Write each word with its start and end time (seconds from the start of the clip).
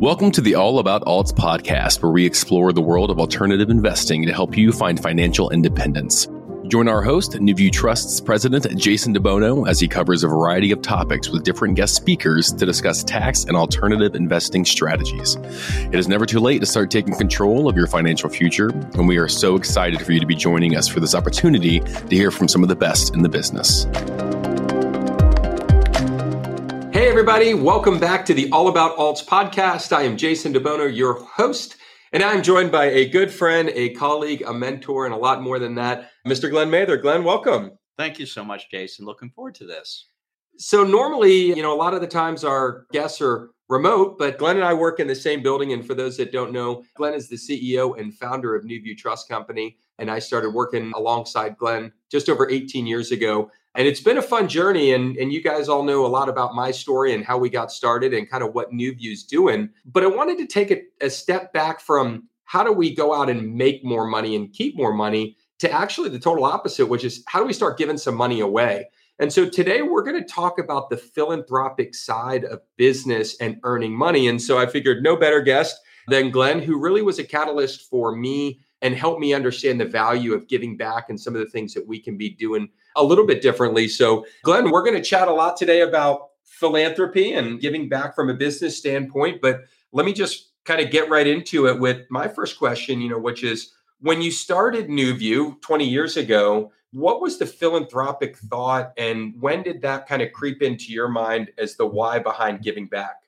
Welcome 0.00 0.30
to 0.30 0.40
the 0.40 0.54
All 0.54 0.78
About 0.78 1.02
Alts 1.02 1.30
podcast, 1.30 2.02
where 2.02 2.10
we 2.10 2.24
explore 2.24 2.72
the 2.72 2.80
world 2.80 3.10
of 3.10 3.20
alternative 3.20 3.68
investing 3.68 4.24
to 4.24 4.32
help 4.32 4.56
you 4.56 4.72
find 4.72 4.98
financial 4.98 5.50
independence. 5.50 6.26
Join 6.68 6.88
our 6.88 7.02
host, 7.02 7.32
NuView 7.32 7.70
Trust's 7.70 8.18
president, 8.18 8.74
Jason 8.78 9.14
DeBono, 9.14 9.68
as 9.68 9.78
he 9.78 9.86
covers 9.86 10.24
a 10.24 10.28
variety 10.28 10.72
of 10.72 10.80
topics 10.80 11.28
with 11.28 11.44
different 11.44 11.74
guest 11.74 11.96
speakers 11.96 12.50
to 12.50 12.64
discuss 12.64 13.04
tax 13.04 13.44
and 13.44 13.54
alternative 13.54 14.14
investing 14.14 14.64
strategies. 14.64 15.36
It 15.92 15.96
is 15.96 16.08
never 16.08 16.24
too 16.24 16.40
late 16.40 16.60
to 16.60 16.66
start 16.66 16.90
taking 16.90 17.14
control 17.14 17.68
of 17.68 17.76
your 17.76 17.86
financial 17.86 18.30
future, 18.30 18.70
and 18.70 19.06
we 19.06 19.18
are 19.18 19.28
so 19.28 19.54
excited 19.54 20.00
for 20.00 20.12
you 20.12 20.20
to 20.20 20.26
be 20.26 20.34
joining 20.34 20.76
us 20.76 20.88
for 20.88 21.00
this 21.00 21.14
opportunity 21.14 21.80
to 21.80 22.16
hear 22.16 22.30
from 22.30 22.48
some 22.48 22.62
of 22.62 22.70
the 22.70 22.74
best 22.74 23.12
in 23.12 23.20
the 23.20 23.28
business. 23.28 23.84
Hey, 27.00 27.08
everybody, 27.08 27.54
welcome 27.54 27.98
back 27.98 28.26
to 28.26 28.34
the 28.34 28.50
All 28.52 28.68
About 28.68 28.98
Alts 28.98 29.24
podcast. 29.24 29.90
I 29.90 30.02
am 30.02 30.18
Jason 30.18 30.52
DeBono, 30.52 30.94
your 30.94 31.14
host, 31.14 31.76
and 32.12 32.22
I'm 32.22 32.42
joined 32.42 32.70
by 32.70 32.90
a 32.90 33.08
good 33.08 33.32
friend, 33.32 33.70
a 33.72 33.94
colleague, 33.94 34.42
a 34.46 34.52
mentor, 34.52 35.06
and 35.06 35.14
a 35.14 35.16
lot 35.16 35.40
more 35.40 35.58
than 35.58 35.74
that, 35.76 36.10
Mr. 36.28 36.50
Glen 36.50 36.68
Mather. 36.70 36.98
Glen, 36.98 37.24
welcome. 37.24 37.70
Thank 37.96 38.18
you 38.18 38.26
so 38.26 38.44
much, 38.44 38.70
Jason. 38.70 39.06
Looking 39.06 39.30
forward 39.30 39.54
to 39.54 39.64
this. 39.64 40.08
So, 40.58 40.84
normally, 40.84 41.56
you 41.56 41.62
know, 41.62 41.74
a 41.74 41.80
lot 41.80 41.94
of 41.94 42.02
the 42.02 42.06
times 42.06 42.44
our 42.44 42.84
guests 42.92 43.22
are 43.22 43.52
remote, 43.70 44.18
but 44.18 44.36
Glen 44.36 44.56
and 44.56 44.64
I 44.66 44.74
work 44.74 45.00
in 45.00 45.06
the 45.06 45.14
same 45.14 45.42
building. 45.42 45.72
And 45.72 45.86
for 45.86 45.94
those 45.94 46.18
that 46.18 46.32
don't 46.32 46.52
know, 46.52 46.84
Glen 46.96 47.14
is 47.14 47.30
the 47.30 47.36
CEO 47.36 47.98
and 47.98 48.12
founder 48.12 48.54
of 48.54 48.64
NuView 48.64 48.98
Trust 48.98 49.26
Company. 49.26 49.78
And 50.00 50.10
I 50.10 50.18
started 50.18 50.50
working 50.50 50.92
alongside 50.96 51.56
Glen 51.58 51.92
just 52.10 52.28
over 52.28 52.48
18 52.50 52.86
years 52.86 53.12
ago. 53.12 53.50
And 53.74 53.86
it's 53.86 54.00
been 54.00 54.18
a 54.18 54.22
fun 54.22 54.48
journey. 54.48 54.92
And, 54.92 55.16
and 55.16 55.32
you 55.32 55.42
guys 55.42 55.68
all 55.68 55.84
know 55.84 56.04
a 56.04 56.08
lot 56.08 56.28
about 56.28 56.54
my 56.54 56.70
story 56.70 57.14
and 57.14 57.24
how 57.24 57.38
we 57.38 57.50
got 57.50 57.70
started 57.70 58.12
and 58.12 58.28
kind 58.28 58.42
of 58.42 58.54
what 58.54 58.72
NuView's 58.72 59.22
doing. 59.22 59.68
But 59.84 60.02
I 60.02 60.08
wanted 60.08 60.38
to 60.38 60.46
take 60.46 60.70
a, 60.70 60.82
a 61.00 61.10
step 61.10 61.52
back 61.52 61.80
from 61.80 62.28
how 62.44 62.64
do 62.64 62.72
we 62.72 62.92
go 62.92 63.14
out 63.14 63.30
and 63.30 63.54
make 63.54 63.84
more 63.84 64.06
money 64.06 64.34
and 64.34 64.52
keep 64.52 64.76
more 64.76 64.92
money 64.92 65.36
to 65.60 65.70
actually 65.70 66.08
the 66.08 66.18
total 66.18 66.44
opposite, 66.44 66.86
which 66.86 67.04
is 67.04 67.22
how 67.28 67.38
do 67.38 67.46
we 67.46 67.52
start 67.52 67.78
giving 67.78 67.98
some 67.98 68.16
money 68.16 68.40
away? 68.40 68.88
And 69.20 69.30
so 69.30 69.46
today 69.46 69.82
we're 69.82 70.02
going 70.02 70.20
to 70.20 70.26
talk 70.26 70.58
about 70.58 70.88
the 70.88 70.96
philanthropic 70.96 71.94
side 71.94 72.44
of 72.44 72.62
business 72.78 73.36
and 73.38 73.60
earning 73.64 73.92
money. 73.92 74.26
And 74.26 74.40
so 74.40 74.58
I 74.58 74.64
figured 74.64 75.02
no 75.02 75.14
better 75.14 75.42
guest 75.42 75.78
than 76.08 76.30
Glen, 76.30 76.62
who 76.62 76.80
really 76.80 77.02
was 77.02 77.18
a 77.18 77.24
catalyst 77.24 77.88
for 77.90 78.16
me 78.16 78.60
and 78.82 78.94
help 78.94 79.18
me 79.18 79.34
understand 79.34 79.80
the 79.80 79.84
value 79.84 80.32
of 80.32 80.48
giving 80.48 80.76
back 80.76 81.10
and 81.10 81.20
some 81.20 81.34
of 81.34 81.40
the 81.40 81.50
things 81.50 81.74
that 81.74 81.86
we 81.86 81.98
can 81.98 82.16
be 82.16 82.30
doing 82.30 82.68
a 82.96 83.04
little 83.04 83.26
bit 83.26 83.42
differently. 83.42 83.88
So, 83.88 84.26
Glen, 84.42 84.70
we're 84.70 84.84
going 84.84 84.96
to 84.96 85.02
chat 85.02 85.28
a 85.28 85.32
lot 85.32 85.56
today 85.56 85.82
about 85.82 86.28
philanthropy 86.44 87.32
and 87.32 87.60
giving 87.60 87.88
back 87.88 88.14
from 88.14 88.28
a 88.28 88.34
business 88.34 88.76
standpoint. 88.76 89.40
But 89.40 89.60
let 89.92 90.06
me 90.06 90.12
just 90.12 90.50
kind 90.64 90.80
of 90.80 90.90
get 90.90 91.08
right 91.08 91.26
into 91.26 91.66
it 91.66 91.78
with 91.78 92.06
my 92.10 92.28
first 92.28 92.58
question, 92.58 93.00
you 93.00 93.08
know, 93.08 93.18
which 93.18 93.42
is 93.44 93.72
when 94.00 94.22
you 94.22 94.30
started 94.30 94.88
NuView 94.88 95.60
20 95.60 95.88
years 95.88 96.16
ago, 96.16 96.72
what 96.92 97.20
was 97.20 97.38
the 97.38 97.46
philanthropic 97.46 98.36
thought 98.36 98.92
and 98.96 99.34
when 99.40 99.62
did 99.62 99.80
that 99.82 100.08
kind 100.08 100.22
of 100.22 100.32
creep 100.32 100.62
into 100.62 100.92
your 100.92 101.08
mind 101.08 101.50
as 101.58 101.76
the 101.76 101.86
why 101.86 102.18
behind 102.18 102.62
giving 102.62 102.86
back? 102.86 103.19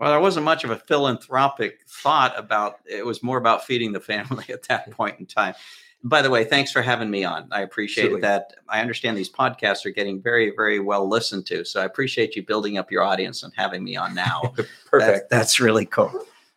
Well, 0.00 0.10
there 0.10 0.20
wasn't 0.20 0.46
much 0.46 0.64
of 0.64 0.70
a 0.70 0.76
philanthropic 0.76 1.80
thought 1.86 2.36
about 2.38 2.80
it 2.86 3.04
was 3.04 3.22
more 3.22 3.36
about 3.36 3.66
feeding 3.66 3.92
the 3.92 4.00
family 4.00 4.46
at 4.48 4.62
that 4.64 4.90
point 4.90 5.20
in 5.20 5.26
time. 5.26 5.54
By 6.02 6.22
the 6.22 6.30
way, 6.30 6.44
thanks 6.44 6.72
for 6.72 6.80
having 6.80 7.10
me 7.10 7.24
on. 7.24 7.46
I 7.52 7.60
appreciate 7.60 8.04
Absolutely. 8.04 8.22
that. 8.22 8.54
I 8.70 8.80
understand 8.80 9.18
these 9.18 9.30
podcasts 9.30 9.84
are 9.84 9.90
getting 9.90 10.22
very, 10.22 10.50
very 10.56 10.80
well 10.80 11.06
listened 11.06 11.44
to. 11.46 11.62
So 11.66 11.82
I 11.82 11.84
appreciate 11.84 12.34
you 12.34 12.42
building 12.42 12.78
up 12.78 12.90
your 12.90 13.02
audience 13.02 13.42
and 13.42 13.52
having 13.54 13.84
me 13.84 13.96
on 13.96 14.14
now. 14.14 14.54
Perfect. 14.86 14.90
That's, 14.90 15.26
that's 15.30 15.60
really 15.60 15.84
cool. 15.84 16.10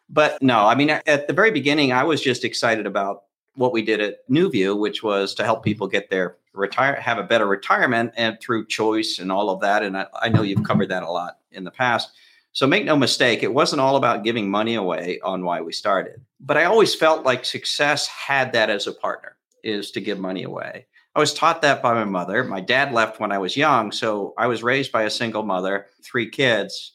But 0.10 0.42
no, 0.42 0.66
I 0.66 0.76
mean, 0.76 0.90
at 0.90 1.28
the 1.28 1.34
very 1.34 1.52
beginning, 1.52 1.92
I 1.92 2.04
was 2.04 2.22
just 2.22 2.46
excited 2.46 2.86
about 2.86 3.24
what 3.56 3.74
we 3.74 3.82
did 3.82 4.00
at 4.00 4.28
NuView, 4.30 4.80
which 4.80 5.04
was 5.04 5.36
to 5.36 5.44
help 5.44 5.64
people 5.64 5.88
get 5.88 6.10
their 6.10 6.38
retire, 6.54 6.96
have 6.96 7.18
a 7.18 7.24
better 7.24 7.46
retirement, 7.46 8.14
and 8.16 8.40
through 8.40 8.68
choice 8.68 9.20
and 9.20 9.30
all 9.30 9.50
of 9.50 9.60
that. 9.60 9.84
And 9.84 9.98
I, 9.98 10.06
I 10.22 10.30
know 10.30 10.44
you've 10.44 10.64
covered 10.64 10.88
that 10.90 11.04
a 11.04 11.12
lot 11.12 11.40
in 11.52 11.66
the 11.66 11.72
past. 11.72 12.12
So 12.54 12.68
make 12.68 12.86
no 12.86 12.96
mistake, 12.96 13.42
it 13.42 13.54
wasn't 13.54 13.82
all 13.82 13.96
about 13.96 14.24
giving 14.24 14.50
money 14.50 14.76
away 14.76 15.20
on 15.24 15.44
why 15.44 15.62
we 15.62 15.74
started. 15.74 16.22
But 16.40 16.56
I 16.56 16.66
always 16.66 16.94
felt 16.94 17.26
like 17.26 17.46
success 17.46 18.06
had 18.08 18.54
that 18.54 18.70
as 18.70 18.86
a 18.86 18.94
partner, 18.94 19.38
is 19.64 19.90
to 19.92 20.02
give 20.02 20.20
money 20.20 20.44
away. 20.44 20.86
I 21.16 21.20
was 21.20 21.34
taught 21.34 21.64
that 21.64 21.82
by 21.82 21.96
my 21.96 22.06
mother. 22.06 22.44
My 22.44 22.62
dad 22.62 22.92
left 22.92 23.20
when 23.20 23.32
I 23.32 23.40
was 23.40 23.58
young, 23.58 23.92
so 23.92 24.36
I 24.38 24.46
was 24.46 24.62
raised 24.62 24.92
by 24.92 25.04
a 25.04 25.10
single 25.10 25.42
mother, 25.42 25.88
three 26.04 26.30
kids. 26.30 26.94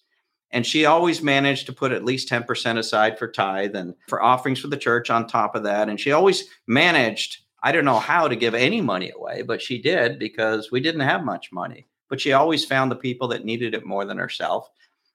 And 0.53 0.65
she 0.65 0.87
always 0.87 1.23
managed 1.23 1.67
to 1.67 1.73
put 1.73 1.93
at 1.93 2.05
least 2.05 2.29
10% 2.29 2.79
aside 2.79 3.19
for 3.19 3.31
tithe 3.31 3.75
and 3.75 3.95
for 4.09 4.23
offerings 4.23 4.61
for 4.61 4.69
the 4.69 4.77
church 4.77 5.11
on 5.11 5.27
top 5.27 5.57
of 5.57 5.65
that. 5.65 5.89
And 5.89 5.99
she 5.99 6.13
always 6.13 6.45
managed, 6.69 7.39
I 7.65 7.73
don't 7.73 7.85
know 7.85 7.99
how 7.99 8.29
to 8.29 8.37
give 8.37 8.55
any 8.55 8.81
money 8.81 9.11
away, 9.11 9.43
but 9.43 9.61
she 9.61 9.83
did 9.83 10.21
because 10.21 10.71
we 10.71 10.81
didn't 10.81 11.01
have 11.01 11.25
much 11.25 11.51
money. 11.53 11.89
But 12.09 12.21
she 12.21 12.33
always 12.33 12.65
found 12.65 12.91
the 12.91 12.97
people 12.97 13.29
that 13.29 13.45
needed 13.45 13.75
it 13.75 13.85
more 13.85 14.05
than 14.05 14.19
herself. 14.19 14.71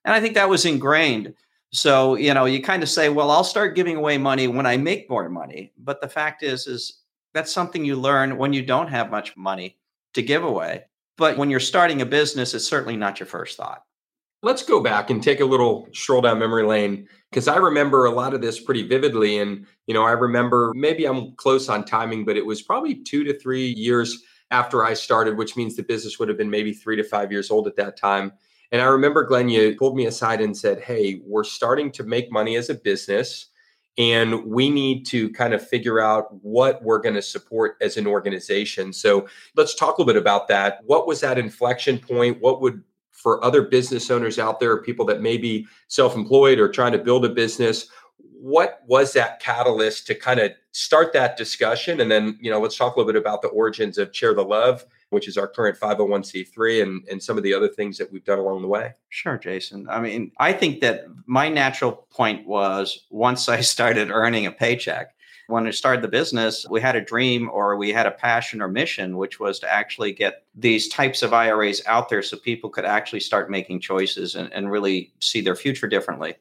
And 0.05 0.13
I 0.13 0.19
think 0.19 0.33
that 0.35 0.49
was 0.49 0.65
ingrained. 0.65 1.33
So, 1.71 2.15
you 2.15 2.33
know, 2.33 2.45
you 2.45 2.61
kind 2.61 2.83
of 2.83 2.89
say, 2.89 3.09
well, 3.09 3.31
I'll 3.31 3.43
start 3.43 3.75
giving 3.75 3.95
away 3.95 4.17
money 4.17 4.47
when 4.47 4.65
I 4.65 4.77
make 4.77 5.09
more 5.09 5.27
money. 5.27 5.73
But 5.77 6.01
the 6.01 6.09
fact 6.09 6.43
is, 6.43 6.67
is 6.67 7.01
that's 7.33 7.51
something 7.51 7.83
you 7.83 7.95
learn 7.95 8.37
when 8.37 8.53
you 8.53 8.61
don't 8.61 8.89
have 8.89 9.09
much 9.09 9.35
money 9.35 9.77
to 10.13 10.21
give 10.21 10.43
away. 10.43 10.83
But 11.17 11.37
when 11.37 11.49
you're 11.49 11.59
starting 11.59 12.01
a 12.01 12.05
business, 12.05 12.53
it's 12.53 12.65
certainly 12.65 12.95
not 12.95 13.19
your 13.19 13.27
first 13.27 13.57
thought. 13.57 13.83
Let's 14.43 14.63
go 14.63 14.81
back 14.81 15.09
and 15.09 15.23
take 15.23 15.39
a 15.39 15.45
little 15.45 15.87
stroll 15.93 16.21
down 16.21 16.37
memory 16.37 16.65
lane 16.65 17.07
because 17.31 17.47
I 17.47 17.55
remember 17.55 18.05
a 18.05 18.11
lot 18.11 18.33
of 18.33 18.41
this 18.41 18.59
pretty 18.59 18.85
vividly. 18.85 19.39
And, 19.39 19.65
you 19.87 19.93
know, 19.93 20.03
I 20.03 20.11
remember 20.11 20.73
maybe 20.75 21.05
I'm 21.05 21.33
close 21.37 21.69
on 21.69 21.85
timing, 21.85 22.25
but 22.25 22.35
it 22.35 22.45
was 22.45 22.61
probably 22.61 22.95
two 22.95 23.23
to 23.23 23.39
three 23.39 23.67
years 23.67 24.21
after 24.51 24.83
I 24.83 24.93
started, 24.93 25.37
which 25.37 25.55
means 25.55 25.75
the 25.75 25.83
business 25.83 26.19
would 26.19 26.27
have 26.27 26.37
been 26.37 26.49
maybe 26.49 26.73
three 26.73 26.97
to 26.97 27.03
five 27.03 27.31
years 27.31 27.49
old 27.49 27.67
at 27.67 27.77
that 27.77 27.97
time. 27.97 28.33
And 28.73 28.81
I 28.81 28.85
remember, 28.85 29.23
Glen, 29.23 29.49
you 29.49 29.75
pulled 29.77 29.95
me 29.95 30.07
aside 30.07 30.41
and 30.41 30.57
said, 30.57 30.81
Hey, 30.81 31.21
we're 31.25 31.43
starting 31.43 31.91
to 31.91 32.03
make 32.03 32.31
money 32.31 32.55
as 32.55 32.71
a 32.71 32.73
business, 32.73 33.45
and 33.99 34.43
we 34.45 34.71
need 34.71 35.05
to 35.05 35.29
kind 35.33 35.53
of 35.53 35.65
figure 35.65 35.99
out 35.99 36.43
what 36.43 36.81
we're 36.81 36.99
going 36.99 37.13
to 37.13 37.21
support 37.21 37.77
as 37.81 37.97
an 37.97 38.07
organization. 38.07 38.91
So 38.91 39.27
let's 39.55 39.75
talk 39.75 39.99
a 39.99 40.01
little 40.01 40.11
bit 40.11 40.19
about 40.19 40.47
that. 40.47 40.79
What 40.85 41.05
was 41.05 41.21
that 41.21 41.37
inflection 41.37 41.99
point? 41.99 42.41
What 42.41 42.61
would, 42.61 42.83
for 43.11 43.45
other 43.45 43.61
business 43.61 44.09
owners 44.09 44.39
out 44.39 44.59
there, 44.59 44.81
people 44.81 45.05
that 45.05 45.21
may 45.21 45.37
be 45.37 45.67
self 45.87 46.15
employed 46.15 46.57
or 46.57 46.67
trying 46.67 46.93
to 46.93 46.97
build 46.97 47.25
a 47.25 47.29
business, 47.29 47.87
what 48.17 48.81
was 48.87 49.13
that 49.13 49.39
catalyst 49.39 50.07
to 50.07 50.15
kind 50.15 50.39
of 50.39 50.51
start 50.71 51.13
that 51.13 51.37
discussion? 51.37 52.01
And 52.01 52.09
then, 52.09 52.39
you 52.41 52.49
know, 52.49 52.59
let's 52.59 52.75
talk 52.75 52.95
a 52.95 52.99
little 52.99 53.13
bit 53.13 53.21
about 53.21 53.43
the 53.43 53.49
origins 53.49 53.99
of 53.99 54.11
Chair 54.13 54.33
the 54.33 54.43
Love 54.43 54.83
which 55.13 55.27
is 55.27 55.37
our 55.37 55.47
current 55.47 55.79
501c3 55.79 56.83
and, 56.83 57.07
and 57.09 57.21
some 57.21 57.37
of 57.37 57.43
the 57.43 57.53
other 57.53 57.69
things 57.69 57.97
that 57.97 58.11
we've 58.11 58.25
done 58.25 58.39
along 58.39 58.61
the 58.61 58.67
way. 58.67 58.93
Sure, 59.09 59.37
Jason. 59.37 59.87
I 59.89 60.01
mean, 60.01 60.31
I 60.39 60.51
think 60.51 60.81
that 60.81 61.05
my 61.25 61.47
natural 61.47 62.07
point 62.11 62.45
was 62.47 63.05
once 63.09 63.47
I 63.47 63.61
started 63.73 64.11
earning 64.11 64.45
a 64.45 64.51
paycheck, 64.51 65.13
when 65.47 65.67
I 65.67 65.71
started 65.71 66.01
the 66.01 66.07
business, 66.07 66.65
we 66.69 66.79
had 66.79 66.95
a 66.95 67.01
dream 67.01 67.49
or 67.51 67.75
we 67.75 67.91
had 67.91 68.05
a 68.05 68.11
passion 68.11 68.61
or 68.61 68.67
mission, 68.67 69.17
which 69.17 69.39
was 69.39 69.59
to 69.59 69.71
actually 69.71 70.13
get 70.13 70.43
these 70.55 70.87
types 70.87 71.21
of 71.21 71.33
IRAs 71.33 71.81
out 71.85 72.09
there 72.09 72.21
so 72.21 72.37
people 72.37 72.69
could 72.69 72.85
actually 72.85 73.19
start 73.19 73.51
making 73.51 73.81
choices 73.81 74.35
and, 74.35 74.51
and 74.53 74.71
really 74.71 75.11
see 75.19 75.41
their 75.41 75.55
future 75.55 75.87
differently. 75.87 76.35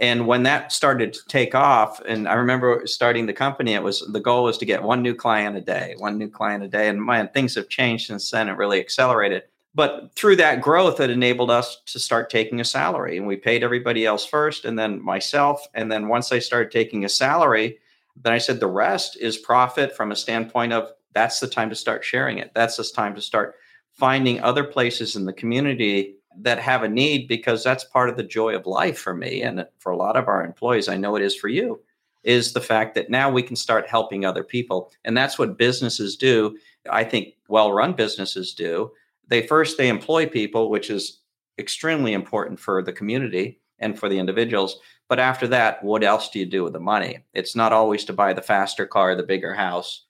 And 0.00 0.26
when 0.26 0.44
that 0.44 0.70
started 0.70 1.12
to 1.14 1.26
take 1.26 1.54
off, 1.54 2.00
and 2.06 2.28
I 2.28 2.34
remember 2.34 2.86
starting 2.86 3.26
the 3.26 3.32
company, 3.32 3.74
it 3.74 3.82
was 3.82 4.00
the 4.12 4.20
goal 4.20 4.44
was 4.44 4.58
to 4.58 4.64
get 4.64 4.82
one 4.82 5.02
new 5.02 5.14
client 5.14 5.56
a 5.56 5.60
day, 5.60 5.94
one 5.98 6.18
new 6.18 6.28
client 6.28 6.62
a 6.62 6.68
day. 6.68 6.88
And 6.88 7.04
man, 7.04 7.28
things 7.28 7.56
have 7.56 7.68
changed 7.68 8.06
since 8.06 8.30
then. 8.30 8.48
It 8.48 8.56
really 8.56 8.78
accelerated. 8.78 9.42
But 9.74 10.12
through 10.14 10.36
that 10.36 10.60
growth, 10.60 11.00
it 11.00 11.10
enabled 11.10 11.50
us 11.50 11.82
to 11.86 11.98
start 11.98 12.30
taking 12.30 12.60
a 12.60 12.64
salary. 12.64 13.16
And 13.16 13.26
we 13.26 13.36
paid 13.36 13.64
everybody 13.64 14.06
else 14.06 14.24
first, 14.24 14.64
and 14.64 14.78
then 14.78 15.02
myself. 15.02 15.66
And 15.74 15.90
then 15.90 16.08
once 16.08 16.32
I 16.32 16.38
started 16.38 16.70
taking 16.70 17.04
a 17.04 17.08
salary, 17.08 17.78
then 18.16 18.32
I 18.32 18.38
said 18.38 18.60
the 18.60 18.66
rest 18.66 19.16
is 19.20 19.36
profit 19.36 19.96
from 19.96 20.12
a 20.12 20.16
standpoint 20.16 20.72
of 20.72 20.92
that's 21.12 21.40
the 21.40 21.48
time 21.48 21.70
to 21.70 21.76
start 21.76 22.04
sharing 22.04 22.38
it. 22.38 22.52
That's 22.54 22.76
the 22.76 22.84
time 22.84 23.14
to 23.16 23.20
start 23.20 23.56
finding 23.92 24.40
other 24.40 24.64
places 24.64 25.16
in 25.16 25.24
the 25.24 25.32
community 25.32 26.17
that 26.42 26.58
have 26.58 26.82
a 26.82 26.88
need 26.88 27.28
because 27.28 27.64
that's 27.64 27.84
part 27.84 28.08
of 28.08 28.16
the 28.16 28.22
joy 28.22 28.54
of 28.54 28.66
life 28.66 28.98
for 28.98 29.14
me 29.14 29.42
and 29.42 29.66
for 29.78 29.92
a 29.92 29.96
lot 29.96 30.16
of 30.16 30.28
our 30.28 30.44
employees. 30.44 30.88
I 30.88 30.96
know 30.96 31.16
it 31.16 31.22
is 31.22 31.34
for 31.34 31.48
you. 31.48 31.80
Is 32.24 32.52
the 32.52 32.60
fact 32.60 32.94
that 32.94 33.10
now 33.10 33.30
we 33.30 33.42
can 33.42 33.56
start 33.56 33.88
helping 33.88 34.24
other 34.24 34.42
people, 34.42 34.90
and 35.04 35.16
that's 35.16 35.38
what 35.38 35.56
businesses 35.56 36.16
do. 36.16 36.58
I 36.90 37.04
think 37.04 37.34
well-run 37.48 37.92
businesses 37.92 38.54
do. 38.54 38.90
They 39.28 39.46
first 39.46 39.78
they 39.78 39.88
employ 39.88 40.26
people, 40.26 40.68
which 40.68 40.90
is 40.90 41.20
extremely 41.58 42.12
important 42.12 42.58
for 42.58 42.82
the 42.82 42.92
community 42.92 43.60
and 43.78 43.98
for 43.98 44.08
the 44.08 44.18
individuals. 44.18 44.80
But 45.08 45.20
after 45.20 45.46
that, 45.48 45.82
what 45.82 46.02
else 46.02 46.28
do 46.28 46.38
you 46.38 46.46
do 46.46 46.64
with 46.64 46.72
the 46.72 46.80
money? 46.80 47.24
It's 47.34 47.56
not 47.56 47.72
always 47.72 48.04
to 48.06 48.12
buy 48.12 48.32
the 48.32 48.42
faster 48.42 48.84
car, 48.84 49.14
the 49.14 49.22
bigger 49.22 49.54
house. 49.54 50.04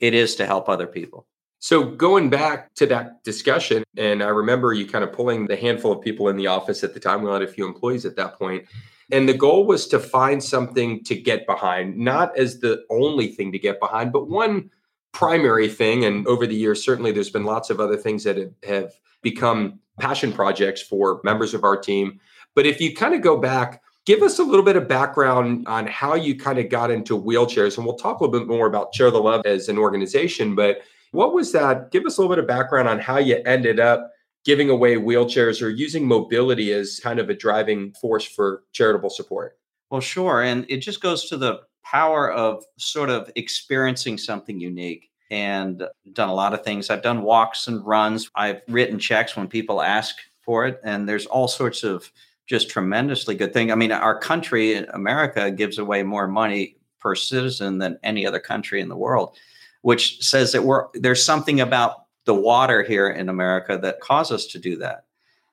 It 0.00 0.12
is 0.12 0.34
to 0.36 0.46
help 0.46 0.68
other 0.68 0.88
people. 0.88 1.26
So 1.64 1.82
going 1.82 2.28
back 2.28 2.74
to 2.74 2.84
that 2.88 3.24
discussion, 3.24 3.84
and 3.96 4.22
I 4.22 4.28
remember 4.28 4.74
you 4.74 4.86
kind 4.86 5.02
of 5.02 5.14
pulling 5.14 5.46
the 5.46 5.56
handful 5.56 5.92
of 5.92 6.02
people 6.02 6.28
in 6.28 6.36
the 6.36 6.46
office 6.46 6.84
at 6.84 6.92
the 6.92 7.00
time. 7.00 7.22
We 7.22 7.30
had 7.30 7.40
a 7.40 7.46
few 7.46 7.64
employees 7.64 8.04
at 8.04 8.16
that 8.16 8.38
point. 8.38 8.66
And 9.10 9.26
the 9.26 9.32
goal 9.32 9.64
was 9.64 9.88
to 9.88 9.98
find 9.98 10.44
something 10.44 11.02
to 11.04 11.14
get 11.14 11.46
behind, 11.46 11.96
not 11.96 12.36
as 12.36 12.60
the 12.60 12.84
only 12.90 13.28
thing 13.28 13.50
to 13.52 13.58
get 13.58 13.80
behind, 13.80 14.12
but 14.12 14.28
one 14.28 14.68
primary 15.12 15.66
thing. 15.66 16.04
And 16.04 16.26
over 16.26 16.46
the 16.46 16.54
years, 16.54 16.84
certainly 16.84 17.12
there's 17.12 17.30
been 17.30 17.46
lots 17.46 17.70
of 17.70 17.80
other 17.80 17.96
things 17.96 18.24
that 18.24 18.52
have 18.68 18.92
become 19.22 19.80
passion 19.98 20.34
projects 20.34 20.82
for 20.82 21.22
members 21.24 21.54
of 21.54 21.64
our 21.64 21.78
team. 21.78 22.20
But 22.54 22.66
if 22.66 22.78
you 22.78 22.94
kind 22.94 23.14
of 23.14 23.22
go 23.22 23.38
back, 23.38 23.80
give 24.04 24.20
us 24.20 24.38
a 24.38 24.44
little 24.44 24.66
bit 24.66 24.76
of 24.76 24.86
background 24.86 25.66
on 25.66 25.86
how 25.86 26.14
you 26.14 26.36
kind 26.36 26.58
of 26.58 26.68
got 26.68 26.90
into 26.90 27.18
wheelchairs. 27.18 27.78
And 27.78 27.86
we'll 27.86 27.96
talk 27.96 28.20
a 28.20 28.24
little 28.24 28.38
bit 28.38 28.48
more 28.48 28.66
about 28.66 28.92
Chair 28.92 29.10
the 29.10 29.18
Love 29.18 29.46
as 29.46 29.70
an 29.70 29.78
organization. 29.78 30.54
But 30.54 30.82
what 31.14 31.32
was 31.32 31.52
that? 31.52 31.90
Give 31.92 32.04
us 32.04 32.18
a 32.18 32.20
little 32.20 32.34
bit 32.34 32.42
of 32.42 32.48
background 32.48 32.88
on 32.88 32.98
how 32.98 33.18
you 33.18 33.40
ended 33.46 33.78
up 33.78 34.10
giving 34.44 34.68
away 34.68 34.96
wheelchairs 34.96 35.62
or 35.62 35.70
using 35.70 36.06
mobility 36.06 36.72
as 36.72 37.00
kind 37.00 37.18
of 37.18 37.30
a 37.30 37.34
driving 37.34 37.92
force 37.94 38.24
for 38.24 38.64
charitable 38.72 39.10
support. 39.10 39.56
Well, 39.90 40.00
sure. 40.00 40.42
And 40.42 40.66
it 40.68 40.78
just 40.78 41.00
goes 41.00 41.28
to 41.28 41.36
the 41.36 41.60
power 41.84 42.30
of 42.32 42.64
sort 42.78 43.10
of 43.10 43.30
experiencing 43.36 44.18
something 44.18 44.58
unique 44.58 45.10
and 45.30 45.84
done 46.12 46.28
a 46.28 46.34
lot 46.34 46.52
of 46.52 46.64
things. 46.64 46.90
I've 46.90 47.02
done 47.02 47.22
walks 47.22 47.68
and 47.68 47.84
runs. 47.86 48.28
I've 48.34 48.62
written 48.68 48.98
checks 48.98 49.36
when 49.36 49.48
people 49.48 49.80
ask 49.80 50.16
for 50.42 50.66
it. 50.66 50.80
And 50.84 51.08
there's 51.08 51.26
all 51.26 51.48
sorts 51.48 51.84
of 51.84 52.10
just 52.46 52.68
tremendously 52.68 53.34
good 53.34 53.52
thing. 53.52 53.72
I 53.72 53.76
mean, 53.76 53.92
our 53.92 54.18
country, 54.18 54.76
America, 54.76 55.50
gives 55.50 55.78
away 55.78 56.02
more 56.02 56.26
money 56.26 56.76
per 57.00 57.14
citizen 57.14 57.78
than 57.78 57.98
any 58.02 58.26
other 58.26 58.40
country 58.40 58.80
in 58.80 58.88
the 58.88 58.96
world 58.96 59.36
which 59.84 60.24
says 60.24 60.52
that 60.52 60.64
we're 60.64 60.86
there's 60.94 61.22
something 61.22 61.60
about 61.60 62.06
the 62.24 62.34
water 62.34 62.82
here 62.82 63.10
in 63.10 63.28
America 63.28 63.76
that 63.76 64.00
caused 64.00 64.32
us 64.32 64.46
to 64.46 64.58
do 64.58 64.76
that. 64.78 65.04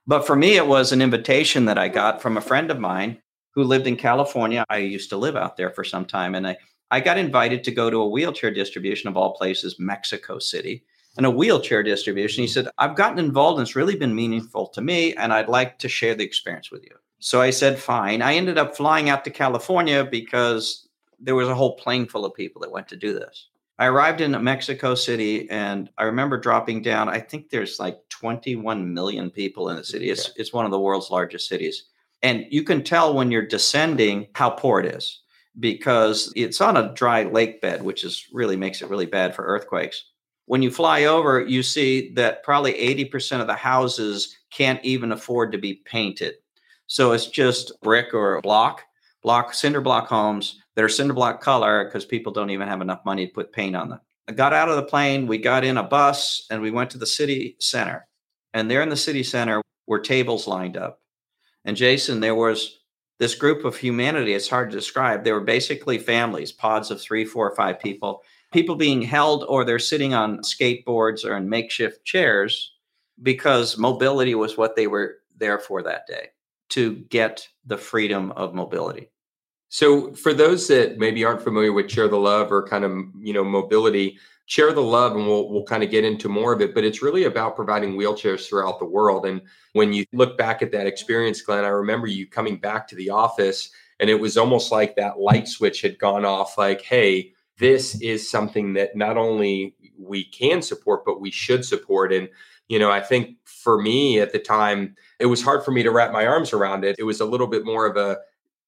But 0.08 0.26
for 0.26 0.38
me, 0.38 0.56
it 0.56 0.66
was 0.66 0.94
an 0.94 1.02
invitation 1.02 1.66
that 1.66 1.78
I 1.78 1.90
got 1.90 2.22
from 2.22 2.38
a 2.38 2.42
friend 2.42 2.72
of 2.72 2.80
mine 2.80 3.18
who 3.54 3.66
lived 3.66 3.88
in 3.88 3.98
California. 3.98 4.64
I 4.70 4.78
used 4.78 5.10
to 5.10 5.18
live 5.18 5.36
out 5.36 5.58
there 5.58 5.70
for 5.70 5.84
some 5.84 6.06
time, 6.06 6.34
and 6.34 6.48
I, 6.48 6.56
I 6.92 7.02
got 7.02 7.18
invited 7.18 7.66
to 7.66 7.72
go 7.72 7.90
to 7.90 7.98
a 7.98 8.08
wheelchair 8.08 8.52
distribution 8.52 9.10
of 9.10 9.18
all 9.18 9.34
places, 9.34 9.76
Mexico 9.80 10.40
City, 10.40 10.86
and 11.18 11.26
a 11.26 11.32
wheelchair 11.32 11.84
distribution. 11.84 12.42
He 12.42 12.48
said, 12.48 12.70
I've 12.78 12.96
gotten 12.96 13.20
involved 13.20 13.60
and 13.60 13.68
it's 13.68 13.76
really 13.76 13.98
been 13.98 14.16
meaningful 14.16 14.68
to 14.68 14.82
me, 14.82 15.14
and 15.16 15.34
I'd 15.34 15.50
like 15.50 15.78
to 15.80 15.90
share 15.90 16.16
the 16.16 16.24
experience 16.24 16.72
with 16.72 16.86
you. 16.86 16.96
So 17.20 17.42
I 17.42 17.50
said, 17.50 17.78
fine. 17.78 18.22
I 18.22 18.36
ended 18.36 18.58
up 18.58 18.78
flying 18.78 19.10
out 19.10 19.26
to 19.26 19.30
California 19.30 20.06
because 20.06 20.88
there 21.20 21.36
was 21.36 21.50
a 21.50 21.56
whole 21.56 21.76
plane 21.76 22.08
full 22.08 22.24
of 22.24 22.34
people 22.34 22.62
that 22.62 22.72
went 22.72 22.88
to 22.88 22.96
do 22.96 23.12
this. 23.12 23.50
I 23.82 23.88
arrived 23.88 24.22
in 24.22 24.44
Mexico 24.44 24.94
City 24.94 25.50
and 25.50 25.90
I 25.98 26.04
remember 26.04 26.38
dropping 26.38 26.84
down. 26.84 27.10
I 27.10 27.20
think 27.20 27.50
there's 27.50 27.80
like 27.80 27.98
21 28.10 28.94
million 28.94 29.32
people 29.32 29.70
in 29.70 29.76
the 29.76 29.84
city. 29.84 30.12
It's, 30.12 30.30
it's 30.36 30.54
one 30.54 30.66
of 30.66 30.72
the 30.72 30.80
world's 30.80 31.10
largest 31.10 31.50
cities. 31.50 31.86
And 32.22 32.46
you 32.52 32.62
can 32.62 32.84
tell 32.84 33.16
when 33.16 33.32
you're 33.32 33.42
descending 33.42 34.28
how 34.36 34.52
poor 34.52 34.82
it 34.82 34.94
is 34.94 35.22
because 35.60 36.32
it's 36.36 36.62
on 36.62 36.78
a 36.78 36.94
dry 36.94 37.24
lake 37.24 37.60
bed, 37.60 37.82
which 37.82 38.04
is 38.04 38.28
really 38.32 38.56
makes 38.56 38.84
it 38.84 38.90
really 38.92 39.08
bad 39.08 39.34
for 39.34 39.46
earthquakes. 39.46 40.12
When 40.46 40.62
you 40.62 40.70
fly 40.70 41.06
over, 41.06 41.42
you 41.42 41.64
see 41.64 42.14
that 42.14 42.44
probably 42.44 42.74
80% 42.74 43.42
of 43.42 43.48
the 43.48 43.56
houses 43.56 44.38
can't 44.52 44.86
even 44.86 45.12
afford 45.12 45.52
to 45.54 45.58
be 45.58 45.82
painted. 45.86 46.36
So 46.86 47.14
it's 47.14 47.26
just 47.26 47.82
brick 47.82 48.14
or 48.14 48.42
block, 48.42 48.84
block, 49.24 49.56
cinder 49.56 49.82
block 49.82 50.08
homes 50.08 50.62
that 50.76 50.84
are 50.84 50.90
cinder 50.90 51.14
block 51.14 51.42
color 51.42 51.86
because 51.86 52.06
people 52.06 52.32
don't 52.32 52.50
even 52.50 52.68
have 52.68 52.82
enough 52.82 53.04
money 53.06 53.28
to 53.28 53.34
put 53.34 53.54
paint 53.54 53.76
on 53.76 53.90
them. 53.90 54.00
I 54.28 54.34
got 54.34 54.54
out 54.54 54.70
of 54.70 54.76
the 54.76 54.84
plane, 54.84 55.28
we 55.28 55.38
got 55.38 55.64
in 55.64 55.78
a 55.78 55.84
bus, 55.84 56.46
and 56.50 56.62
we 56.62 56.72
went 56.72 56.90
to 56.92 56.98
the 56.98 57.06
city 57.06 57.58
center. 57.60 58.08
And 58.54 58.70
there 58.70 58.82
in 58.82 58.90
the 58.90 58.98
city 58.98 59.24
center 59.24 59.62
were 59.88 60.00
tables 60.00 60.48
lined 60.48 60.78
up. 60.78 61.02
And 61.66 61.78
Jason, 61.78 62.20
there 62.20 62.36
was 62.36 62.80
this 63.20 63.36
group 63.36 63.66
of 63.66 63.78
humanity. 63.78 64.34
It's 64.34 64.50
hard 64.50 64.72
to 64.72 64.78
describe. 64.78 65.24
They 65.24 65.32
were 65.32 65.42
basically 65.42 65.98
families, 65.98 66.52
pods 66.52 66.92
of 66.92 67.02
three, 67.02 67.26
four, 67.26 67.56
five 67.56 67.80
people, 67.80 68.24
people 68.52 68.76
being 68.76 69.02
held 69.02 69.44
or 69.48 69.64
they're 69.64 69.80
sitting 69.80 70.14
on 70.14 70.40
skateboards 70.40 71.24
or 71.24 71.38
in 71.38 71.50
makeshift 71.50 72.04
chairs 72.04 72.74
because 73.22 73.78
mobility 73.78 74.34
was 74.34 74.58
what 74.58 74.76
they 74.76 74.88
were 74.88 75.18
there 75.38 75.60
for 75.60 75.84
that 75.84 76.08
day 76.08 76.30
to 76.70 76.96
get 76.96 77.48
the 77.66 77.78
freedom 77.78 78.32
of 78.32 78.54
mobility. 78.54 79.10
So, 79.74 80.12
for 80.12 80.34
those 80.34 80.68
that 80.68 80.98
maybe 80.98 81.24
aren't 81.24 81.42
familiar 81.42 81.72
with 81.72 81.88
Chair 81.88 82.10
the 82.10 82.18
Love 82.18 82.52
or 82.52 82.68
kind 82.68 82.84
of 82.84 82.92
you 83.22 83.32
know 83.32 83.44
mobility, 83.44 84.20
Chair 84.46 84.74
the 84.74 84.82
Love, 84.82 85.16
and 85.16 85.26
we'll 85.26 85.50
we'll 85.50 85.64
kind 85.64 85.82
of 85.82 85.90
get 85.90 86.04
into 86.04 86.28
more 86.28 86.52
of 86.52 86.60
it. 86.60 86.76
But 86.76 86.84
it's 86.84 87.02
really 87.02 87.24
about 87.24 87.56
providing 87.56 87.94
wheelchairs 87.94 88.50
throughout 88.50 88.80
the 88.80 88.86
world. 88.86 89.26
And 89.26 89.42
when 89.72 89.94
you 89.94 90.06
look 90.12 90.38
back 90.38 90.62
at 90.62 90.74
that 90.74 90.88
experience, 90.88 91.42
Glen, 91.42 91.64
I 91.64 91.70
remember 91.70 92.08
you 92.08 92.28
coming 92.28 92.58
back 92.58 92.86
to 92.90 92.96
the 92.96 93.12
office, 93.12 93.72
and 94.02 94.10
it 94.10 94.20
was 94.20 94.36
almost 94.36 94.74
like 94.74 94.98
that 94.98 95.20
light 95.20 95.48
switch 95.48 95.82
had 95.82 95.98
gone 95.98 96.26
off. 96.26 96.58
Like, 96.58 96.82
hey, 96.82 97.32
this 97.58 97.96
is 98.02 98.30
something 98.30 98.74
that 98.74 98.98
not 98.98 99.16
only 99.16 99.74
we 99.98 100.26
can 100.26 100.62
support, 100.62 101.06
but 101.06 101.22
we 101.22 101.32
should 101.32 101.64
support. 101.64 102.12
And 102.12 102.28
you 102.68 102.78
know, 102.78 102.92
I 102.92 103.00
think 103.00 103.38
for 103.46 103.82
me 103.82 104.20
at 104.20 104.34
the 104.34 104.40
time, 104.40 104.98
it 105.18 105.28
was 105.28 105.42
hard 105.42 105.64
for 105.64 105.72
me 105.72 105.82
to 105.84 105.92
wrap 105.92 106.12
my 106.12 106.28
arms 106.28 106.52
around 106.52 106.84
it. 106.84 106.98
It 107.00 107.04
was 107.04 107.22
a 107.22 107.26
little 107.26 107.48
bit 107.48 107.64
more 107.64 107.86
of 107.86 107.96
a 107.96 108.18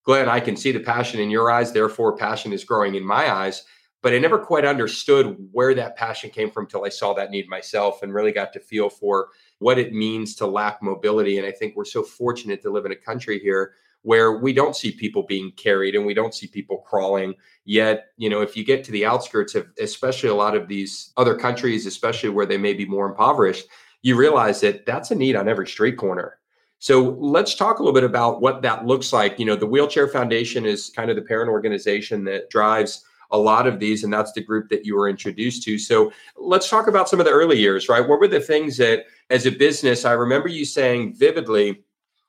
Glen, 0.04 0.28
I 0.28 0.40
can 0.40 0.58
see 0.58 0.72
the 0.72 0.80
passion 0.80 1.20
in 1.20 1.30
your 1.30 1.50
eyes, 1.50 1.72
therefore, 1.72 2.18
passion 2.18 2.52
is 2.54 2.66
growing 2.66 2.96
in 2.96 3.06
my 3.06 3.32
eyes. 3.32 3.64
But 4.02 4.14
I 4.14 4.20
never 4.20 4.38
quite 4.38 4.66
understood 4.66 5.38
where 5.54 5.74
that 5.76 5.96
passion 5.96 6.30
came 6.30 6.52
from 6.52 6.66
until 6.66 6.84
I 6.84 6.90
saw 6.90 7.14
that 7.14 7.32
need 7.32 7.48
myself 7.48 8.04
and 8.04 8.14
really 8.14 8.34
got 8.34 8.52
to 8.52 8.60
feel 8.60 8.90
for 8.90 9.30
what 9.60 9.80
it 9.80 9.94
means 9.94 10.36
to 10.36 10.46
lack 10.46 10.84
mobility. 10.84 11.38
And 11.38 11.48
I 11.48 11.52
think 11.52 11.78
we're 11.78 11.86
so 11.86 12.04
fortunate 12.04 12.62
to 12.64 12.70
live 12.70 12.86
in 12.86 12.92
a 12.92 12.98
country 12.98 13.40
here 13.40 13.76
where 14.02 14.40
we 14.40 14.52
don't 14.52 14.76
see 14.76 14.92
people 14.92 15.24
being 15.24 15.54
carried 15.54 15.96
and 15.96 16.06
we 16.06 16.14
don't 16.14 16.36
see 16.36 16.48
people 16.48 16.80
crawling. 16.80 17.34
Yet, 17.64 18.08
you 18.18 18.30
know, 18.30 18.42
if 18.42 18.58
you 18.58 18.66
get 18.66 18.84
to 18.84 18.92
the 18.92 19.06
outskirts 19.06 19.56
of 19.56 19.68
especially 19.80 20.28
a 20.28 20.36
lot 20.36 20.58
of 20.58 20.68
these 20.68 21.14
other 21.16 21.36
countries, 21.36 21.86
especially 21.86 22.28
where 22.28 22.46
they 22.46 22.58
may 22.58 22.74
be 22.74 22.86
more 22.86 23.06
impoverished, 23.06 23.68
you 24.02 24.18
realize 24.18 24.60
that 24.60 24.86
that's 24.86 25.12
a 25.12 25.16
need 25.16 25.38
on 25.38 25.48
every 25.48 25.66
street 25.66 25.96
corner. 25.96 26.40
So 26.84 27.16
let's 27.18 27.56
talk 27.56 27.80
a 27.80 27.82
little 27.82 27.94
bit 27.94 28.04
about 28.04 28.42
what 28.42 28.62
that 28.64 28.86
looks 28.86 29.14
like. 29.14 29.40
You 29.40 29.46
know, 29.46 29.56
the 29.56 29.66
Wheelchair 29.66 30.06
Foundation 30.06 30.66
is 30.66 30.90
kind 30.90 31.10
of 31.10 31.16
the 31.16 31.22
parent 31.22 31.50
organization 31.50 32.26
that 32.26 32.50
drives 32.50 33.06
a 33.32 33.38
lot 33.38 33.68
of 33.68 33.80
these, 33.80 34.04
and 34.04 34.12
that's 34.12 34.34
the 34.34 34.44
group 34.44 34.68
that 34.68 34.86
you 34.86 34.98
were 34.98 35.08
introduced 35.08 35.64
to. 35.64 35.80
So 35.80 36.12
let's 36.36 36.70
talk 36.70 36.88
about 36.88 37.08
some 37.08 37.22
of 37.22 37.26
the 37.26 37.32
early 37.32 37.58
years, 37.58 37.88
right? 37.88 38.06
What 38.06 38.20
were 38.20 38.28
the 38.28 38.42
things 38.42 38.76
that, 38.78 39.06
as 39.30 39.46
a 39.46 39.52
business, 39.52 40.04
I 40.04 40.12
remember 40.12 40.50
you 40.50 40.66
saying 40.66 41.16
vividly, 41.16 41.86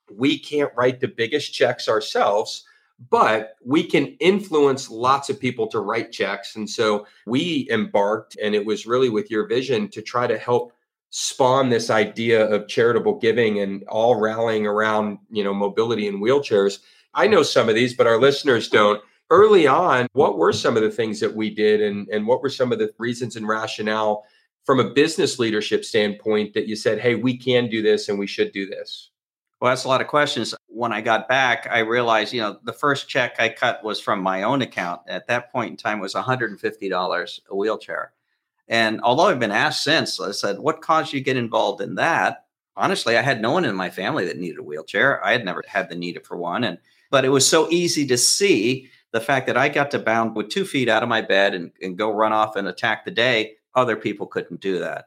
we 0.09 0.39
can't 0.39 0.71
write 0.77 1.01
the 1.01 1.09
biggest 1.09 1.53
checks 1.53 1.89
ourselves 1.89 2.63
but 3.09 3.57
we 3.61 3.83
can 3.83 4.15
influence 4.21 4.89
lots 4.89 5.29
of 5.29 5.37
people 5.37 5.67
to 5.67 5.81
write 5.81 6.13
checks. 6.13 6.55
And 6.55 6.69
so 6.69 7.05
we 7.25 7.67
embarked, 7.69 8.37
and 8.41 8.55
it 8.55 8.65
was 8.65 8.85
really 8.85 9.09
with 9.09 9.29
your 9.29 9.47
vision 9.47 9.89
to 9.89 10.01
try 10.01 10.27
to 10.27 10.37
help 10.37 10.71
spawn 11.09 11.69
this 11.69 11.89
idea 11.89 12.45
of 12.45 12.67
charitable 12.67 13.19
giving 13.19 13.59
and 13.59 13.83
all 13.87 14.19
rallying 14.19 14.67
around 14.67 15.17
you 15.29 15.43
know 15.43 15.53
mobility 15.53 16.07
and 16.07 16.21
wheelchairs. 16.21 16.79
I 17.13 17.27
know 17.27 17.43
some 17.43 17.69
of 17.69 17.75
these 17.75 17.93
but 17.93 18.07
our 18.07 18.19
listeners 18.19 18.69
don't. 18.69 19.01
Early 19.31 19.65
on 19.65 20.07
what 20.13 20.37
were 20.37 20.53
some 20.53 20.77
of 20.77 20.83
the 20.83 20.91
things 20.91 21.19
that 21.19 21.35
we 21.35 21.49
did 21.49 21.81
and 21.81 22.07
and 22.09 22.27
what 22.27 22.41
were 22.41 22.49
some 22.49 22.71
of 22.71 22.79
the 22.79 22.93
reasons 22.99 23.35
and 23.35 23.47
rationale 23.47 24.23
from 24.65 24.79
a 24.79 24.93
business 24.93 25.39
leadership 25.39 25.85
standpoint 25.85 26.53
that 26.53 26.67
you 26.67 26.75
said 26.75 26.99
hey 26.99 27.15
we 27.15 27.37
can 27.37 27.69
do 27.69 27.81
this 27.81 28.09
and 28.09 28.19
we 28.19 28.27
should 28.27 28.51
do 28.51 28.67
this 28.67 29.11
well 29.61 29.71
that's 29.71 29.85
a 29.85 29.87
lot 29.87 30.01
of 30.01 30.07
questions. 30.07 30.53
When 30.67 30.91
i 30.91 31.01
got 31.01 31.27
back 31.27 31.67
i 31.71 31.79
realized 31.79 32.33
you 32.33 32.41
know 32.41 32.59
the 32.65 32.73
first 32.73 33.07
check 33.07 33.37
i 33.39 33.49
cut 33.49 33.83
was 33.83 33.99
from 33.99 34.21
my 34.21 34.43
own 34.43 34.61
account. 34.61 35.01
At 35.07 35.27
that 35.27 35.51
point 35.51 35.71
in 35.71 35.77
time 35.77 35.99
was 35.99 36.13
$150 36.13 37.39
a 37.49 37.55
wheelchair 37.55 38.11
and 38.67 39.01
although 39.01 39.27
I've 39.27 39.39
been 39.39 39.51
asked 39.51 39.83
since, 39.83 40.19
I 40.19 40.31
said, 40.31 40.59
what 40.59 40.81
caused 40.81 41.13
you 41.13 41.19
to 41.19 41.23
get 41.23 41.37
involved 41.37 41.81
in 41.81 41.95
that? 41.95 42.45
Honestly, 42.75 43.17
I 43.17 43.21
had 43.21 43.41
no 43.41 43.51
one 43.51 43.65
in 43.65 43.75
my 43.75 43.89
family 43.89 44.25
that 44.25 44.37
needed 44.37 44.59
a 44.59 44.63
wheelchair. 44.63 45.23
I 45.23 45.31
had 45.31 45.45
never 45.45 45.63
had 45.67 45.89
the 45.89 45.95
need 45.95 46.19
for 46.25 46.35
one. 46.35 46.63
And 46.63 46.77
but 47.11 47.23
it 47.23 47.29
was 47.29 47.47
so 47.47 47.69
easy 47.69 48.05
to 48.07 48.17
see 48.17 48.89
the 49.11 49.21
fact 49.21 49.47
that 49.47 49.55
I 49.55 49.69
got 49.69 49.91
to 49.91 49.99
bound 49.99 50.35
with 50.35 50.49
two 50.49 50.65
feet 50.65 50.89
out 50.89 51.03
of 51.03 51.09
my 51.09 51.21
bed 51.21 51.53
and, 51.53 51.71
and 51.81 51.97
go 51.97 52.11
run 52.11 52.33
off 52.33 52.55
and 52.55 52.67
attack 52.67 53.05
the 53.05 53.11
day. 53.11 53.53
Other 53.75 53.95
people 53.95 54.27
couldn't 54.27 54.59
do 54.59 54.79
that. 54.79 55.05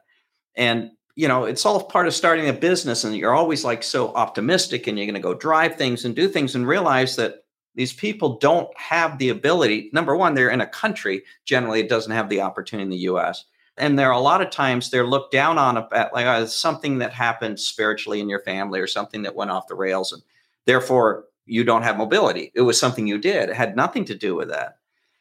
And 0.55 0.91
you 1.15 1.27
know, 1.27 1.43
it's 1.43 1.65
all 1.65 1.83
part 1.83 2.07
of 2.07 2.13
starting 2.13 2.47
a 2.47 2.53
business, 2.53 3.03
and 3.03 3.15
you're 3.15 3.33
always 3.33 3.65
like 3.65 3.83
so 3.83 4.13
optimistic, 4.13 4.87
and 4.87 4.97
you're 4.97 5.05
going 5.05 5.15
to 5.15 5.19
go 5.19 5.33
drive 5.33 5.75
things 5.75 6.05
and 6.05 6.15
do 6.15 6.29
things, 6.29 6.55
and 6.55 6.65
realize 6.65 7.17
that 7.17 7.43
these 7.75 7.93
people 7.93 8.37
don't 8.37 8.69
have 8.77 9.17
the 9.17 9.29
ability. 9.29 9.89
Number 9.93 10.15
one, 10.15 10.33
they're 10.33 10.49
in 10.49 10.61
a 10.61 10.67
country 10.67 11.23
generally 11.45 11.81
it 11.81 11.89
doesn't 11.89 12.11
have 12.11 12.29
the 12.29 12.41
opportunity 12.41 12.83
in 12.83 12.89
the 12.89 12.97
U.S. 12.97 13.45
And 13.79 13.97
there 13.97 14.09
are 14.09 14.13
a 14.13 14.19
lot 14.19 14.41
of 14.41 14.49
times 14.49 14.89
they're 14.89 15.07
looked 15.07 15.31
down 15.31 15.57
on 15.57 15.77
at 15.93 16.13
like 16.13 16.47
something 16.49 16.99
that 16.99 17.13
happened 17.13 17.59
spiritually 17.59 18.19
in 18.19 18.29
your 18.29 18.41
family 18.41 18.79
or 18.79 18.87
something 18.87 19.23
that 19.23 19.35
went 19.35 19.51
off 19.51 19.67
the 19.67 19.75
rails, 19.75 20.11
and 20.11 20.21
therefore 20.65 21.25
you 21.45 21.63
don't 21.63 21.83
have 21.83 21.97
mobility. 21.97 22.51
It 22.53 22.61
was 22.61 22.79
something 22.79 23.07
you 23.07 23.17
did. 23.17 23.49
It 23.49 23.55
had 23.55 23.75
nothing 23.75 24.05
to 24.05 24.15
do 24.15 24.35
with 24.35 24.49
that. 24.49 24.77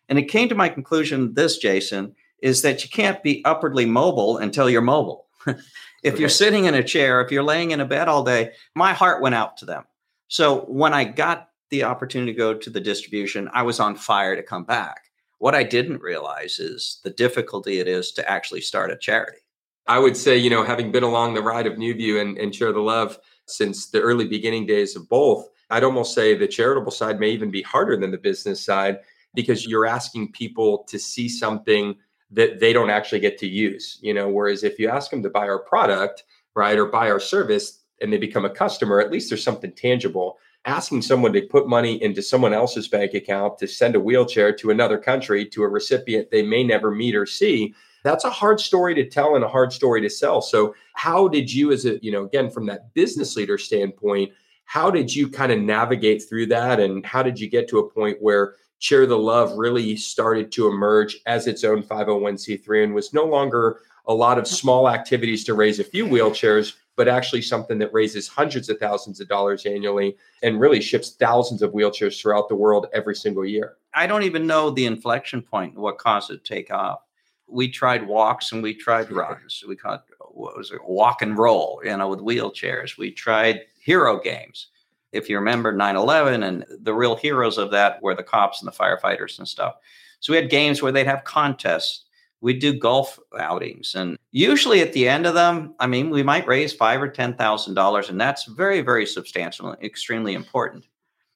And 0.09 0.19
it 0.19 0.25
came 0.25 0.49
to 0.49 0.55
my 0.55 0.69
conclusion. 0.69 1.35
This, 1.35 1.59
Jason, 1.59 2.15
is 2.43 2.63
that 2.63 2.85
you 2.85 2.91
can't 2.91 3.23
be 3.23 3.45
upwardly 3.45 3.87
mobile 3.87 4.39
until 4.39 4.69
you're 4.69 4.83
mobile. 4.83 5.27
if 5.47 6.15
okay. 6.15 6.21
you're 6.21 6.29
sitting 6.29 6.67
in 6.67 6.75
a 6.75 6.83
chair, 6.83 7.21
if 7.21 7.31
you're 7.33 7.43
laying 7.43 7.71
in 7.71 7.81
a 7.81 7.87
bed 7.87 8.09
all 8.09 8.23
day, 8.23 8.53
my 8.75 8.93
heart 8.93 9.23
went 9.23 9.35
out 9.35 9.57
to 9.59 9.65
them. 9.65 9.85
So 10.29 10.61
when 10.63 10.93
I 10.93 11.05
got 11.05 11.49
the 11.71 11.85
opportunity 11.85 12.33
to 12.33 12.39
go 12.39 12.55
to 12.55 12.71
the 12.71 12.81
distribution, 12.81 13.49
I 13.53 13.63
was 13.63 13.81
on 13.81 13.97
fire 13.97 14.37
to 14.37 14.43
come 14.43 14.65
back. 14.65 15.08
What 15.39 15.55
I 15.55 15.63
didn't 15.63 16.03
realize 16.03 16.59
is 16.59 17.01
the 17.05 17.11
difficulty 17.11 17.79
it 17.79 17.89
is 17.89 18.13
to 18.13 18.31
actually 18.31 18.61
start 18.61 18.91
a 18.91 18.97
charity. 18.97 19.39
I 19.87 19.99
would 19.99 20.17
say, 20.17 20.37
you 20.37 20.51
know, 20.51 20.65
having 20.65 20.93
been 20.93 21.03
along 21.03 21.35
the 21.35 21.43
ride 21.43 21.67
of 21.67 21.75
NuView 21.75 22.21
and, 22.21 22.37
and 22.37 22.53
Chair 22.53 22.73
the 22.73 22.81
Love 22.81 23.19
since 23.47 23.87
the 23.87 24.01
early 24.01 24.27
beginning 24.27 24.67
days 24.67 24.97
of 24.97 25.09
both, 25.09 25.49
I'd 25.71 25.85
almost 25.85 26.15
say 26.15 26.35
the 26.35 26.47
charitable 26.47 26.93
side 26.93 27.21
may 27.21 27.31
even 27.31 27.51
be 27.51 27.63
harder 27.63 27.97
than 27.97 28.11
the 28.11 28.19
business 28.19 28.63
side 28.63 28.99
because 29.35 29.67
you're 29.67 29.87
asking 29.87 30.33
people 30.33 30.85
to 30.89 30.99
see 30.99 31.29
something 31.29 31.97
that 32.31 32.61
they 32.61 32.73
don't 32.73 32.91
actually 32.91 33.21
get 33.21 33.39
to 33.39 33.47
use, 33.47 33.99
you 34.03 34.13
know, 34.13 34.29
whereas 34.29 34.65
if 34.65 34.79
you 34.79 34.89
ask 34.89 35.11
them 35.11 35.23
to 35.23 35.31
buy 35.31 35.49
our 35.49 35.61
product, 35.61 36.25
right, 36.55 36.79
or 36.79 36.87
buy 36.87 37.11
our 37.11 37.21
service 37.21 37.85
and 38.03 38.13
they 38.13 38.19
become 38.19 38.45
a 38.45 38.51
customer, 38.51 39.01
at 39.01 39.11
least 39.11 39.31
there's 39.31 39.43
something 39.43 39.73
tangible. 39.73 40.39
Asking 40.65 41.03
someone 41.03 41.33
to 41.33 41.43
put 41.43 41.69
money 41.69 42.03
into 42.03 42.23
someone 42.23 42.53
else's 42.53 42.89
bank 42.89 43.15
account 43.15 43.59
to 43.59 43.67
send 43.67 43.97
a 43.97 44.01
wheelchair 44.01 44.53
to 44.57 44.71
another 44.71 44.99
country 44.99 45.47
to 45.47 45.63
a 45.63 45.69
recipient 45.69 46.31
they 46.31 46.43
may 46.43 46.63
never 46.63 46.91
meet 46.91 47.15
or 47.15 47.27
see, 47.27 47.75
that's 48.05 48.25
a 48.25 48.31
hard 48.31 48.61
story 48.61 48.95
to 48.95 49.09
tell 49.09 49.35
and 49.35 49.45
a 49.45 49.49
hard 49.49 49.73
story 49.73 50.01
to 50.03 50.11
sell. 50.11 50.41
So, 50.41 50.75
how 50.95 51.29
did 51.29 51.53
you, 51.53 51.73
as 51.73 51.85
a, 51.85 52.03
you 52.03 52.13
know, 52.13 52.25
again, 52.25 52.51
from 52.51 52.67
that 52.67 52.93
business 52.95 53.37
leader 53.37 53.59
standpoint, 53.59 54.33
how 54.65 54.91
did 54.91 55.15
you 55.15 55.29
kind 55.29 55.53
of 55.53 55.59
navigate 55.59 56.23
through 56.29 56.47
that? 56.47 56.81
And 56.81 57.05
how 57.05 57.23
did 57.23 57.41
you 57.41 57.49
get 57.49 57.69
to 57.69 57.79
a 57.79 57.91
point 57.91 58.19
where 58.21 58.55
Chair 58.81 59.07
the 59.07 59.19
Love 59.19 59.57
really 59.57 59.97
started 59.97 60.53
to 60.53 60.69
emerge 60.69 61.19
as 61.27 61.47
its 61.47 61.65
own 61.65 61.83
501c3 61.83 62.85
and 62.85 62.95
was 62.95 63.13
no 63.13 63.25
longer 63.25 63.81
a 64.07 64.15
lot 64.15 64.39
of 64.39 64.47
small 64.47 64.89
activities 64.89 65.45
to 65.45 65.55
raise 65.55 65.81
a 65.81 65.85
few 65.85 66.07
wheelchairs, 66.07 66.75
but 66.99 67.07
actually 67.07 67.41
something 67.41 67.79
that 67.79 67.95
raises 67.95 68.27
hundreds 68.27 68.69
of 68.69 68.77
thousands 68.79 69.21
of 69.21 69.29
dollars 69.29 69.65
annually 69.67 70.17
and 70.43 70.61
really 70.61 70.81
ships 70.81 71.13
thousands 71.13 71.63
of 71.63 71.71
wheelchairs 71.71 72.21
throughout 72.21 72.49
the 72.49 72.57
world 72.57 72.89
every 72.93 73.15
single 73.15 73.45
year. 73.45 73.77
I 73.95 74.09
don't 74.09 74.25
even 74.25 74.49
know 74.49 74.71
the 74.71 74.85
inflection 74.85 75.41
point, 75.41 75.79
what 75.79 75.99
caused 75.99 76.33
it 76.33 76.45
to 76.45 76.55
take 76.55 76.73
off. 76.73 77.03
We 77.47 77.69
tried 77.69 78.05
walks 78.05 78.51
and 78.51 78.65
we 78.65 78.75
tried 78.75 79.13
runs. 79.13 79.63
We 79.67 79.77
called 79.77 80.01
what 80.33 80.57
was 80.57 80.73
it, 80.73 80.81
walk 80.85 81.23
and 81.23 81.39
roll, 81.39 81.81
you 81.85 81.97
know, 81.97 82.09
with 82.09 82.19
wheelchairs. 82.19 82.99
We 82.99 83.13
tried 83.13 83.61
hero 83.79 84.21
games 84.21 84.67
if 85.13 85.31
you 85.31 85.37
remember 85.39 85.73
9-11 85.73 86.47
and 86.47 86.65
the 86.83 86.93
real 86.93 87.15
heroes 87.15 87.59
of 87.59 87.71
that 87.71 88.03
were 88.03 88.15
the 88.15 88.23
cops 88.23 88.61
and 88.61 88.69
the 88.69 88.77
firefighters 88.77 89.39
and 89.39 89.49
stuff 89.49 89.77
so 90.21 90.33
we 90.33 90.37
had 90.37 90.51
games 90.51 90.83
where 90.83 90.93
they'd 90.93 91.07
have 91.07 91.25
contests 91.25 92.05
we'd 92.41 92.61
do 92.61 92.73
golf 92.73 93.19
outings 93.39 93.95
and 93.95 94.17
usually 94.31 94.81
at 94.81 94.93
the 94.93 95.09
end 95.09 95.27
of 95.27 95.35
them 95.35 95.75
i 95.81 95.87
mean 95.87 96.11
we 96.11 96.23
might 96.23 96.47
raise 96.47 96.73
five 96.73 97.03
or 97.03 97.09
ten 97.09 97.35
thousand 97.35 97.75
dollars 97.75 98.09
and 98.09 98.21
that's 98.21 98.45
very 98.45 98.81
very 98.81 99.07
substantial 99.07 99.71
and 99.71 99.83
extremely 99.83 100.35
important 100.35 100.87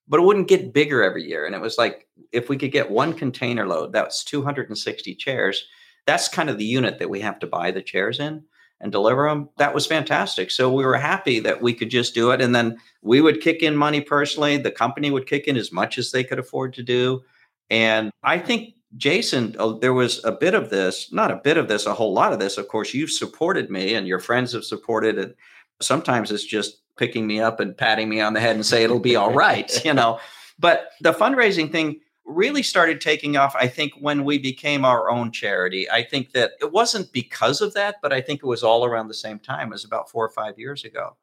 but 0.09 0.21
it 0.21 0.25
wouldn't 0.25 0.49
get 0.49 0.73
bigger 0.73 1.03
every 1.03 1.25
year 1.25 1.47
and 1.47 1.55
it 1.55 1.61
was 1.61 1.79
like 1.79 2.07
if 2.33 2.49
we 2.49 2.57
could 2.57 2.73
get 2.73 2.91
one 2.91 3.13
container 3.13 3.67
load 3.67 3.93
that's 3.93 4.25
260 4.25 5.15
chairs 5.15 5.67
that's 6.07 6.29
kind 6.29 6.51
of 6.51 6.59
the 6.59 6.65
unit 6.65 6.99
that 6.99 7.11
we 7.11 7.21
have 7.21 7.39
to 7.39 7.47
buy 7.47 7.71
the 7.71 7.83
chairs 7.83 8.19
in 8.19 8.43
and 8.83 8.91
deliver 8.91 9.29
them. 9.29 9.49
That 9.57 9.75
was 9.75 9.87
fantastic. 9.87 10.51
So 10.51 10.71
we 10.71 10.85
were 10.85 10.97
happy 10.97 11.39
that 11.41 11.63
we 11.63 11.73
could 11.73 11.89
just 11.89 12.15
do 12.15 12.33
it. 12.33 12.43
And 12.43 12.55
then 12.55 12.77
we 13.01 13.21
would 13.21 13.41
kick 13.41 13.63
in 13.63 13.77
money 13.77 14.01
personally. 14.01 14.57
The 14.57 14.73
company 14.73 15.11
would 15.11 15.29
kick 15.29 15.47
in 15.47 15.57
as 15.57 15.73
much 15.73 15.97
as 15.99 16.11
they 16.11 16.25
could 16.25 16.41
afford 16.41 16.75
to 16.75 16.83
do. 16.83 17.23
And 17.71 18.11
I 18.25 18.39
think, 18.39 18.75
Jason, 18.97 19.57
oh, 19.59 19.79
there 19.79 19.95
was 19.95 20.23
a 20.25 20.33
bit 20.33 20.55
of 20.55 20.71
this, 20.71 21.13
not 21.13 21.31
a 21.31 21.37
bit 21.37 21.57
of 21.57 21.69
this, 21.69 21.87
a 21.87 21.95
whole 21.95 22.13
lot 22.13 22.33
of 22.33 22.39
this. 22.39 22.59
Of 22.59 22.69
course, 22.69 22.93
you've 22.93 23.11
supported 23.11 23.71
me 23.71 23.95
and 23.95 24.07
your 24.07 24.19
friends 24.19 24.53
have 24.53 24.65
supported 24.65 25.19
it. 25.19 25.37
Sometimes 25.81 26.31
it's 26.31 26.45
just 26.45 26.83
picking 26.97 27.27
me 27.27 27.41
up 27.41 27.59
and 27.59 27.77
patting 27.77 28.09
me 28.09 28.21
on 28.21 28.35
the 28.35 28.41
head 28.41 28.55
and 28.55 28.67
say 28.67 28.85
it'll 28.85 29.01
be 29.01 29.17
all 29.17 29.33
right, 29.33 29.85
you 29.85 29.95
know. 29.95 30.21
But 30.59 30.91
the 31.01 31.13
fundraising 31.13 31.73
thing, 31.73 32.01
really 32.25 32.63
started 32.63 33.01
taking 33.01 33.37
off, 33.37 33.55
I 33.57 33.69
think, 33.69 33.93
when 33.99 34.25
we 34.25 34.39
became 34.39 34.85
our 34.85 35.11
own 35.11 35.33
charity. 35.33 35.91
I 35.91 36.03
think 36.03 36.33
that 36.33 36.53
it 36.61 36.73
wasn't 36.73 37.13
because 37.13 37.61
of 37.61 37.75
that, 37.75 37.97
but 38.03 38.13
I 38.13 38.21
think 38.21 38.41
it 38.43 38.47
was 38.47 38.63
all 38.63 38.85
around 38.85 39.09
the 39.09 39.15
same 39.15 39.39
time. 39.39 39.69
It 39.69 39.73
was 39.73 39.85
about 39.85 40.11
four 40.11 40.25
or 40.25 40.31
five 40.31 40.59
years 40.59 40.85
ago. 40.85 41.17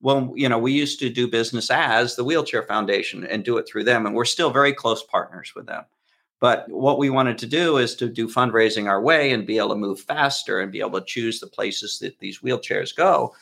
Well, 0.00 0.32
you 0.34 0.48
know, 0.48 0.58
we 0.58 0.72
used 0.72 0.98
to 1.00 1.10
do 1.10 1.28
business 1.28 1.70
as 1.70 2.16
the 2.16 2.24
Wheelchair 2.24 2.62
Foundation 2.62 3.24
and 3.24 3.44
do 3.44 3.56
it 3.58 3.66
through 3.68 3.84
them. 3.84 4.06
And 4.06 4.14
we're 4.14 4.24
still 4.24 4.50
very 4.50 4.72
close 4.72 5.02
partners 5.02 5.52
with 5.54 5.66
them. 5.66 5.84
But 6.40 6.66
what 6.68 6.98
we 6.98 7.08
wanted 7.10 7.38
to 7.38 7.46
do 7.46 7.78
is 7.78 7.94
to 7.96 8.08
do 8.08 8.28
fundraising 8.28 8.88
our 8.88 9.00
way 9.00 9.32
and 9.32 9.46
be 9.46 9.58
able 9.58 9.70
to 9.70 9.76
move 9.76 10.00
faster 10.00 10.60
and 10.60 10.70
be 10.70 10.80
able 10.80 11.00
to 11.00 11.06
choose 11.06 11.40
the 11.40 11.46
places 11.46 11.98
that 12.00 12.18
these 12.18 12.40
wheelchairs 12.40 12.94
go. 12.94 13.34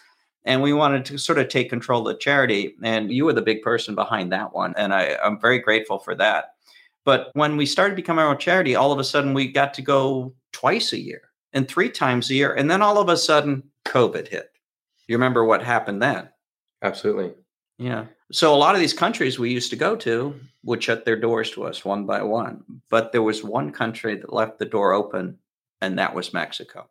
And 0.45 0.63
we 0.63 0.73
wanted 0.73 1.05
to 1.07 1.19
sort 1.19 1.39
of 1.39 1.49
take 1.49 1.71
control 1.71 2.07
of 2.07 2.15
the 2.15 2.19
charity. 2.19 2.77
And 2.83 3.11
you 3.11 3.25
were 3.25 3.33
the 3.33 3.43
big 3.43 3.63
person 3.63 3.95
behind 3.95 4.31
that 4.33 4.55
one. 4.55 4.75
And 4.77 4.95
I, 4.95 5.17
I'm 5.25 5.41
very 5.41 5.59
grateful 5.59 5.99
for 5.99 6.15
that. 6.17 6.55
But 7.05 7.31
when 7.35 7.57
we 7.57 7.67
started 7.67 7.97
becoming 7.97 8.25
our 8.25 8.31
own 8.31 8.39
charity, 8.39 8.75
all 8.77 8.93
of 8.93 8.99
a 8.99 9.05
sudden 9.05 9.35
we 9.35 9.49
got 9.51 9.75
to 9.75 9.83
go 9.83 10.35
twice 10.53 10.93
a 10.93 11.01
year 11.01 11.23
and 11.53 11.67
three 11.67 11.91
times 11.91 12.31
a 12.31 12.35
year. 12.35 12.55
And 12.55 12.71
then 12.71 12.83
all 12.83 12.99
of 12.99 13.09
a 13.09 13.17
sudden, 13.17 13.63
COVID 13.87 14.29
hit. 14.29 14.51
You 15.07 15.17
remember 15.17 15.45
what 15.45 15.63
happened 15.63 16.01
then? 16.01 16.29
Absolutely. 16.83 17.33
Yeah. 17.79 18.07
So 18.35 18.53
a 18.53 18.57
lot 18.57 18.75
of 18.75 18.81
these 18.81 18.93
countries 18.93 19.39
we 19.39 19.53
used 19.53 19.71
to 19.71 19.77
go 19.77 19.95
to 19.95 20.35
would 20.65 20.83
shut 20.83 21.05
their 21.05 21.15
doors 21.15 21.53
to 21.53 21.63
us 21.63 21.85
one 21.85 22.05
by 22.05 22.21
one. 22.21 22.65
But 22.91 23.13
there 23.13 23.23
was 23.23 23.45
one 23.45 23.71
country 23.71 24.17
that 24.17 24.33
left 24.33 24.59
the 24.59 24.65
door 24.65 24.93
open, 24.93 25.39
and 25.81 25.97
that 26.01 26.17
was 26.17 26.35
Mexico. 26.35 26.89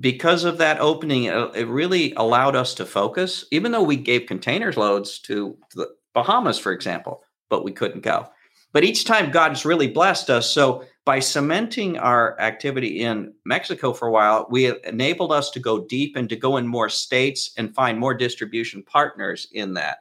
Because 0.00 0.44
of 0.44 0.58
that 0.58 0.80
opening, 0.80 1.24
it 1.24 1.66
really 1.66 2.12
allowed 2.18 2.56
us 2.56 2.74
to 2.74 2.84
focus, 2.84 3.46
even 3.50 3.72
though 3.72 3.82
we 3.82 3.96
gave 3.96 4.26
containers 4.26 4.76
loads 4.76 5.18
to 5.20 5.56
the 5.74 5.88
Bahamas, 6.12 6.58
for 6.58 6.72
example, 6.72 7.22
but 7.48 7.64
we 7.64 7.72
couldn't 7.72 8.02
go. 8.02 8.28
But 8.74 8.84
each 8.84 9.06
time 9.06 9.30
God's 9.30 9.64
really 9.64 9.88
blessed 9.88 10.28
us. 10.28 10.50
So 10.50 10.84
by 11.06 11.20
cementing 11.20 11.96
our 11.96 12.38
activity 12.38 13.00
in 13.00 13.32
Mexico 13.46 13.94
for 13.94 14.08
a 14.08 14.12
while, 14.12 14.46
we 14.50 14.78
enabled 14.84 15.32
us 15.32 15.50
to 15.52 15.58
go 15.58 15.86
deep 15.86 16.16
and 16.16 16.28
to 16.28 16.36
go 16.36 16.58
in 16.58 16.66
more 16.66 16.90
states 16.90 17.52
and 17.56 17.74
find 17.74 17.98
more 17.98 18.12
distribution 18.12 18.82
partners 18.82 19.48
in 19.52 19.72
that, 19.72 20.00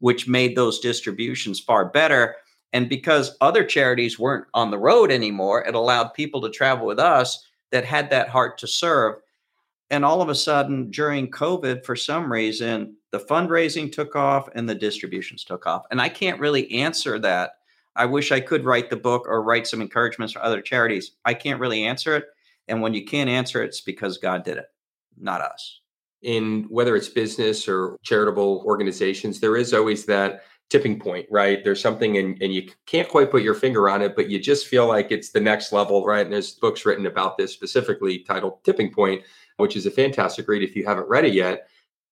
which 0.00 0.28
made 0.28 0.56
those 0.56 0.80
distributions 0.80 1.60
far 1.60 1.86
better. 1.86 2.36
And 2.72 2.88
because 2.88 3.36
other 3.40 3.64
charities 3.64 4.18
weren't 4.18 4.46
on 4.54 4.70
the 4.70 4.78
road 4.78 5.10
anymore, 5.10 5.64
it 5.64 5.74
allowed 5.74 6.14
people 6.14 6.40
to 6.42 6.50
travel 6.50 6.86
with 6.86 6.98
us 6.98 7.44
that 7.70 7.84
had 7.84 8.10
that 8.10 8.28
heart 8.28 8.58
to 8.58 8.66
serve. 8.66 9.16
And 9.90 10.04
all 10.04 10.20
of 10.20 10.28
a 10.28 10.34
sudden, 10.34 10.90
during 10.90 11.30
COVID, 11.30 11.84
for 11.84 11.96
some 11.96 12.30
reason, 12.30 12.96
the 13.10 13.18
fundraising 13.18 13.90
took 13.90 14.14
off 14.14 14.48
and 14.54 14.68
the 14.68 14.74
distributions 14.74 15.44
took 15.44 15.66
off. 15.66 15.84
And 15.90 16.00
I 16.00 16.10
can't 16.10 16.40
really 16.40 16.70
answer 16.72 17.18
that 17.20 17.52
I 17.98 18.04
wish 18.04 18.30
I 18.30 18.38
could 18.38 18.64
write 18.64 18.90
the 18.90 18.96
book 18.96 19.26
or 19.26 19.42
write 19.42 19.66
some 19.66 19.80
encouragements 19.80 20.32
for 20.32 20.42
other 20.42 20.62
charities. 20.62 21.12
I 21.24 21.34
can't 21.34 21.58
really 21.58 21.84
answer 21.84 22.16
it. 22.16 22.26
And 22.68 22.80
when 22.80 22.94
you 22.94 23.04
can't 23.04 23.28
answer 23.28 23.60
it, 23.62 23.68
it's 23.68 23.80
because 23.80 24.18
God 24.18 24.44
did 24.44 24.56
it, 24.56 24.66
not 25.18 25.40
us. 25.40 25.80
In 26.22 26.64
whether 26.68 26.96
it's 26.96 27.08
business 27.08 27.68
or 27.68 27.96
charitable 28.02 28.62
organizations, 28.66 29.38
there 29.38 29.56
is 29.56 29.72
always 29.72 30.04
that 30.06 30.42
tipping 30.68 30.98
point, 30.98 31.26
right? 31.30 31.64
There's 31.64 31.80
something 31.80 32.18
and, 32.18 32.40
and 32.42 32.52
you 32.52 32.68
can't 32.86 33.08
quite 33.08 33.30
put 33.30 33.42
your 33.42 33.54
finger 33.54 33.88
on 33.88 34.02
it, 34.02 34.14
but 34.14 34.28
you 34.28 34.38
just 34.38 34.66
feel 34.66 34.86
like 34.86 35.10
it's 35.10 35.30
the 35.30 35.40
next 35.40 35.72
level, 35.72 36.04
right? 36.04 36.24
And 36.24 36.32
there's 36.32 36.52
books 36.52 36.84
written 36.84 37.06
about 37.06 37.38
this 37.38 37.52
specifically 37.52 38.18
titled 38.18 38.62
Tipping 38.64 38.92
Point, 38.92 39.22
which 39.56 39.76
is 39.76 39.86
a 39.86 39.90
fantastic 39.90 40.46
read 40.46 40.62
if 40.62 40.76
you 40.76 40.84
haven't 40.84 41.08
read 41.08 41.24
it 41.24 41.32
yet. 41.32 41.68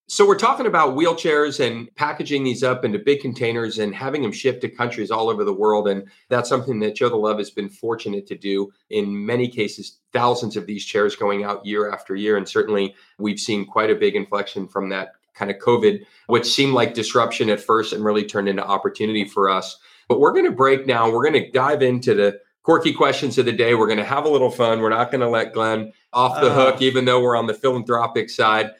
So 0.09 0.25
we're 0.25 0.37
talking 0.37 0.65
about 0.65 0.95
wheelchairs 0.95 1.59
and 1.59 1.93
packaging 1.95 2.45
these 2.45 2.63
up 2.63 2.85
into 2.85 2.97
big 2.97 3.19
containers 3.19 3.77
and 3.77 3.93
having 3.93 4.21
them 4.21 4.31
shipped 4.31 4.61
to 4.61 4.69
countries 4.69 5.11
all 5.11 5.29
over 5.29 5.43
the 5.43 5.53
world. 5.53 5.85
And 5.89 6.07
that's 6.29 6.47
something 6.47 6.79
that 6.79 6.95
Chair 6.95 7.09
the 7.09 7.17
Love 7.17 7.39
has 7.39 7.49
been 7.49 7.67
fortunate 7.67 8.25
to 8.27 8.37
do. 8.37 8.71
In 8.89 9.25
many 9.25 9.49
cases, 9.49 9.97
thousands 10.13 10.55
of 10.55 10.65
these 10.65 10.85
chairs 10.85 11.17
going 11.17 11.43
out 11.43 11.65
year 11.65 11.91
after 11.91 12.15
year. 12.15 12.37
And 12.37 12.47
certainly 12.47 12.95
we've 13.17 13.37
seen 13.37 13.65
quite 13.65 13.89
a 13.89 13.95
big 13.95 14.15
inflection 14.15 14.69
from 14.69 14.87
that 14.89 15.11
kind 15.33 15.51
of 15.51 15.57
COVID, 15.57 16.05
which 16.27 16.45
seemed 16.45 16.73
like 16.73 16.93
disruption 16.93 17.49
at 17.49 17.59
first 17.59 17.91
and 17.91 18.05
really 18.05 18.23
turned 18.23 18.47
into 18.47 18.65
opportunity 18.65 19.25
for 19.25 19.49
us. 19.49 19.77
But 20.07 20.21
we're 20.21 20.31
going 20.31 20.45
to 20.45 20.51
break 20.51 20.87
now. 20.87 21.11
We're 21.11 21.29
going 21.29 21.43
to 21.43 21.51
dive 21.51 21.81
into 21.81 22.13
the 22.13 22.39
quirky 22.63 22.93
questions 22.93 23.37
of 23.37 23.45
the 23.45 23.51
day. 23.51 23.75
We're 23.75 23.87
going 23.87 23.97
to 23.97 24.05
have 24.05 24.23
a 24.23 24.29
little 24.29 24.51
fun. 24.51 24.79
We're 24.79 24.89
not 24.89 25.11
going 25.11 25.19
to 25.19 25.29
let 25.29 25.51
Glen 25.51 25.91
off 26.13 26.39
the 26.39 26.49
uh, 26.49 26.55
hook, 26.55 26.81
even 26.81 27.03
though 27.03 27.21
we're 27.21 27.35
on 27.35 27.47
the 27.47 27.53
philanthropic 27.53 28.29
side. 28.29 28.71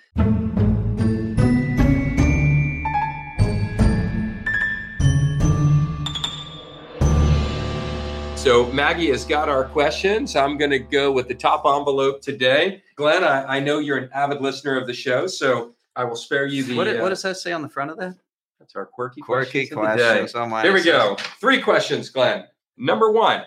So 8.47 8.65
Maggy 8.71 9.09
has 9.09 9.25
got 9.25 9.49
our 9.49 9.65
questions. 9.65 10.37
I'm 10.37 10.57
going 10.57 10.71
to 10.71 10.79
go 10.79 11.11
with 11.11 11.27
the 11.27 11.35
top 11.35 11.65
envelope 11.65 12.21
today. 12.21 12.81
Glen, 12.95 13.21
I, 13.21 13.57
I, 13.57 13.59
know 13.59 13.79
you're 13.79 13.97
an 13.97 14.09
avid 14.13 14.39
listener 14.39 14.77
of 14.77 14.87
the 14.87 14.93
show, 14.93 15.27
so 15.27 15.75
I 15.97 16.05
will 16.05 16.15
spare 16.15 16.45
you 16.45 16.63
the. 16.63 16.77
What, 16.77 16.87
uh, 16.87 16.99
what 17.01 17.09
does 17.09 17.21
that 17.23 17.35
say 17.35 17.51
on 17.51 17.61
the 17.61 17.67
front 17.67 17.91
of 17.91 17.97
that? 17.97 18.15
That's 18.57 18.73
our 18.77 18.85
quirky, 18.85 19.19
quirky 19.19 19.67
questions. 19.67 20.31
questions 20.31 20.63
Here 20.63 20.71
we 20.71 20.81
go. 20.81 21.17
Three 21.41 21.61
questions, 21.61 22.09
Glen. 22.09 22.45
Number 22.77 23.11
one, 23.11 23.43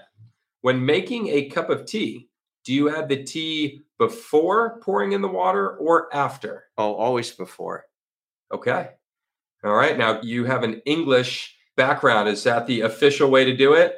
when 0.60 0.84
making 0.84 1.28
a 1.28 1.48
cup 1.48 1.70
of 1.70 1.86
tea, 1.86 2.28
do 2.66 2.74
you 2.74 2.94
add 2.94 3.08
the 3.08 3.24
tea 3.24 3.80
before 3.96 4.80
pouring 4.80 5.12
in 5.12 5.22
the 5.22 5.28
water 5.28 5.78
or 5.78 6.14
after? 6.14 6.64
Oh, 6.76 6.92
always 6.94 7.30
before. 7.30 7.86
Okay. 8.52 8.90
All 9.64 9.72
right. 9.72 9.96
Now 9.96 10.20
you 10.20 10.44
have 10.44 10.62
an 10.62 10.82
English 10.84 11.56
background? 11.74 12.28
Is 12.28 12.44
that 12.44 12.66
the 12.66 12.82
official 12.82 13.30
way 13.30 13.46
to 13.46 13.56
do 13.56 13.72
it? 13.72 13.96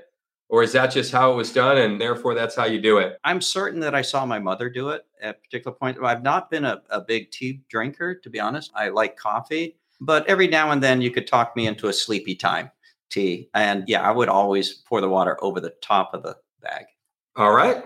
Or 0.53 0.63
is 0.63 0.73
that 0.73 0.89
just 0.89 1.11
how 1.11 1.33
it 1.33 1.37
was 1.37 1.51
done 1.51 1.79
and 1.79 1.99
therefore 1.99 2.35
that's 2.35 2.55
how 2.55 2.67
you 2.67 2.79
do 2.79 2.99
it? 2.99 3.19
I'm 3.25 3.41
certain 3.41 3.81
that 3.81 3.95
I 3.95 4.03
saw 4.03 4.27
my 4.27 4.39
mother 4.39 4.69
do 4.69 4.91
it 4.91 5.07
at 5.23 5.37
a 5.37 5.39
particular 5.39 5.75
point. 5.75 5.97
I've 6.05 6.23
not 6.23 6.51
been 6.51 6.67
a, 6.67 6.83
a 6.91 7.01
big 7.01 7.31
tea 7.31 7.63
drinker, 7.71 8.15
to 8.17 8.29
be 8.29 8.39
honest. 8.39 8.71
I 8.75 8.91
like 8.91 9.17
coffee, 9.17 9.79
but 9.99 10.29
every 10.29 10.47
now 10.47 10.71
and 10.71 10.83
then 10.83 11.01
you 11.01 11.11
could 11.11 11.27
talk 11.27 11.57
me 11.57 11.67
into 11.67 11.89
a 11.89 11.93
sleepy 11.93 12.35
time 12.35 12.71
tea. 13.09 13.49
And 13.55 13.85
yeah, 13.89 14.03
I 14.03 14.11
would 14.11 14.29
always 14.29 14.75
pour 14.75 15.01
the 15.01 15.09
water 15.09 15.43
over 15.43 15.59
the 15.59 15.75
top 15.81 16.13
of 16.13 16.23
the 16.23 16.37
bag. 16.61 16.85
All 17.35 17.53
right. 17.53 17.85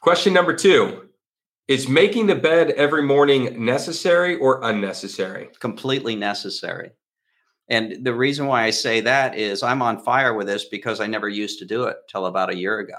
Question 0.00 0.32
number 0.32 0.54
two 0.54 1.08
Is 1.68 1.86
making 1.86 2.26
the 2.26 2.34
bed 2.34 2.70
every 2.72 3.02
morning 3.04 3.64
necessary 3.64 4.34
or 4.38 4.60
unnecessary? 4.64 5.50
Completely 5.60 6.16
necessary. 6.16 6.90
And 7.68 8.04
the 8.04 8.14
reason 8.14 8.46
why 8.46 8.64
I 8.64 8.70
say 8.70 9.00
that 9.00 9.36
is 9.36 9.62
I'm 9.62 9.82
on 9.82 10.02
fire 10.02 10.34
with 10.34 10.46
this 10.46 10.64
because 10.64 11.00
I 11.00 11.06
never 11.06 11.28
used 11.28 11.58
to 11.60 11.64
do 11.64 11.84
it 11.84 11.96
till 12.08 12.26
about 12.26 12.50
a 12.50 12.56
year 12.56 12.78
ago. 12.78 12.98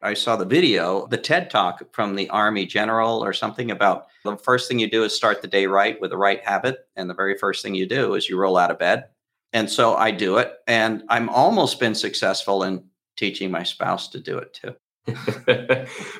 I 0.00 0.14
saw 0.14 0.36
the 0.36 0.44
video, 0.44 1.06
the 1.08 1.16
TED 1.16 1.50
talk 1.50 1.82
from 1.92 2.14
the 2.14 2.30
Army 2.30 2.66
general 2.66 3.22
or 3.22 3.32
something 3.32 3.70
about 3.70 4.06
the 4.24 4.36
first 4.36 4.68
thing 4.68 4.78
you 4.78 4.88
do 4.88 5.02
is 5.02 5.14
start 5.14 5.42
the 5.42 5.48
day 5.48 5.66
right 5.66 6.00
with 6.00 6.10
the 6.10 6.16
right 6.16 6.44
habit. 6.44 6.86
And 6.94 7.10
the 7.10 7.14
very 7.14 7.36
first 7.36 7.62
thing 7.62 7.74
you 7.74 7.86
do 7.86 8.14
is 8.14 8.28
you 8.28 8.38
roll 8.38 8.56
out 8.56 8.70
of 8.70 8.78
bed. 8.78 9.06
And 9.52 9.68
so 9.68 9.96
I 9.96 10.12
do 10.12 10.36
it. 10.36 10.52
And 10.66 11.02
I'm 11.08 11.28
almost 11.28 11.80
been 11.80 11.94
successful 11.94 12.62
in 12.62 12.84
teaching 13.16 13.50
my 13.50 13.64
spouse 13.64 14.08
to 14.08 14.20
do 14.20 14.38
it 14.38 14.54
too. 14.54 14.74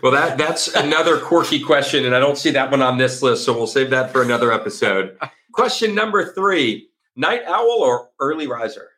well, 0.03 0.13
that 0.13 0.37
that's 0.39 0.75
another 0.75 1.19
quirky 1.19 1.61
question, 1.61 2.07
and 2.07 2.15
I 2.15 2.19
don't 2.19 2.39
see 2.39 2.51
that 2.53 2.71
one 2.71 2.81
on 2.81 2.97
this 2.97 3.21
list, 3.21 3.45
so 3.45 3.53
we'll 3.53 3.67
save 3.67 3.91
that 3.91 4.11
for 4.11 4.23
another 4.23 4.51
episode. 4.51 5.19
question 5.53 5.95
number 5.95 6.33
three: 6.33 6.88
Night 7.19 7.43
owl 7.49 7.81
or 7.81 8.11
early 8.21 8.47
riser? 8.47 8.91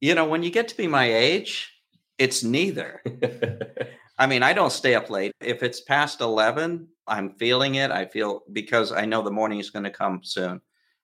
You 0.00 0.14
know, 0.14 0.24
when 0.24 0.42
you 0.42 0.50
get 0.50 0.68
to 0.68 0.76
be 0.76 0.86
my 0.86 1.04
age, 1.04 1.70
it's 2.16 2.42
neither. 2.42 3.02
I 4.18 4.26
mean, 4.26 4.42
I 4.42 4.54
don't 4.54 4.72
stay 4.72 4.94
up 4.94 5.10
late. 5.10 5.32
If 5.42 5.62
it's 5.62 5.82
past 5.82 6.22
11, 6.22 6.88
I'm 7.06 7.34
feeling 7.34 7.74
it. 7.74 7.90
I 7.90 8.06
feel 8.06 8.40
because 8.54 8.90
I 8.90 9.04
know 9.04 9.20
the 9.20 9.30
morning 9.30 9.58
is 9.58 9.68
going 9.68 9.84
to 9.84 9.90
come 9.90 10.20
soon. 10.22 10.62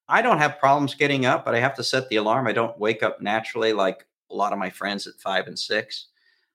I 0.09 0.23
don't 0.23 0.39
have 0.39 0.59
problems 0.59 0.95
getting 0.95 1.27
up, 1.27 1.45
but 1.45 1.55
I 1.55 1.61
have 1.61 1.75
to 1.75 1.85
set 1.85 2.09
the 2.09 2.17
alarm. 2.17 2.47
I 2.47 2.53
don't 2.53 2.79
wake 2.79 3.03
up 3.03 3.21
naturally 3.21 3.75
like 3.75 4.07
a 4.31 4.35
lot 4.35 4.55
of 4.55 4.59
my 4.59 4.71
friends 4.71 5.07
at 5.07 5.21
five 5.21 5.47
and 5.47 5.59
six. 5.59 6.07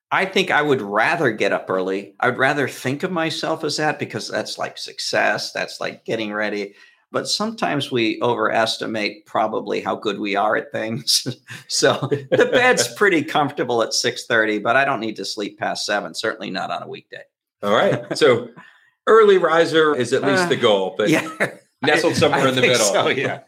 I 0.09 0.25
think 0.25 0.49
I 0.49 0.63
would 0.63 0.81
rather 0.81 1.31
get 1.31 1.53
up 1.53 1.69
early. 1.69 2.15
I'd 2.19 2.39
rather 2.39 2.67
think 2.67 3.03
of 3.03 3.11
myself 3.11 3.63
as 3.63 3.77
that 3.77 3.99
because 3.99 4.27
that's 4.27 4.57
like 4.57 4.79
success. 4.79 5.51
That's 5.51 5.79
like 5.79 6.03
getting 6.03 6.33
ready. 6.33 6.73
But 7.11 7.27
sometimes 7.27 7.89
we 7.89 8.21
overestimate 8.21 9.25
probably 9.25 9.79
how 9.79 9.95
good 9.95 10.19
we 10.19 10.35
are 10.35 10.57
at 10.57 10.71
things. 10.71 11.25
so 11.67 11.93
the 12.11 12.49
bed's 12.51 12.93
pretty 12.95 13.23
comfortable 13.23 13.81
at 13.81 13.91
6:30, 13.91 14.61
but 14.61 14.75
I 14.75 14.85
don't 14.85 14.99
need 14.99 15.15
to 15.17 15.25
sleep 15.25 15.57
past 15.57 15.85
7, 15.85 16.13
certainly 16.13 16.49
not 16.49 16.69
on 16.69 16.83
a 16.83 16.87
weekday. 16.87 17.23
All 17.63 17.73
right. 17.73 18.17
So 18.17 18.49
early 19.07 19.37
riser 19.37 19.95
is 19.95 20.13
at 20.13 20.21
least 20.21 20.43
uh, 20.43 20.49
the 20.49 20.57
goal, 20.57 20.95
but 20.97 21.09
yeah, 21.09 21.29
nestled 21.81 22.15
somewhere 22.17 22.41
I, 22.41 22.45
I 22.45 22.49
in 22.49 22.55
the 22.55 22.61
middle. 22.61 22.85
So, 22.85 23.07
yeah. 23.07 23.41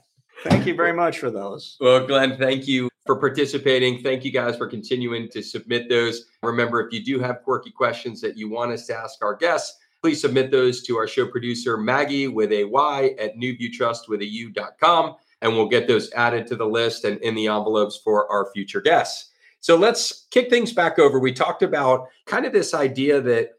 Thank 0.43 0.65
you 0.65 0.73
very 0.73 0.93
much 0.93 1.19
for 1.19 1.29
those. 1.29 1.75
Well, 1.81 2.07
Glen, 2.07 2.37
thank 2.37 2.65
you 2.65 2.89
for 3.05 3.17
participating. 3.17 4.01
Thank 4.01 4.23
you 4.23 4.31
guys 4.31 4.55
for 4.55 4.67
continuing 4.67 5.27
to 5.29 5.41
submit 5.41 5.89
those. 5.89 6.25
Remember, 6.43 6.85
if 6.85 6.93
you 6.93 7.03
do 7.03 7.19
have 7.19 7.43
quirky 7.43 7.71
questions 7.71 8.21
that 8.21 8.37
you 8.37 8.49
want 8.49 8.71
us 8.71 8.85
to 8.87 8.95
ask 8.95 9.21
our 9.21 9.35
guests, 9.35 9.77
please 10.01 10.21
submit 10.21 10.51
those 10.51 10.83
to 10.83 10.97
our 10.97 11.07
show 11.07 11.27
producer, 11.27 11.77
Maggy, 11.77 12.27
with 12.27 12.51
a 12.51 12.63
Y 12.63 13.15
at 13.19 13.35
newviewtrust 13.35 14.07
with 14.07 14.21
a 14.21 14.25
U.com, 14.25 15.15
and 15.41 15.53
we'll 15.53 15.67
get 15.67 15.87
those 15.87 16.11
added 16.13 16.47
to 16.47 16.55
the 16.55 16.65
list 16.65 17.05
and 17.05 17.17
in 17.19 17.35
the 17.35 17.47
envelopes 17.47 17.97
for 18.03 18.31
our 18.31 18.49
future 18.53 18.81
guests. 18.81 19.31
So 19.61 19.75
let's 19.75 20.27
kick 20.31 20.49
things 20.49 20.71
back 20.71 20.99
over. 20.99 21.19
We 21.19 21.33
talked 21.33 21.63
about 21.63 22.07
kind 22.25 22.45
of 22.45 22.53
this 22.53 22.73
idea 22.73 23.19
that 23.21 23.58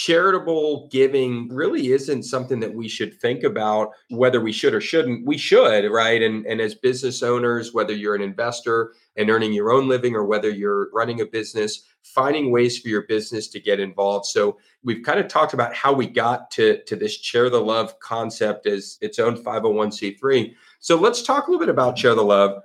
charitable 0.00 0.88
giving 0.90 1.46
really 1.50 1.92
isn't 1.92 2.22
something 2.22 2.58
that 2.58 2.72
we 2.72 2.88
should 2.88 3.12
think 3.20 3.42
about 3.42 3.90
whether 4.08 4.40
we 4.40 4.50
should 4.50 4.72
or 4.72 4.80
shouldn't. 4.80 5.26
We 5.26 5.36
should 5.36 5.86
right? 5.90 6.22
And 6.22 6.46
and 6.46 6.58
as 6.58 6.74
business 6.74 7.22
owners 7.22 7.74
whether 7.74 7.92
you're 7.92 8.14
an 8.14 8.22
investor 8.22 8.94
and 9.18 9.28
earning 9.28 9.52
your 9.52 9.70
own 9.70 9.88
living 9.88 10.14
or 10.14 10.24
whether 10.24 10.48
you're 10.48 10.88
running 10.94 11.20
a 11.20 11.26
business 11.26 11.82
finding 12.02 12.50
ways 12.50 12.78
for 12.78 12.88
your 12.88 13.02
business 13.02 13.46
to 13.48 13.60
get 13.60 13.78
involved. 13.78 14.24
So 14.24 14.56
we've 14.82 15.04
kind 15.04 15.20
of 15.20 15.28
talked 15.28 15.52
about 15.52 15.74
how 15.74 15.92
we 15.92 16.06
got 16.06 16.50
to 16.52 16.82
to 16.84 16.96
this 16.96 17.18
Chair 17.18 17.50
the 17.50 17.60
Love 17.60 18.00
concept 18.00 18.66
as 18.66 18.96
its 19.02 19.18
own 19.18 19.36
501c3 19.36 20.54
so 20.82 20.96
let's 20.96 21.22
talk 21.22 21.46
a 21.46 21.50
little 21.50 21.64
bit 21.64 21.70
about 21.70 21.94
Chair 21.94 22.14
the 22.14 22.22
Love 22.22 22.62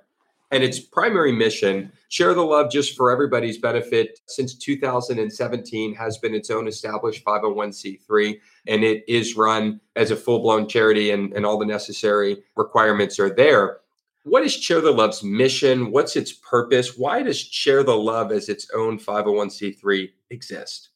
and 0.52 0.64
its 0.64 0.80
primary 0.80 1.32
mission 1.32 1.92
Chair 2.10 2.34
the 2.34 2.44
Love 2.44 2.72
just 2.72 2.96
for 2.96 3.12
everybody's 3.12 3.58
benefit 3.58 4.20
since 4.28 4.56
2017 4.56 5.96
has 5.96 6.18
been 6.18 6.34
its 6.34 6.50
own 6.50 6.68
established 6.68 7.26
501c3 7.26 8.40
and 8.68 8.84
it 8.84 9.04
is 9.08 9.36
run 9.36 9.82
as 9.96 10.12
a 10.12 10.16
full-blown 10.16 10.68
charity 10.68 11.12
and, 11.12 11.34
and 11.34 11.46
all 11.46 11.58
the 11.58 11.66
necessary 11.66 12.38
requirements 12.56 13.20
are 13.20 13.34
there. 13.34 13.80
What 14.24 14.44
is 14.44 14.58
Chair 14.58 14.82
the 14.82 14.92
Love's 14.92 15.24
mission? 15.24 15.92
What's 15.92 16.16
its 16.16 16.32
purpose? 16.32 16.98
Why 16.98 17.22
does 17.22 17.44
Chair 17.44 17.84
the 17.84 17.98
Love 17.98 18.32
as 18.32 18.50
its 18.50 18.68
own 18.74 18.98
501c3 18.98 20.10
exist? 20.30 20.90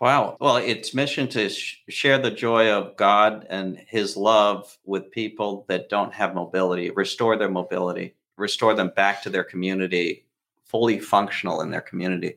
Wow. 0.00 0.36
Well, 0.40 0.56
its 0.56 0.94
mission 0.94 1.28
to 1.28 1.48
sh- 1.48 1.82
share 1.88 2.18
the 2.18 2.30
joy 2.30 2.70
of 2.70 2.96
God 2.96 3.46
and 3.48 3.78
his 3.86 4.16
love 4.16 4.76
with 4.84 5.10
people 5.10 5.64
that 5.68 5.88
don't 5.88 6.12
have 6.14 6.34
mobility, 6.34 6.90
restore 6.90 7.36
their 7.36 7.50
mobility 7.50 8.14
restore 8.42 8.74
them 8.74 8.92
back 8.94 9.22
to 9.22 9.30
their 9.30 9.44
community, 9.44 10.26
fully 10.64 10.98
functional 10.98 11.62
in 11.62 11.70
their 11.70 11.80
community. 11.80 12.34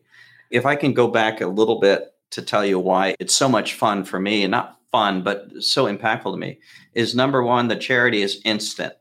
If 0.50 0.66
I 0.66 0.76
can 0.76 0.94
go 0.94 1.08
back 1.08 1.42
a 1.42 1.48
little 1.48 1.80
bit 1.80 2.14
to 2.32 2.42
tell 2.42 2.66
you 2.66 2.80
why 2.80 3.16
it's 3.20 3.34
so 3.34 3.50
much 3.50 3.74
fun 3.74 4.06
for 4.06 4.20
me, 4.20 4.44
and 4.44 4.52
not 4.52 4.80
fun, 4.92 5.24
but 5.24 5.52
so 5.62 5.86
impactful 5.86 6.32
to 6.32 6.38
me, 6.38 6.60
is 6.94 7.16
number 7.16 7.44
one, 7.44 7.68
the 7.68 7.76
charity 7.76 8.22
is 8.22 8.42
instant, 8.46 8.94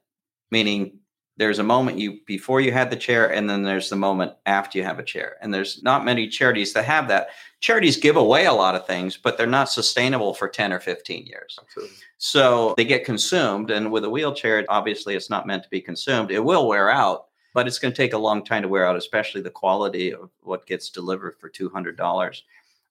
meaning 0.50 0.98
there's 1.36 1.58
a 1.58 1.64
moment 1.64 1.98
you 1.98 2.20
before 2.26 2.60
you 2.60 2.72
had 2.72 2.90
the 2.90 2.96
chair 2.96 3.32
and 3.32 3.50
then 3.50 3.62
there's 3.62 3.90
the 3.90 3.96
moment 3.96 4.32
after 4.46 4.78
you 4.78 4.84
have 4.84 4.98
a 4.98 5.04
chair 5.04 5.36
and 5.40 5.52
there's 5.52 5.82
not 5.82 6.04
many 6.04 6.28
charities 6.28 6.72
that 6.72 6.84
have 6.84 7.08
that 7.08 7.28
charities 7.64 7.96
give 7.96 8.16
away 8.16 8.44
a 8.44 8.52
lot 8.52 8.74
of 8.74 8.86
things 8.86 9.16
but 9.16 9.38
they're 9.38 9.46
not 9.46 9.70
sustainable 9.70 10.34
for 10.34 10.48
10 10.48 10.70
or 10.70 10.80
15 10.80 11.24
years 11.24 11.58
Absolutely. 11.62 11.96
so 12.18 12.74
they 12.76 12.84
get 12.84 13.06
consumed 13.06 13.70
and 13.70 13.90
with 13.90 14.04
a 14.04 14.10
wheelchair 14.10 14.62
obviously 14.68 15.14
it's 15.14 15.30
not 15.30 15.46
meant 15.46 15.62
to 15.62 15.70
be 15.70 15.80
consumed 15.80 16.30
it 16.30 16.44
will 16.44 16.68
wear 16.68 16.90
out 16.90 17.26
but 17.54 17.66
it's 17.66 17.78
going 17.78 17.92
to 17.92 17.96
take 17.96 18.12
a 18.12 18.18
long 18.18 18.44
time 18.44 18.60
to 18.60 18.68
wear 18.68 18.86
out 18.86 18.96
especially 18.96 19.40
the 19.40 19.48
quality 19.48 20.12
of 20.12 20.28
what 20.40 20.66
gets 20.66 20.90
delivered 20.90 21.36
for 21.40 21.48
$200 21.48 22.42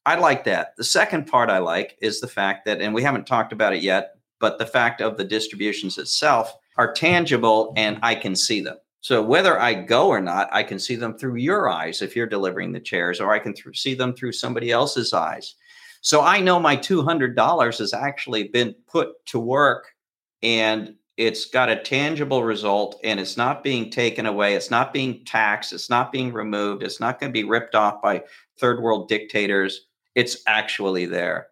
i 0.07 0.15
like 0.15 0.43
that 0.43 0.75
the 0.75 0.83
second 0.83 1.27
part 1.27 1.51
i 1.51 1.59
like 1.59 1.95
is 2.01 2.19
the 2.19 2.27
fact 2.27 2.65
that 2.65 2.81
and 2.81 2.95
we 2.95 3.03
haven't 3.03 3.27
talked 3.27 3.53
about 3.53 3.73
it 3.73 3.83
yet 3.83 4.15
but 4.39 4.57
the 4.57 4.65
fact 4.65 5.01
of 5.01 5.17
the 5.17 5.23
distributions 5.23 5.99
itself 5.99 6.57
are 6.77 6.91
tangible 6.91 7.73
and 7.77 7.99
I 8.01 8.15
can 8.15 8.35
see 8.35 8.61
them. 8.61 8.77
So 9.03 9.21
whether 9.21 9.59
I 9.59 9.73
go 9.73 10.07
or 10.07 10.21
not, 10.21 10.47
I 10.53 10.63
can 10.63 10.79
see 10.79 10.95
them 10.95 11.17
through 11.17 11.35
your 11.35 11.67
eyes 11.67 12.01
if 12.01 12.15
you're 12.15 12.25
delivering 12.25 12.71
the 12.71 12.79
chairs, 12.79 13.19
or 13.19 13.33
I 13.33 13.39
can 13.39 13.53
th- 13.53 13.77
see 13.77 13.95
them 13.95 14.13
through 14.13 14.31
somebody 14.31 14.71
else's 14.71 15.13
eyes. 15.13 15.55
So 15.99 16.21
I 16.21 16.39
know 16.39 16.57
my 16.57 16.77
$200 16.77 17.77
has 17.79 17.93
actually 17.93 18.45
been 18.45 18.73
put 18.87 19.25
to 19.25 19.39
work 19.39 19.93
and 20.41 20.95
it's 21.17 21.43
got 21.43 21.67
a 21.67 21.75
tangible 21.75 22.45
result 22.45 22.97
and 23.03 23.19
it's 23.19 23.35
not 23.35 23.61
being 23.61 23.89
taken 23.89 24.25
away. 24.25 24.55
It's 24.55 24.71
not 24.71 24.93
being 24.93 25.25
taxed. 25.25 25.73
It's 25.73 25.89
not 25.89 26.13
being 26.13 26.31
removed. 26.31 26.81
It's 26.81 27.01
not 27.01 27.19
going 27.19 27.29
to 27.29 27.37
be 27.37 27.43
ripped 27.43 27.75
off 27.75 28.01
by 28.01 28.23
third 28.57 28.81
world 28.81 29.09
dictators. 29.09 29.87
It's 30.15 30.43
actually 30.47 31.07
there. 31.07 31.47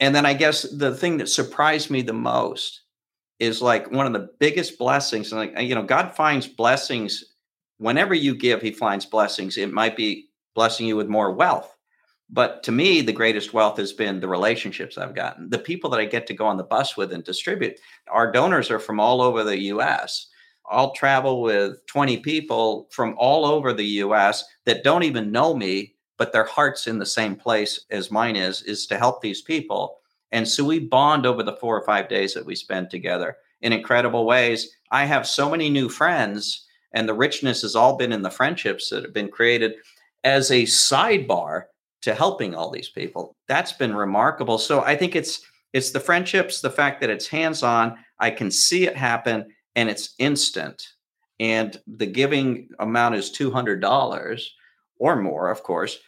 And 0.00 0.14
then 0.14 0.24
I 0.24 0.32
guess 0.32 0.62
the 0.62 0.94
thing 0.94 1.18
that 1.18 1.28
surprised 1.28 1.90
me 1.90 2.00
the 2.00 2.14
most 2.14 2.80
is 3.42 3.60
like 3.60 3.90
one 3.90 4.06
of 4.06 4.12
the 4.12 4.30
biggest 4.38 4.78
blessings. 4.78 5.32
And 5.32 5.40
like, 5.40 5.60
you 5.60 5.74
know, 5.74 5.82
God 5.82 6.14
finds 6.14 6.46
blessings 6.46 7.24
whenever 7.78 8.14
you 8.14 8.34
give, 8.34 8.62
he 8.62 8.70
finds 8.70 9.04
blessings. 9.04 9.56
It 9.56 9.72
might 9.72 9.96
be 9.96 10.28
blessing 10.54 10.86
you 10.86 10.96
with 10.96 11.08
more 11.08 11.32
wealth. 11.32 11.76
But 12.30 12.62
to 12.62 12.72
me, 12.72 13.02
the 13.02 13.12
greatest 13.12 13.52
wealth 13.52 13.76
has 13.78 13.92
been 13.92 14.20
the 14.20 14.28
relationships 14.28 14.96
I've 14.96 15.16
gotten. 15.16 15.50
The 15.50 15.58
people 15.58 15.90
that 15.90 16.00
I 16.00 16.04
get 16.04 16.26
to 16.28 16.34
go 16.34 16.46
on 16.46 16.56
the 16.56 16.62
bus 16.62 16.96
with 16.96 17.12
and 17.12 17.24
distribute. 17.24 17.78
Our 18.08 18.30
donors 18.30 18.70
are 18.70 18.78
from 18.78 19.00
all 19.00 19.20
over 19.20 19.42
the 19.42 19.58
US. 19.74 20.28
I'll 20.70 20.92
travel 20.92 21.42
with 21.42 21.84
20 21.86 22.18
people 22.18 22.88
from 22.92 23.16
all 23.18 23.44
over 23.44 23.72
the 23.72 23.98
US 24.04 24.44
that 24.64 24.84
don't 24.84 25.02
even 25.02 25.32
know 25.32 25.52
me, 25.52 25.96
but 26.16 26.32
their 26.32 26.44
heart's 26.44 26.86
in 26.86 27.00
the 27.00 27.04
same 27.04 27.34
place 27.34 27.84
as 27.90 28.12
mine 28.12 28.36
is, 28.36 28.62
is 28.62 28.86
to 28.86 28.98
help 28.98 29.20
these 29.20 29.42
people. 29.42 29.98
And 30.32 30.48
so 30.48 30.64
we 30.64 30.78
bond 30.80 31.26
over 31.26 31.42
the 31.42 31.56
four 31.56 31.78
or 31.78 31.84
five 31.84 32.08
days 32.08 32.34
that 32.34 32.46
we 32.46 32.54
spend 32.54 32.90
together 32.90 33.36
in 33.60 33.72
incredible 33.72 34.26
ways. 34.26 34.68
I 34.90 35.04
have 35.04 35.26
so 35.26 35.50
many 35.50 35.70
new 35.70 35.88
friends, 35.88 36.66
and 36.92 37.08
the 37.08 37.14
richness 37.14 37.62
has 37.62 37.76
all 37.76 37.96
been 37.96 38.12
in 38.12 38.22
the 38.22 38.30
friendships 38.30 38.88
that 38.90 39.04
have 39.04 39.12
been 39.12 39.28
created 39.30 39.74
as 40.24 40.50
a 40.50 40.62
sidebar 40.64 41.64
to 42.02 42.14
helping 42.14 42.54
all 42.54 42.70
these 42.70 42.88
people. 42.88 43.36
That's 43.46 43.72
been 43.72 43.94
remarkable. 43.94 44.58
So 44.58 44.80
I 44.82 44.96
think 44.96 45.14
it's 45.14 45.40
it's 45.72 45.90
the 45.90 46.00
friendships, 46.00 46.60
the 46.60 46.70
fact 46.70 47.00
that 47.00 47.10
it's 47.10 47.26
hands-on, 47.26 47.96
I 48.18 48.30
can 48.30 48.50
see 48.50 48.86
it 48.86 48.96
happen 48.96 49.46
and 49.74 49.88
it's 49.88 50.14
instant. 50.18 50.86
and 51.40 51.80
the 51.86 52.06
giving 52.06 52.68
amount 52.78 53.14
is 53.16 53.30
$200 53.30 54.44
or 54.98 55.16
more, 55.16 55.50
of 55.50 55.62
course, 55.62 55.98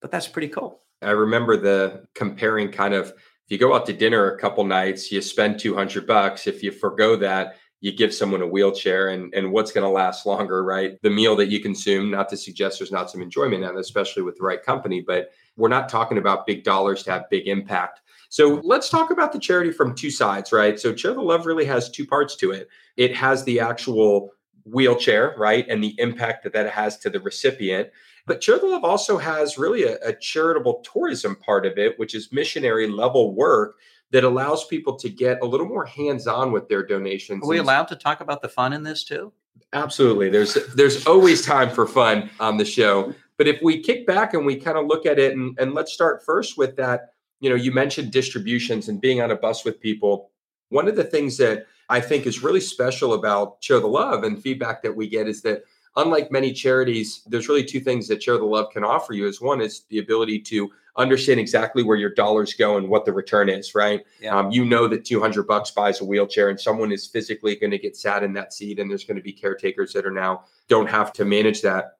but 0.00 0.10
that's 0.10 0.28
pretty 0.28 0.48
cool. 0.48 0.82
I 1.02 1.10
remember 1.10 1.56
the 1.56 2.06
comparing 2.14 2.70
kind 2.70 2.94
of 2.94 3.12
if 3.48 3.52
you 3.52 3.58
go 3.58 3.74
out 3.74 3.86
to 3.86 3.94
dinner 3.94 4.30
a 4.30 4.38
couple 4.38 4.62
nights, 4.62 5.10
you 5.10 5.22
spend 5.22 5.58
200 5.58 6.06
bucks. 6.06 6.46
If 6.46 6.62
you 6.62 6.70
forego 6.70 7.16
that, 7.16 7.56
you 7.80 7.92
give 7.92 8.12
someone 8.12 8.42
a 8.42 8.46
wheelchair 8.46 9.08
and, 9.08 9.32
and 9.32 9.50
what's 9.50 9.72
going 9.72 9.84
to 9.84 9.88
last 9.88 10.26
longer, 10.26 10.62
right? 10.62 11.00
The 11.00 11.08
meal 11.08 11.34
that 11.36 11.48
you 11.48 11.58
consume, 11.58 12.10
not 12.10 12.28
to 12.28 12.36
suggest 12.36 12.78
there's 12.78 12.92
not 12.92 13.10
some 13.10 13.22
enjoyment 13.22 13.64
in 13.64 13.78
especially 13.78 14.22
with 14.22 14.36
the 14.36 14.44
right 14.44 14.62
company, 14.62 15.00
but 15.00 15.30
we're 15.56 15.68
not 15.68 15.88
talking 15.88 16.18
about 16.18 16.46
big 16.46 16.62
dollars 16.62 17.02
to 17.04 17.10
have 17.12 17.30
big 17.30 17.48
impact. 17.48 18.02
So 18.28 18.60
let's 18.64 18.90
talk 18.90 19.10
about 19.10 19.32
the 19.32 19.38
charity 19.38 19.72
from 19.72 19.94
two 19.94 20.10
sides, 20.10 20.52
right? 20.52 20.78
So 20.78 20.92
Chair 20.92 21.14
the 21.14 21.22
Love 21.22 21.46
really 21.46 21.64
has 21.64 21.88
two 21.88 22.06
parts 22.06 22.36
to 22.36 22.50
it. 22.50 22.68
It 22.98 23.16
has 23.16 23.44
the 23.44 23.60
actual 23.60 24.34
wheelchair, 24.66 25.34
right? 25.38 25.66
And 25.70 25.82
the 25.82 25.94
impact 25.96 26.44
that 26.44 26.52
that 26.52 26.70
has 26.70 26.98
to 26.98 27.08
the 27.08 27.20
recipient. 27.20 27.88
But 28.28 28.46
Love 28.46 28.84
also 28.84 29.18
has 29.18 29.58
really 29.58 29.84
a, 29.84 29.96
a 30.04 30.12
charitable 30.12 30.84
tourism 30.92 31.36
part 31.36 31.66
of 31.66 31.78
it, 31.78 31.98
which 31.98 32.14
is 32.14 32.32
missionary 32.32 32.86
level 32.88 33.34
work 33.34 33.76
that 34.10 34.24
allows 34.24 34.66
people 34.66 34.96
to 34.96 35.08
get 35.08 35.38
a 35.42 35.46
little 35.46 35.66
more 35.66 35.84
hands-on 35.84 36.52
with 36.52 36.68
their 36.68 36.84
donations. 36.84 37.42
Are 37.42 37.48
we 37.48 37.58
allowed 37.58 37.88
to 37.88 37.96
talk 37.96 38.20
about 38.20 38.42
the 38.42 38.48
fun 38.48 38.72
in 38.72 38.82
this 38.82 39.04
too? 39.04 39.32
Absolutely. 39.72 40.30
There's 40.30 40.54
there's 40.74 41.06
always 41.06 41.44
time 41.44 41.70
for 41.70 41.86
fun 41.86 42.30
on 42.40 42.56
the 42.56 42.64
show. 42.64 43.12
But 43.36 43.48
if 43.48 43.60
we 43.62 43.80
kick 43.82 44.06
back 44.06 44.34
and 44.34 44.46
we 44.46 44.56
kind 44.56 44.78
of 44.78 44.86
look 44.86 45.06
at 45.06 45.18
it 45.18 45.36
and, 45.36 45.58
and 45.58 45.74
let's 45.74 45.92
start 45.92 46.24
first 46.24 46.56
with 46.56 46.76
that, 46.76 47.12
you 47.40 47.48
know, 47.50 47.56
you 47.56 47.70
mentioned 47.70 48.12
distributions 48.12 48.88
and 48.88 49.00
being 49.00 49.20
on 49.20 49.30
a 49.30 49.36
bus 49.36 49.64
with 49.64 49.80
people. 49.80 50.30
One 50.70 50.88
of 50.88 50.96
the 50.96 51.04
things 51.04 51.36
that 51.36 51.66
I 51.88 52.00
think 52.00 52.26
is 52.26 52.42
really 52.42 52.60
special 52.60 53.14
about 53.14 53.60
Chair 53.60 53.80
the 53.80 53.86
Love 53.86 54.24
and 54.24 54.42
feedback 54.42 54.82
that 54.82 54.96
we 54.96 55.08
get 55.08 55.28
is 55.28 55.42
that 55.42 55.62
unlike 55.98 56.32
many 56.32 56.52
charities, 56.52 57.22
there's 57.26 57.48
really 57.48 57.64
two 57.64 57.80
things 57.80 58.08
that 58.08 58.20
Chair 58.20 58.38
the 58.38 58.44
Love 58.44 58.70
can 58.72 58.84
offer 58.84 59.12
you. 59.12 59.26
Is 59.26 59.40
one 59.40 59.60
is 59.60 59.82
the 59.90 59.98
ability 59.98 60.40
to 60.40 60.70
understand 60.96 61.38
exactly 61.38 61.82
where 61.82 61.96
your 61.96 62.14
dollars 62.14 62.54
go 62.54 62.76
and 62.76 62.88
what 62.88 63.04
the 63.04 63.12
return 63.12 63.48
is. 63.48 63.74
Right? 63.74 64.04
Yeah. 64.20 64.36
Um, 64.36 64.50
you 64.50 64.64
know 64.64 64.88
that 64.88 65.04
200 65.04 65.46
bucks 65.46 65.70
buys 65.70 66.00
a 66.00 66.04
wheelchair, 66.04 66.48
and 66.48 66.58
someone 66.58 66.92
is 66.92 67.06
physically 67.06 67.56
going 67.56 67.72
to 67.72 67.78
get 67.78 67.96
sat 67.96 68.22
in 68.22 68.32
that 68.34 68.54
seat, 68.54 68.78
and 68.78 68.90
there's 68.90 69.04
going 69.04 69.18
to 69.18 69.22
be 69.22 69.32
caretakers 69.32 69.92
that 69.92 70.06
are 70.06 70.10
now 70.10 70.44
don't 70.68 70.88
have 70.88 71.12
to 71.14 71.24
manage 71.24 71.62
that. 71.62 71.97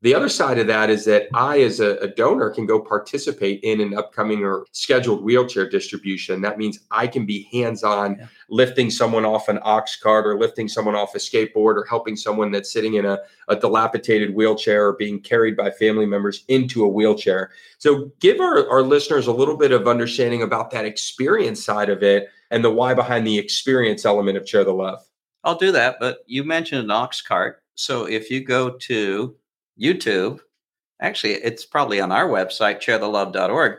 The 0.00 0.14
other 0.14 0.28
side 0.28 0.60
of 0.60 0.68
that 0.68 0.90
is 0.90 1.04
that 1.06 1.26
I, 1.34 1.60
as 1.60 1.80
a, 1.80 1.96
a, 1.96 2.06
donor, 2.06 2.50
can 2.50 2.66
go 2.66 2.78
participate 2.78 3.58
in 3.64 3.80
an 3.80 3.94
upcoming 3.94 4.44
or 4.44 4.64
scheduled 4.70 5.24
wheelchair 5.24 5.68
distribution. 5.68 6.40
That 6.40 6.56
means 6.56 6.78
I 6.92 7.08
can 7.08 7.26
be 7.26 7.48
hands 7.50 7.82
on 7.82 8.16
yeah. 8.16 8.26
lifting 8.48 8.90
someone 8.90 9.24
off 9.24 9.48
an 9.48 9.58
ox 9.62 9.96
cart 9.96 10.24
or 10.24 10.38
lifting 10.38 10.68
someone 10.68 10.94
off 10.94 11.16
a 11.16 11.18
skateboard 11.18 11.74
or 11.76 11.84
helping 11.88 12.14
someone 12.14 12.52
that's 12.52 12.72
sitting 12.72 12.94
in 12.94 13.06
a, 13.06 13.18
a 13.48 13.56
dilapidated 13.56 14.36
wheelchair 14.36 14.86
or 14.86 14.92
being 14.92 15.20
carried 15.20 15.56
by 15.56 15.68
family 15.68 16.06
members 16.06 16.44
into 16.46 16.84
a 16.84 16.88
wheelchair. 16.88 17.50
So, 17.78 18.12
give 18.20 18.38
our, 18.38 18.70
our 18.70 18.82
listeners 18.82 19.26
a 19.26 19.32
little 19.32 19.56
bit 19.56 19.72
of 19.72 19.88
understanding 19.88 20.42
about 20.42 20.70
that 20.70 20.84
experience 20.84 21.64
side 21.64 21.88
of 21.88 22.04
it 22.04 22.28
and 22.52 22.64
the 22.64 22.70
why 22.70 22.94
behind 22.94 23.26
the 23.26 23.36
experience 23.38 24.04
element 24.04 24.38
of 24.38 24.46
Chair 24.46 24.62
the 24.62 24.72
Love. 24.72 25.00
I'll 25.42 25.58
do 25.58 25.72
that. 25.72 25.96
But 25.98 26.18
you 26.26 26.44
mentioned 26.44 26.84
an 26.84 26.90
ox 26.92 27.20
cart. 27.20 27.64
So, 27.74 28.04
if 28.04 28.30
you 28.30 28.44
go 28.44 28.70
to 28.70 29.34
YouTube. 29.80 30.40
Actually, 31.00 31.34
it's 31.34 31.64
probably 31.64 32.00
on 32.00 32.12
our 32.12 32.28
website, 32.28 32.78
chairthelove.org. 32.78 33.78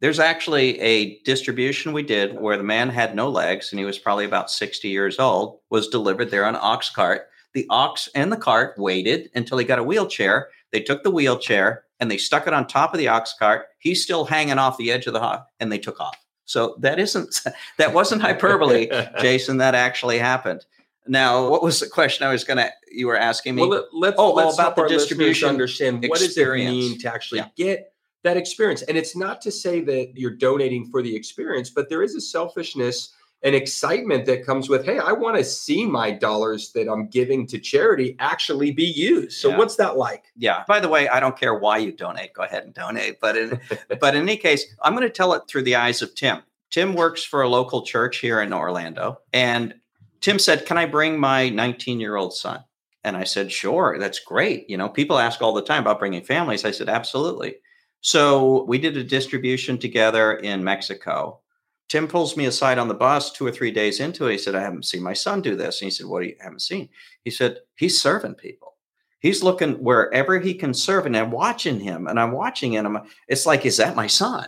There's 0.00 0.18
actually 0.18 0.80
a 0.80 1.20
distribution 1.22 1.92
we 1.92 2.02
did 2.02 2.38
where 2.40 2.56
the 2.56 2.62
man 2.62 2.88
had 2.88 3.14
no 3.14 3.28
legs 3.28 3.70
and 3.70 3.78
he 3.78 3.84
was 3.84 3.98
probably 3.98 4.24
about 4.24 4.50
60 4.50 4.88
years 4.88 5.18
old, 5.18 5.58
was 5.68 5.88
delivered 5.88 6.30
there 6.30 6.46
on 6.46 6.54
an 6.54 6.60
ox 6.62 6.90
cart. 6.90 7.28
The 7.52 7.66
ox 7.68 8.08
and 8.14 8.32
the 8.32 8.36
cart 8.36 8.78
waited 8.78 9.30
until 9.34 9.58
he 9.58 9.64
got 9.64 9.78
a 9.78 9.84
wheelchair. 9.84 10.48
They 10.72 10.80
took 10.80 11.02
the 11.02 11.10
wheelchair 11.10 11.84
and 11.98 12.10
they 12.10 12.16
stuck 12.16 12.46
it 12.46 12.54
on 12.54 12.66
top 12.66 12.94
of 12.94 12.98
the 12.98 13.08
ox 13.08 13.34
cart. 13.38 13.66
He's 13.78 14.02
still 14.02 14.24
hanging 14.24 14.58
off 14.58 14.78
the 14.78 14.90
edge 14.90 15.06
of 15.06 15.12
the 15.12 15.20
hog 15.20 15.42
and 15.58 15.70
they 15.70 15.78
took 15.78 16.00
off. 16.00 16.16
So 16.46 16.76
that 16.80 16.98
isn't 16.98 17.42
that 17.78 17.92
wasn't 17.92 18.22
hyperbole, 18.22 18.88
Jason. 19.20 19.58
That 19.58 19.74
actually 19.74 20.18
happened. 20.18 20.64
Now, 21.10 21.48
what 21.48 21.60
was 21.60 21.80
the 21.80 21.88
question 21.88 22.24
I 22.24 22.30
was 22.30 22.44
going 22.44 22.58
to, 22.58 22.70
you 22.88 23.08
were 23.08 23.18
asking 23.18 23.56
me? 23.56 23.66
Well, 23.66 23.88
let's, 23.92 24.14
oh, 24.16 24.32
let's 24.32 24.54
about 24.54 24.76
the 24.76 24.86
distribution. 24.86 25.48
Understand 25.48 26.04
experience. 26.04 26.10
what 26.10 26.20
does 26.20 26.36
it 26.38 26.70
mean 26.70 26.98
to 27.00 27.12
actually 27.12 27.40
yeah. 27.40 27.48
get 27.56 27.92
that 28.22 28.36
experience? 28.36 28.82
And 28.82 28.96
it's 28.96 29.16
not 29.16 29.40
to 29.42 29.50
say 29.50 29.80
that 29.80 30.12
you're 30.14 30.36
donating 30.36 30.86
for 30.86 31.02
the 31.02 31.16
experience, 31.16 31.68
but 31.68 31.88
there 31.88 32.04
is 32.04 32.14
a 32.14 32.20
selfishness 32.20 33.12
and 33.42 33.56
excitement 33.56 34.24
that 34.26 34.46
comes 34.46 34.68
with, 34.68 34.84
hey, 34.84 35.00
I 35.00 35.10
want 35.10 35.36
to 35.36 35.42
see 35.42 35.84
my 35.84 36.12
dollars 36.12 36.70
that 36.74 36.88
I'm 36.88 37.08
giving 37.08 37.44
to 37.48 37.58
charity 37.58 38.14
actually 38.20 38.70
be 38.70 38.84
used. 38.84 39.32
So 39.32 39.48
yeah. 39.48 39.58
what's 39.58 39.74
that 39.76 39.96
like? 39.96 40.26
Yeah. 40.36 40.62
By 40.68 40.78
the 40.78 40.88
way, 40.88 41.08
I 41.08 41.18
don't 41.18 41.36
care 41.36 41.54
why 41.54 41.78
you 41.78 41.90
donate. 41.90 42.34
Go 42.34 42.44
ahead 42.44 42.62
and 42.62 42.72
donate. 42.72 43.18
But 43.18 43.36
in 43.36 43.60
but 44.00 44.14
in 44.14 44.22
any 44.22 44.36
case, 44.36 44.64
I'm 44.80 44.94
going 44.94 45.08
to 45.08 45.12
tell 45.12 45.32
it 45.32 45.42
through 45.48 45.62
the 45.62 45.74
eyes 45.74 46.02
of 46.02 46.14
Tim. 46.14 46.42
Tim 46.70 46.94
works 46.94 47.24
for 47.24 47.42
a 47.42 47.48
local 47.48 47.82
church 47.82 48.18
here 48.18 48.40
in 48.40 48.52
Orlando. 48.52 49.18
And 49.32 49.74
Tim 50.20 50.38
said, 50.38 50.66
Can 50.66 50.78
I 50.78 50.86
bring 50.86 51.18
my 51.18 51.48
19 51.48 52.00
year 52.00 52.16
old 52.16 52.34
son? 52.34 52.64
And 53.04 53.16
I 53.16 53.24
said, 53.24 53.50
Sure, 53.50 53.96
that's 53.98 54.20
great. 54.20 54.68
You 54.68 54.76
know, 54.76 54.88
people 54.88 55.18
ask 55.18 55.40
all 55.40 55.54
the 55.54 55.62
time 55.62 55.82
about 55.82 55.98
bringing 55.98 56.22
families. 56.22 56.64
I 56.64 56.70
said, 56.70 56.88
Absolutely. 56.88 57.56
So 58.02 58.64
we 58.64 58.78
did 58.78 58.96
a 58.96 59.04
distribution 59.04 59.78
together 59.78 60.34
in 60.34 60.64
Mexico. 60.64 61.40
Tim 61.88 62.06
pulls 62.06 62.36
me 62.36 62.46
aside 62.46 62.78
on 62.78 62.88
the 62.88 62.94
bus 62.94 63.32
two 63.32 63.44
or 63.44 63.50
three 63.50 63.72
days 63.72 64.00
into 64.00 64.26
it. 64.26 64.32
He 64.32 64.38
said, 64.38 64.54
I 64.54 64.60
haven't 64.60 64.86
seen 64.86 65.02
my 65.02 65.12
son 65.12 65.42
do 65.42 65.56
this. 65.56 65.80
And 65.80 65.86
he 65.86 65.90
said, 65.90 66.06
What 66.06 66.22
do 66.22 66.28
you 66.28 66.36
haven't 66.40 66.62
seen? 66.62 66.88
He 67.24 67.30
said, 67.30 67.58
He's 67.76 68.00
serving 68.00 68.34
people. 68.34 68.74
He's 69.20 69.42
looking 69.42 69.74
wherever 69.82 70.38
he 70.38 70.54
can 70.54 70.72
serve. 70.72 71.04
And 71.04 71.16
I'm 71.16 71.30
watching 71.30 71.78
him 71.78 72.06
and 72.06 72.18
I'm 72.18 72.32
watching 72.32 72.72
him. 72.72 72.98
It's 73.28 73.46
like, 73.46 73.66
Is 73.66 73.78
that 73.78 73.96
my 73.96 74.06
son? 74.06 74.46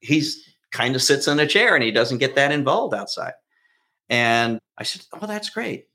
He's 0.00 0.50
kind 0.72 0.94
of 0.94 1.02
sits 1.02 1.28
in 1.28 1.38
a 1.40 1.46
chair 1.46 1.74
and 1.74 1.84
he 1.84 1.90
doesn't 1.90 2.18
get 2.18 2.34
that 2.36 2.52
involved 2.52 2.94
outside. 2.94 3.32
And 4.08 4.60
I 4.80 4.82
said, 4.82 5.02
Oh, 5.12 5.26
that's 5.26 5.50
great. 5.50 5.88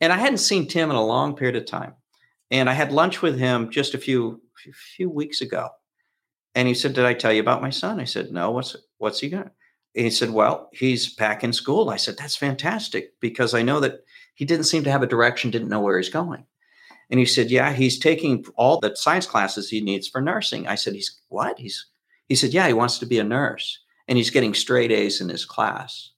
And 0.00 0.12
I 0.12 0.16
hadn't 0.16 0.38
seen 0.38 0.66
Tim 0.66 0.90
in 0.90 0.96
a 0.96 1.04
long 1.04 1.36
period 1.36 1.56
of 1.56 1.66
time. 1.66 1.94
And 2.50 2.68
I 2.68 2.72
had 2.72 2.90
lunch 2.90 3.22
with 3.22 3.38
him 3.38 3.70
just 3.70 3.94
a 3.94 3.98
few 3.98 4.40
few 4.96 5.08
weeks 5.08 5.40
ago. 5.40 5.68
And 6.54 6.66
he 6.66 6.74
said, 6.74 6.94
Did 6.94 7.04
I 7.04 7.14
tell 7.14 7.32
you 7.32 7.40
about 7.40 7.62
my 7.62 7.70
son? 7.70 8.00
I 8.00 8.04
said, 8.04 8.32
No, 8.32 8.50
what's 8.50 8.74
what's 8.98 9.20
he 9.20 9.28
going 9.28 9.50
He 9.94 10.10
said, 10.10 10.30
Well, 10.30 10.70
he's 10.72 11.14
back 11.14 11.44
in 11.44 11.52
school. 11.52 11.90
I 11.90 11.96
said, 11.96 12.16
That's 12.16 12.34
fantastic 12.34 13.12
because 13.20 13.54
I 13.54 13.62
know 13.62 13.78
that 13.80 14.00
he 14.34 14.46
didn't 14.46 14.64
seem 14.64 14.84
to 14.84 14.90
have 14.90 15.02
a 15.02 15.06
direction, 15.06 15.50
didn't 15.50 15.68
know 15.68 15.80
where 15.80 15.98
he's 15.98 16.08
going. 16.08 16.44
And 17.10 17.20
he 17.20 17.26
said, 17.26 17.50
Yeah, 17.50 17.72
he's 17.72 17.98
taking 17.98 18.44
all 18.56 18.80
the 18.80 18.96
science 18.96 19.26
classes 19.26 19.68
he 19.68 19.82
needs 19.82 20.08
for 20.08 20.22
nursing. 20.22 20.66
I 20.66 20.76
said, 20.76 20.94
He's 20.94 21.20
what? 21.28 21.58
He's 21.58 21.86
he 22.26 22.34
said, 22.34 22.54
Yeah, 22.54 22.66
he 22.66 22.72
wants 22.72 22.98
to 22.98 23.06
be 23.06 23.18
a 23.18 23.24
nurse. 23.24 23.78
And 24.08 24.16
he's 24.16 24.30
getting 24.30 24.54
straight 24.54 24.90
A's 24.90 25.20
in 25.20 25.28
his 25.28 25.44
class. 25.44 26.10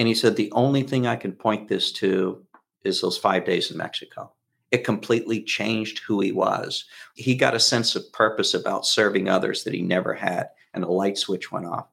And 0.00 0.08
he 0.08 0.14
said, 0.14 0.34
The 0.34 0.50
only 0.52 0.82
thing 0.82 1.06
I 1.06 1.14
can 1.14 1.32
point 1.32 1.68
this 1.68 1.92
to 1.92 2.42
is 2.84 3.02
those 3.02 3.18
five 3.18 3.44
days 3.44 3.70
in 3.70 3.76
Mexico. 3.76 4.32
It 4.70 4.82
completely 4.82 5.42
changed 5.42 5.98
who 5.98 6.22
he 6.22 6.32
was. 6.32 6.86
He 7.16 7.34
got 7.34 7.54
a 7.54 7.60
sense 7.60 7.94
of 7.94 8.10
purpose 8.10 8.54
about 8.54 8.86
serving 8.86 9.28
others 9.28 9.62
that 9.64 9.74
he 9.74 9.82
never 9.82 10.14
had, 10.14 10.48
and 10.72 10.84
a 10.84 10.90
light 10.90 11.18
switch 11.18 11.52
went 11.52 11.66
off. 11.66 11.86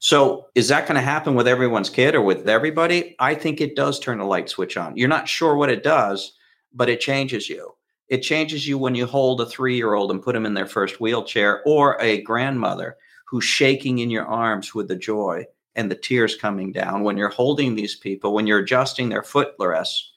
So, 0.00 0.48
is 0.54 0.68
that 0.68 0.86
going 0.86 0.96
to 0.96 1.00
happen 1.00 1.34
with 1.34 1.48
everyone's 1.48 1.88
kid 1.88 2.14
or 2.14 2.20
with 2.20 2.46
everybody? 2.46 3.16
I 3.20 3.34
think 3.34 3.62
it 3.62 3.74
does 3.74 3.98
turn 3.98 4.20
a 4.20 4.26
light 4.26 4.50
switch 4.50 4.76
on. 4.76 4.94
You're 4.94 5.08
not 5.08 5.26
sure 5.26 5.56
what 5.56 5.70
it 5.70 5.82
does, 5.82 6.34
but 6.74 6.90
it 6.90 7.00
changes 7.00 7.48
you. 7.48 7.72
It 8.08 8.20
changes 8.20 8.68
you 8.68 8.76
when 8.76 8.94
you 8.94 9.06
hold 9.06 9.40
a 9.40 9.46
three 9.46 9.76
year 9.76 9.94
old 9.94 10.10
and 10.10 10.22
put 10.22 10.34
them 10.34 10.44
in 10.44 10.52
their 10.52 10.66
first 10.66 11.00
wheelchair 11.00 11.62
or 11.64 11.98
a 12.02 12.20
grandmother 12.20 12.98
who's 13.28 13.44
shaking 13.44 14.00
in 14.00 14.10
your 14.10 14.26
arms 14.26 14.74
with 14.74 14.88
the 14.88 14.96
joy 14.96 15.46
and 15.76 15.90
the 15.90 15.94
tears 15.94 16.34
coming 16.34 16.72
down, 16.72 17.04
when 17.04 17.16
you're 17.16 17.28
holding 17.28 17.74
these 17.74 17.94
people, 17.94 18.34
when 18.34 18.46
you're 18.46 18.58
adjusting 18.58 19.08
their 19.08 19.22
footrest, 19.22 20.08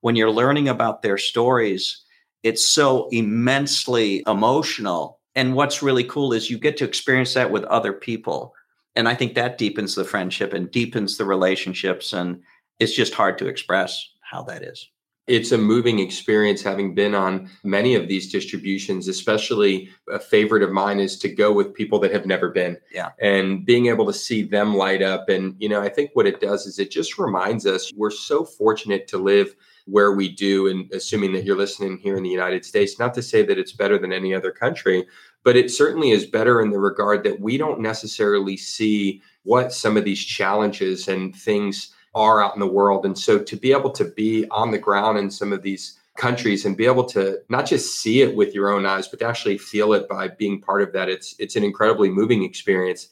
when 0.00 0.16
you're 0.16 0.30
learning 0.30 0.68
about 0.68 1.02
their 1.02 1.18
stories, 1.18 2.04
it's 2.42 2.66
so 2.66 3.08
immensely 3.10 4.22
emotional. 4.26 5.20
And 5.34 5.54
what's 5.54 5.82
really 5.82 6.04
cool 6.04 6.32
is 6.32 6.50
you 6.50 6.58
get 6.58 6.76
to 6.78 6.84
experience 6.84 7.34
that 7.34 7.50
with 7.50 7.64
other 7.64 7.92
people. 7.92 8.54
And 8.96 9.08
I 9.08 9.14
think 9.14 9.34
that 9.34 9.58
deepens 9.58 9.94
the 9.94 10.04
friendship 10.04 10.52
and 10.52 10.70
deepens 10.70 11.18
the 11.18 11.24
relationships. 11.24 12.12
And 12.12 12.40
it's 12.78 12.94
just 12.94 13.12
hard 13.12 13.38
to 13.38 13.48
express 13.48 14.08
how 14.22 14.42
that 14.44 14.62
is 14.62 14.88
it's 15.28 15.52
a 15.52 15.58
moving 15.58 15.98
experience 15.98 16.62
having 16.62 16.94
been 16.94 17.14
on 17.14 17.50
many 17.62 17.94
of 17.94 18.08
these 18.08 18.32
distributions 18.32 19.08
especially 19.08 19.90
a 20.10 20.18
favorite 20.18 20.62
of 20.62 20.72
mine 20.72 20.98
is 20.98 21.18
to 21.18 21.28
go 21.28 21.52
with 21.52 21.74
people 21.74 21.98
that 21.98 22.12
have 22.12 22.26
never 22.26 22.48
been. 22.48 22.76
Yeah. 22.92 23.10
And 23.20 23.64
being 23.64 23.86
able 23.86 24.06
to 24.06 24.12
see 24.12 24.42
them 24.42 24.74
light 24.74 25.02
up. 25.02 25.28
And 25.28 25.54
you 25.58 25.68
know 25.68 25.80
i 25.80 25.88
think 25.88 26.10
what 26.14 26.26
it 26.26 26.40
does 26.40 26.66
is 26.66 26.78
it 26.78 26.90
just 26.90 27.18
reminds 27.18 27.66
us 27.66 27.92
we're 27.94 28.10
so 28.10 28.44
fortunate 28.44 29.06
to 29.08 29.18
live 29.18 29.54
where 29.86 30.12
we 30.12 30.28
do. 30.28 30.68
And 30.68 30.92
assuming 30.92 31.32
that 31.32 31.44
you're 31.44 31.56
listening 31.56 31.98
here 31.98 32.16
in 32.16 32.22
the 32.22 32.28
united 32.30 32.64
states 32.64 32.98
not 32.98 33.14
to 33.14 33.22
say 33.22 33.42
that 33.44 33.58
it's 33.58 33.72
better 33.72 33.98
than 33.98 34.12
any 34.12 34.34
other 34.34 34.50
country 34.50 35.06
but 35.44 35.56
it 35.56 35.70
certainly 35.70 36.10
is 36.10 36.26
better 36.26 36.60
in 36.60 36.70
the 36.70 36.78
regard 36.78 37.22
that 37.24 37.40
we 37.40 37.56
don't 37.56 37.80
necessarily 37.80 38.56
see 38.56 39.22
what 39.44 39.72
some 39.72 39.96
of 39.96 40.04
these 40.04 40.22
challenges 40.22 41.08
and 41.08 41.34
things 41.34 41.94
are 42.14 42.42
out 42.42 42.54
in 42.54 42.60
the 42.60 42.66
world. 42.66 43.04
And 43.04 43.18
so 43.18 43.38
to 43.38 43.56
be 43.56 43.72
able 43.72 43.90
to 43.92 44.04
be 44.04 44.46
on 44.50 44.70
the 44.70 44.78
ground 44.78 45.18
in 45.18 45.30
some 45.30 45.52
of 45.52 45.62
these 45.62 45.98
countries 46.18 46.66
and 46.66 46.76
be 46.76 46.84
able 46.84 47.04
to 47.04 47.38
not 47.48 47.64
just 47.64 48.00
see 48.02 48.20
it 48.20 48.36
with 48.36 48.54
your 48.54 48.70
own 48.70 48.84
eyes, 48.84 49.08
but 49.08 49.20
to 49.20 49.26
actually 49.26 49.56
feel 49.56 49.94
it 49.94 50.08
by 50.08 50.28
being 50.28 50.60
part 50.60 50.82
of 50.82 50.92
that. 50.92 51.08
It's 51.08 51.34
it's 51.38 51.56
an 51.56 51.64
incredibly 51.64 52.10
moving 52.10 52.42
experience. 52.42 53.08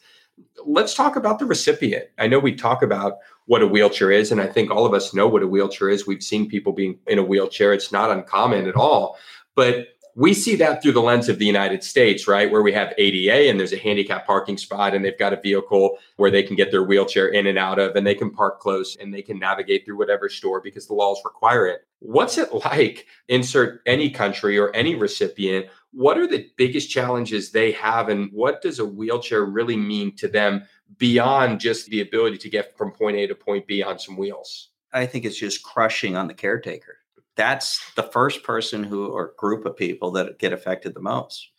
Let's 0.66 0.92
talk 0.92 1.16
about 1.16 1.38
the 1.38 1.46
recipient. 1.46 2.06
I 2.18 2.26
know 2.26 2.38
we 2.38 2.54
talk 2.54 2.82
about 2.82 3.18
what 3.46 3.62
a 3.62 3.66
wheelchair 3.66 4.10
is, 4.10 4.32
and 4.32 4.40
I 4.40 4.46
think 4.46 4.70
all 4.70 4.84
of 4.84 4.92
us 4.92 5.14
know 5.14 5.28
what 5.28 5.42
a 5.42 5.46
wheelchair 5.46 5.88
is. 5.88 6.06
We've 6.06 6.22
seen 6.22 6.48
people 6.48 6.72
being 6.72 6.98
in 7.06 7.18
a 7.18 7.24
wheelchair. 7.24 7.72
It's 7.72 7.92
not 7.92 8.10
uncommon 8.10 8.66
at 8.66 8.74
all. 8.74 9.16
But 9.54 9.95
we 10.16 10.32
see 10.32 10.56
that 10.56 10.82
through 10.82 10.92
the 10.92 11.02
lens 11.02 11.28
of 11.28 11.38
the 11.38 11.44
United 11.44 11.84
States, 11.84 12.26
right? 12.26 12.50
Where 12.50 12.62
we 12.62 12.72
have 12.72 12.94
ADA 12.96 13.50
and 13.50 13.60
there's 13.60 13.74
a 13.74 13.78
handicap 13.78 14.26
parking 14.26 14.56
spot 14.56 14.94
and 14.94 15.04
they've 15.04 15.18
got 15.18 15.34
a 15.34 15.40
vehicle 15.40 15.98
where 16.16 16.30
they 16.30 16.42
can 16.42 16.56
get 16.56 16.70
their 16.70 16.82
wheelchair 16.82 17.28
in 17.28 17.46
and 17.46 17.58
out 17.58 17.78
of 17.78 17.94
and 17.94 18.06
they 18.06 18.14
can 18.14 18.30
park 18.30 18.58
close 18.58 18.96
and 18.96 19.12
they 19.12 19.20
can 19.20 19.38
navigate 19.38 19.84
through 19.84 19.98
whatever 19.98 20.30
store 20.30 20.62
because 20.62 20.86
the 20.86 20.94
laws 20.94 21.20
require 21.22 21.66
it. 21.66 21.86
What's 21.98 22.38
it 22.38 22.50
like, 22.52 23.06
insert 23.28 23.82
any 23.84 24.08
country 24.08 24.58
or 24.58 24.74
any 24.74 24.94
recipient? 24.94 25.66
What 25.92 26.16
are 26.16 26.26
the 26.26 26.50
biggest 26.56 26.88
challenges 26.88 27.50
they 27.50 27.72
have 27.72 28.08
and 28.08 28.30
what 28.32 28.62
does 28.62 28.78
a 28.78 28.86
wheelchair 28.86 29.44
really 29.44 29.76
mean 29.76 30.16
to 30.16 30.28
them 30.28 30.64
beyond 30.96 31.60
just 31.60 31.90
the 31.90 32.00
ability 32.00 32.38
to 32.38 32.48
get 32.48 32.76
from 32.78 32.90
point 32.90 33.18
A 33.18 33.26
to 33.26 33.34
point 33.34 33.66
B 33.66 33.82
on 33.82 33.98
some 33.98 34.16
wheels? 34.16 34.70
I 34.94 35.04
think 35.04 35.26
it's 35.26 35.36
just 35.36 35.62
crushing 35.62 36.16
on 36.16 36.26
the 36.26 36.32
caretaker 36.32 37.00
that's 37.36 37.92
the 37.94 38.02
first 38.02 38.42
person 38.42 38.82
who 38.82 39.08
or 39.08 39.34
group 39.36 39.66
of 39.66 39.76
people 39.76 40.10
that 40.12 40.38
get 40.38 40.52
affected 40.52 40.94
the 40.94 41.00
most. 41.00 41.50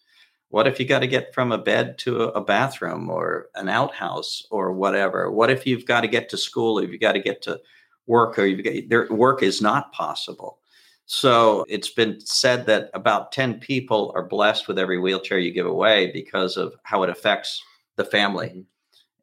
What 0.49 0.67
if 0.67 0.79
you 0.79 0.85
got 0.85 0.99
to 0.99 1.07
get 1.07 1.33
from 1.33 1.51
a 1.51 1.57
bed 1.57 1.97
to 1.99 2.23
a 2.23 2.41
bathroom 2.41 3.09
or 3.09 3.47
an 3.55 3.69
outhouse 3.69 4.45
or 4.49 4.71
whatever? 4.71 5.29
What 5.31 5.51
if 5.51 5.67
you've 5.67 5.85
got 5.85 6.01
to 6.01 6.07
get 6.07 6.29
to 6.29 6.37
school, 6.37 6.79
if 6.79 6.89
you've 6.89 7.01
got 7.01 7.13
to 7.13 7.19
get 7.19 7.41
to 7.43 7.59
work, 8.05 8.39
or 8.39 8.45
you've 8.45 8.63
got 8.63 8.89
their 8.89 9.07
work 9.09 9.43
is 9.43 9.61
not 9.61 9.91
possible. 9.91 10.59
So 11.05 11.65
it's 11.69 11.89
been 11.89 12.19
said 12.19 12.65
that 12.65 12.89
about 12.93 13.31
10 13.31 13.59
people 13.59 14.11
are 14.15 14.23
blessed 14.23 14.67
with 14.67 14.79
every 14.79 14.99
wheelchair 14.99 15.39
you 15.39 15.51
give 15.51 15.65
away 15.65 16.11
because 16.11 16.57
of 16.57 16.75
how 16.83 17.03
it 17.03 17.09
affects 17.09 17.61
the 17.95 18.03
family. 18.03 18.47
Mm-hmm. 18.47 18.61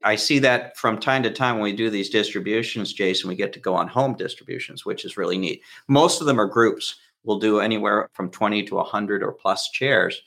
I 0.04 0.16
see 0.16 0.38
that 0.40 0.76
from 0.76 0.98
time 0.98 1.22
to 1.22 1.30
time 1.30 1.54
when 1.54 1.64
we 1.64 1.74
do 1.74 1.88
these 1.88 2.10
distributions, 2.10 2.92
Jason, 2.92 3.28
we 3.28 3.36
get 3.36 3.54
to 3.54 3.58
go 3.58 3.74
on 3.74 3.88
home 3.88 4.14
distributions, 4.14 4.84
which 4.84 5.04
is 5.04 5.16
really 5.16 5.38
neat. 5.38 5.62
Most 5.88 6.20
of 6.20 6.26
them 6.26 6.38
are 6.38 6.46
groups. 6.46 6.96
We'll 7.24 7.38
do 7.38 7.60
anywhere 7.60 8.10
from 8.12 8.30
20 8.30 8.64
to 8.64 8.74
100 8.76 9.22
or 9.22 9.32
plus 9.32 9.70
chairs. 9.70 10.20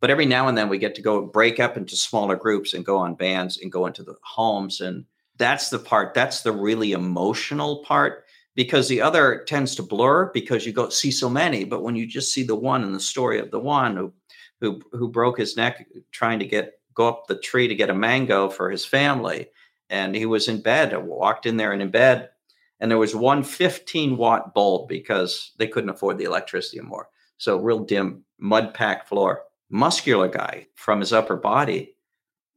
But 0.00 0.10
every 0.10 0.26
now 0.26 0.48
and 0.48 0.58
then 0.58 0.68
we 0.68 0.78
get 0.78 0.94
to 0.96 1.02
go 1.02 1.24
break 1.24 1.60
up 1.60 1.76
into 1.76 1.96
smaller 1.96 2.36
groups 2.36 2.74
and 2.74 2.84
go 2.84 2.98
on 2.98 3.14
bands 3.14 3.58
and 3.62 3.72
go 3.72 3.86
into 3.86 4.02
the 4.02 4.16
homes. 4.22 4.80
And 4.80 5.06
that's 5.38 5.70
the 5.70 5.78
part, 5.78 6.12
that's 6.12 6.42
the 6.42 6.52
really 6.52 6.92
emotional 6.92 7.84
part 7.84 8.24
because 8.54 8.88
the 8.88 9.00
other 9.00 9.44
tends 9.46 9.74
to 9.76 9.82
blur 9.82 10.30
because 10.34 10.66
you 10.66 10.72
go 10.72 10.90
see 10.90 11.10
so 11.10 11.30
many. 11.30 11.64
But 11.64 11.82
when 11.82 11.96
you 11.96 12.06
just 12.06 12.34
see 12.34 12.42
the 12.42 12.56
one 12.56 12.82
and 12.82 12.94
the 12.94 13.00
story 13.00 13.38
of 13.38 13.50
the 13.50 13.60
one 13.60 13.96
who, 13.96 14.12
who, 14.60 14.80
who 14.92 15.08
broke 15.08 15.38
his 15.38 15.56
neck 15.56 15.86
trying 16.10 16.38
to 16.40 16.46
get 16.46 16.74
go 16.94 17.08
up 17.08 17.26
the 17.26 17.38
tree 17.38 17.68
to 17.68 17.74
get 17.74 17.90
a 17.90 17.94
mango 17.94 18.48
for 18.48 18.70
his 18.70 18.84
family. 18.84 19.48
And 19.90 20.14
he 20.14 20.26
was 20.26 20.48
in 20.48 20.62
bed. 20.62 20.94
I 20.94 20.98
walked 20.98 21.46
in 21.46 21.56
there 21.56 21.72
and 21.72 21.82
in 21.82 21.90
bed, 21.90 22.30
and 22.80 22.90
there 22.90 22.98
was 22.98 23.14
one 23.14 23.44
15 23.44 24.16
watt 24.16 24.54
bulb 24.54 24.88
because 24.88 25.52
they 25.58 25.68
couldn't 25.68 25.90
afford 25.90 26.18
the 26.18 26.24
electricity 26.24 26.78
anymore. 26.78 27.08
So 27.36 27.56
real 27.56 27.80
dim, 27.80 28.24
mud 28.38 28.74
packed 28.74 29.08
floor. 29.08 29.44
Muscular 29.70 30.28
guy 30.28 30.66
from 30.74 31.00
his 31.00 31.12
upper 31.12 31.36
body. 31.36 31.94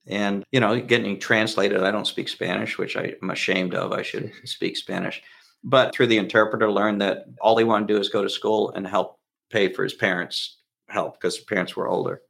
And, 0.07 0.43
you 0.51 0.59
know, 0.59 0.79
getting 0.79 1.19
translated. 1.19 1.83
I 1.83 1.91
don't 1.91 2.07
speak 2.07 2.27
Spanish, 2.27 2.77
which 2.77 2.97
I 2.97 3.13
am 3.21 3.29
ashamed 3.29 3.73
of. 3.73 3.91
I 3.91 4.01
should 4.01 4.31
speak 4.45 4.77
Spanish. 4.77 5.21
But 5.63 5.93
through 5.93 6.07
the 6.07 6.17
interpreter, 6.17 6.71
learned 6.71 7.01
that 7.01 7.25
all 7.39 7.57
he 7.57 7.63
wanted 7.63 7.87
to 7.87 7.93
do 7.95 7.99
is 7.99 8.09
go 8.09 8.23
to 8.23 8.29
school 8.29 8.71
and 8.71 8.85
help 8.85 9.19
pay 9.51 9.71
for 9.71 9.83
his 9.83 9.93
parents' 9.93 10.57
help 10.89 11.19
because 11.19 11.35
his 11.37 11.45
parents 11.45 11.75
were 11.75 11.87
older. 11.87 12.21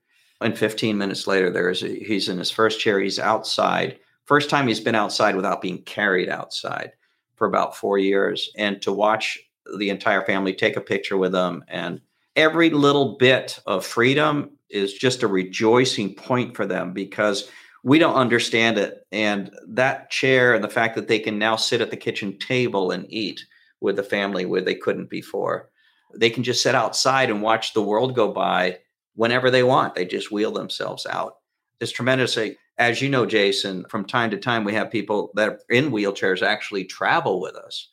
And 0.42 0.58
15 0.58 0.98
minutes 0.98 1.28
later, 1.28 1.50
there 1.50 1.70
is 1.70 1.84
a, 1.84 1.88
he's 1.88 2.30
in 2.30 2.38
his 2.38 2.52
first 2.52 2.80
chair. 2.80 3.00
He's 3.00 3.20
outside. 3.20 4.00
First 4.26 4.50
time 4.50 4.68
he's 4.68 4.80
been 4.80 4.96
outside 4.96 5.36
without 5.36 5.62
being 5.62 5.82
carried 5.84 6.30
outside 6.30 6.92
for 7.36 7.48
about 7.48 7.76
four 7.76 7.98
years. 7.98 8.52
And 8.58 8.82
to 8.82 8.92
watch 8.92 9.40
the 9.78 9.90
entire 9.90 10.24
family 10.26 10.54
take 10.54 10.78
a 10.78 10.82
picture 10.82 11.18
with 11.18 11.34
him 11.34 11.64
and 11.68 12.02
every 12.36 12.70
little 12.70 13.16
bit 13.18 13.60
of 13.66 13.86
freedom 13.86 14.52
is 14.70 14.94
just 14.94 15.24
a 15.24 15.28
rejoicing 15.28 16.14
point 16.14 16.56
for 16.56 16.66
them 16.66 16.94
because 16.94 17.50
we 17.84 18.00
don't 18.00 18.16
understand 18.16 18.78
it. 18.78 19.06
And 19.12 19.52
that 19.68 20.10
chair 20.10 20.54
and 20.54 20.64
the 20.64 20.70
fact 20.70 20.96
that 20.96 21.08
they 21.08 21.20
can 21.20 21.38
now 21.38 21.56
sit 21.56 21.82
at 21.82 21.92
the 21.92 21.98
kitchen 21.98 22.38
table 22.38 22.92
and 22.92 23.06
eat 23.10 23.46
with 23.80 23.96
the 23.96 24.04
family 24.04 24.46
where 24.46 24.62
they 24.62 24.76
couldn't 24.76 25.10
before. 25.10 25.70
They 26.16 26.30
can 26.30 26.44
just 26.44 26.64
sit 26.64 26.76
outside 26.76 27.30
and 27.30 27.42
watch 27.42 27.74
the 27.74 27.84
world 27.84 28.16
go 28.16 28.32
by 28.32 28.80
whenever 29.16 29.50
they 29.50 29.64
want. 29.64 29.96
They 29.96 30.06
just 30.06 30.32
wheel 30.32 30.52
themselves 30.52 31.06
out. 31.06 31.38
It's 31.80 31.92
tremendous. 31.92 32.38
As 32.78 33.02
you 33.02 33.10
know, 33.10 33.26
Jason, 33.26 33.86
from 33.90 34.06
time 34.06 34.32
to 34.32 34.38
time, 34.38 34.64
we 34.64 34.74
have 34.74 34.92
people 34.92 35.32
that 35.36 35.50
are 35.50 35.60
in 35.70 35.92
wheelchairs 35.92 36.42
actually 36.42 36.86
travel 36.86 37.42
with 37.42 37.56
us. 37.56 37.90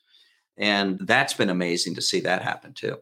And 0.56 0.98
that's 1.00 1.34
been 1.34 1.50
amazing 1.50 1.94
to 1.94 2.02
see 2.02 2.20
that 2.20 2.42
happen 2.42 2.74
too. 2.74 2.98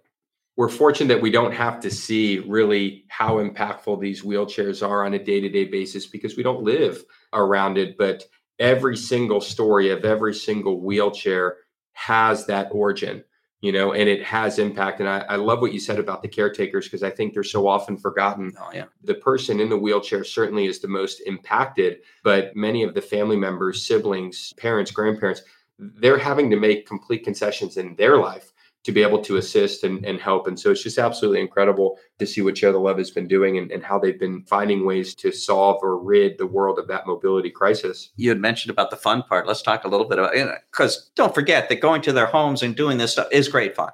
We're 0.56 0.68
fortunate 0.68 1.14
that 1.14 1.22
we 1.22 1.30
don't 1.30 1.54
have 1.54 1.80
to 1.80 1.90
see 1.90 2.38
really 2.40 3.04
how 3.08 3.38
impactful 3.38 4.00
these 4.00 4.22
wheelchairs 4.22 4.86
are 4.86 5.06
on 5.06 5.14
a 5.14 5.18
day 5.18 5.40
to 5.40 5.48
day 5.48 5.64
basis 5.64 6.06
because 6.06 6.36
we 6.36 6.42
don't 6.42 6.62
live 6.62 7.02
around 7.32 7.78
it. 7.78 7.96
But 7.96 8.24
every 8.58 8.96
single 8.96 9.40
story 9.40 9.90
of 9.90 10.04
every 10.04 10.34
single 10.34 10.80
wheelchair 10.80 11.56
has 11.92 12.46
that 12.46 12.68
origin 12.72 13.24
you 13.60 13.72
know, 13.72 13.92
and 13.92 14.08
it 14.08 14.22
has 14.24 14.58
impact. 14.58 15.00
And 15.00 15.08
I, 15.08 15.24
I 15.28 15.36
love 15.36 15.60
what 15.60 15.72
you 15.72 15.80
said 15.80 15.98
about 15.98 16.22
the 16.22 16.28
caretakers 16.28 16.86
because 16.86 17.02
I 17.02 17.10
think 17.10 17.34
they're 17.34 17.42
so 17.42 17.68
often 17.68 17.96
forgotten. 17.96 18.52
Oh, 18.58 18.70
yeah. 18.72 18.86
The 19.04 19.14
person 19.14 19.60
in 19.60 19.68
the 19.68 19.76
wheelchair 19.76 20.24
certainly 20.24 20.66
is 20.66 20.80
the 20.80 20.88
most 20.88 21.20
impacted, 21.26 21.98
but 22.24 22.56
many 22.56 22.82
of 22.82 22.94
the 22.94 23.02
family 23.02 23.36
members, 23.36 23.86
siblings, 23.86 24.54
parents, 24.56 24.90
grandparents, 24.90 25.42
they're 25.78 26.18
having 26.18 26.50
to 26.50 26.56
make 26.56 26.86
complete 26.86 27.24
concessions 27.24 27.76
in 27.76 27.94
their 27.96 28.18
life 28.18 28.52
to 28.82 28.92
be 28.92 29.02
able 29.02 29.20
to 29.20 29.36
assist 29.36 29.84
and, 29.84 30.04
and 30.06 30.18
help. 30.20 30.46
And 30.46 30.58
so 30.58 30.70
it's 30.70 30.82
just 30.82 30.98
absolutely 30.98 31.40
incredible 31.40 31.98
to 32.18 32.26
see 32.26 32.40
what 32.40 32.54
Chair 32.54 32.72
the 32.72 32.78
Love 32.78 32.96
has 32.96 33.10
been 33.10 33.28
doing 33.28 33.58
and, 33.58 33.70
and 33.70 33.84
how 33.84 33.98
they've 33.98 34.18
been 34.18 34.42
finding 34.44 34.86
ways 34.86 35.14
to 35.16 35.30
solve 35.30 35.80
or 35.82 35.98
rid 35.98 36.38
the 36.38 36.46
world 36.46 36.78
of 36.78 36.88
that 36.88 37.06
mobility 37.06 37.50
crisis. 37.50 38.10
You 38.16 38.30
had 38.30 38.40
mentioned 38.40 38.70
about 38.70 38.90
the 38.90 38.96
fun 38.96 39.22
part. 39.22 39.46
Let's 39.46 39.62
talk 39.62 39.84
a 39.84 39.88
little 39.88 40.08
bit 40.08 40.18
about 40.18 40.34
it. 40.34 40.48
Because 40.70 41.10
don't 41.14 41.34
forget 41.34 41.68
that 41.68 41.80
going 41.80 42.00
to 42.02 42.12
their 42.12 42.26
homes 42.26 42.62
and 42.62 42.74
doing 42.74 42.96
this 42.96 43.12
stuff 43.12 43.28
is 43.30 43.48
great 43.48 43.76
fun. 43.76 43.90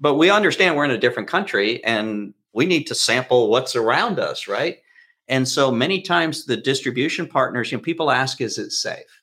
But 0.00 0.14
we 0.14 0.30
understand 0.30 0.76
we're 0.76 0.86
in 0.86 0.90
a 0.90 0.98
different 0.98 1.28
country 1.28 1.84
and 1.84 2.32
we 2.54 2.64
need 2.64 2.84
to 2.84 2.94
sample 2.94 3.50
what's 3.50 3.76
around 3.76 4.18
us, 4.18 4.48
right? 4.48 4.78
And 5.28 5.46
so 5.46 5.70
many 5.70 6.00
times 6.00 6.46
the 6.46 6.56
distribution 6.56 7.26
partners, 7.26 7.70
you 7.70 7.78
know, 7.78 7.82
people 7.82 8.10
ask, 8.10 8.40
is 8.40 8.58
it 8.58 8.72
safe? 8.72 9.21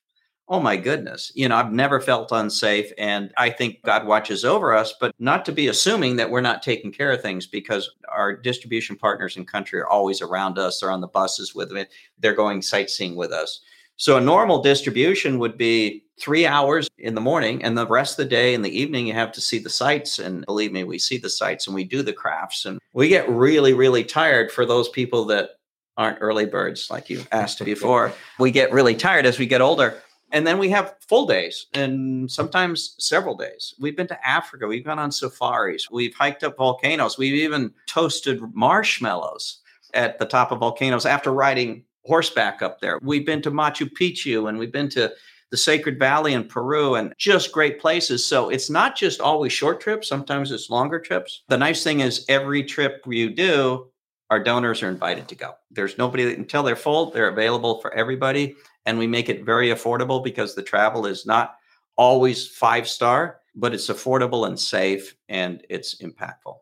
Oh 0.50 0.60
my 0.60 0.76
goodness, 0.76 1.32
you 1.36 1.48
know, 1.48 1.56
I've 1.56 1.72
never 1.72 2.02
felt 2.02 2.32
unsafe. 2.32 2.92
And 2.98 3.32
I 3.38 3.52
think 3.52 3.84
God 3.84 4.08
watches 4.08 4.44
over 4.44 4.74
us, 4.74 4.96
but 5.00 5.14
not 5.20 5.46
to 5.46 5.52
be 5.52 5.68
assuming 5.68 6.16
that 6.16 6.32
we're 6.32 6.42
not 6.42 6.64
taking 6.64 6.92
care 6.92 7.12
of 7.12 7.22
things 7.22 7.46
because 7.46 7.92
our 8.12 8.36
distribution 8.36 8.96
partners 8.96 9.38
in 9.38 9.46
country 9.46 9.80
are 9.80 9.88
always 9.88 10.24
around 10.24 10.58
us. 10.58 10.80
They're 10.80 10.92
on 10.92 11.02
the 11.02 11.08
buses 11.08 11.54
with 11.54 11.72
me, 11.72 11.86
they're 12.18 12.34
going 12.34 12.64
sightseeing 12.64 13.16
with 13.16 13.32
us. 13.32 13.62
So 13.98 14.18
a 14.18 14.22
normal 14.22 14.62
distribution 14.64 15.40
would 15.40 15.58
be 15.58 16.06
three 16.20 16.48
hours 16.48 16.90
in 16.98 17.16
the 17.16 17.22
morning, 17.22 17.62
and 17.64 17.78
the 17.78 17.86
rest 17.86 18.18
of 18.18 18.26
the 18.26 18.30
day 18.30 18.54
in 18.54 18.62
the 18.62 18.78
evening, 18.78 19.06
you 19.06 19.14
have 19.14 19.34
to 19.34 19.42
see 19.42 19.60
the 19.60 19.70
sights. 19.70 20.20
And 20.20 20.46
believe 20.46 20.72
me, 20.72 20.86
we 20.86 20.98
see 20.98 21.18
the 21.18 21.30
sights 21.30 21.68
and 21.68 21.76
we 21.76 21.84
do 21.84 22.02
the 22.02 22.14
crafts. 22.14 22.66
And 22.66 22.80
we 22.94 23.10
get 23.10 23.30
really, 23.30 23.74
really 23.74 24.06
tired 24.06 24.52
for 24.52 24.66
those 24.66 24.88
people 24.90 25.26
that 25.26 25.52
aren't 25.98 26.20
early 26.22 26.46
birds, 26.46 26.90
like 26.90 27.10
you 27.10 27.24
asked 27.34 27.64
before. 27.66 28.14
we 28.40 28.52
get 28.52 28.72
really 28.72 28.96
tired 28.96 29.26
as 29.26 29.38
we 29.38 29.46
get 29.46 29.62
older 29.62 30.02
and 30.32 30.46
then 30.46 30.58
we 30.58 30.70
have 30.70 30.96
full 31.08 31.26
days 31.26 31.68
and 31.74 32.30
sometimes 32.30 32.96
several 33.00 33.36
days. 33.36 33.74
We've 33.80 33.98
been 33.98 34.08
to 34.08 34.28
Africa. 34.28 34.68
We've 34.68 34.86
gone 34.86 35.00
on 35.00 35.12
safaris. 35.12 35.90
We've 35.90 36.14
hiked 36.14 36.44
up 36.44 36.58
volcanoes. 36.58 37.18
We've 37.18 37.34
even 37.34 37.74
toasted 37.88 38.42
marshmallows 38.54 39.60
at 39.94 40.20
the 40.20 40.26
top 40.26 40.52
of 40.52 40.60
volcanoes 40.60 41.06
after 41.06 41.32
riding 41.32 41.84
horseback 42.06 42.62
up 42.62 42.80
there. 42.80 43.00
We've 43.02 43.26
been 43.26 43.42
to 43.42 43.52
Machu 43.52 43.90
Picchu 43.92 44.50
and 44.50 44.60
we've 44.60 44.72
been 44.72 44.90
to 44.90 45.12
the 45.52 45.58
Sacred 45.58 45.98
Valley 45.98 46.34
in 46.34 46.44
Peru 46.44 46.96
and 46.96 47.14
just 47.18 47.52
great 47.52 47.80
places. 47.80 48.24
So 48.24 48.50
it's 48.50 48.70
not 48.70 48.96
just 48.96 49.20
always 49.20 49.52
short 49.52 49.82
trips, 49.82 50.08
sometimes 50.08 50.52
it's 50.52 50.70
longer 50.70 51.00
trips. 51.00 51.44
The 51.48 51.58
nice 51.58 51.84
thing 51.84 52.02
is, 52.02 52.24
every 52.30 52.64
trip 52.64 53.04
you 53.08 53.32
do, 53.32 53.88
our 54.30 54.42
donors 54.42 54.84
are 54.84 54.90
invited 54.90 55.28
to 55.28 55.36
go. 55.36 55.54
There's 55.72 55.98
nobody 55.98 56.26
that, 56.26 56.38
until 56.38 56.62
they're 56.62 56.76
full, 56.76 57.10
they're 57.10 57.30
available 57.30 57.82
for 57.82 57.92
everybody 57.96 58.56
and 58.90 58.98
we 58.98 59.06
make 59.06 59.30
it 59.30 59.46
very 59.46 59.68
affordable 59.68 60.24
because 60.24 60.56
the 60.56 60.64
travel 60.64 61.06
is 61.06 61.24
not 61.24 61.58
always 61.96 62.48
five 62.48 62.88
star, 62.88 63.40
but 63.54 63.72
it's 63.72 63.88
affordable 63.88 64.48
and 64.48 64.60
safe 64.60 65.16
and 65.30 65.64
it's 65.70 66.02
impactful. 66.02 66.56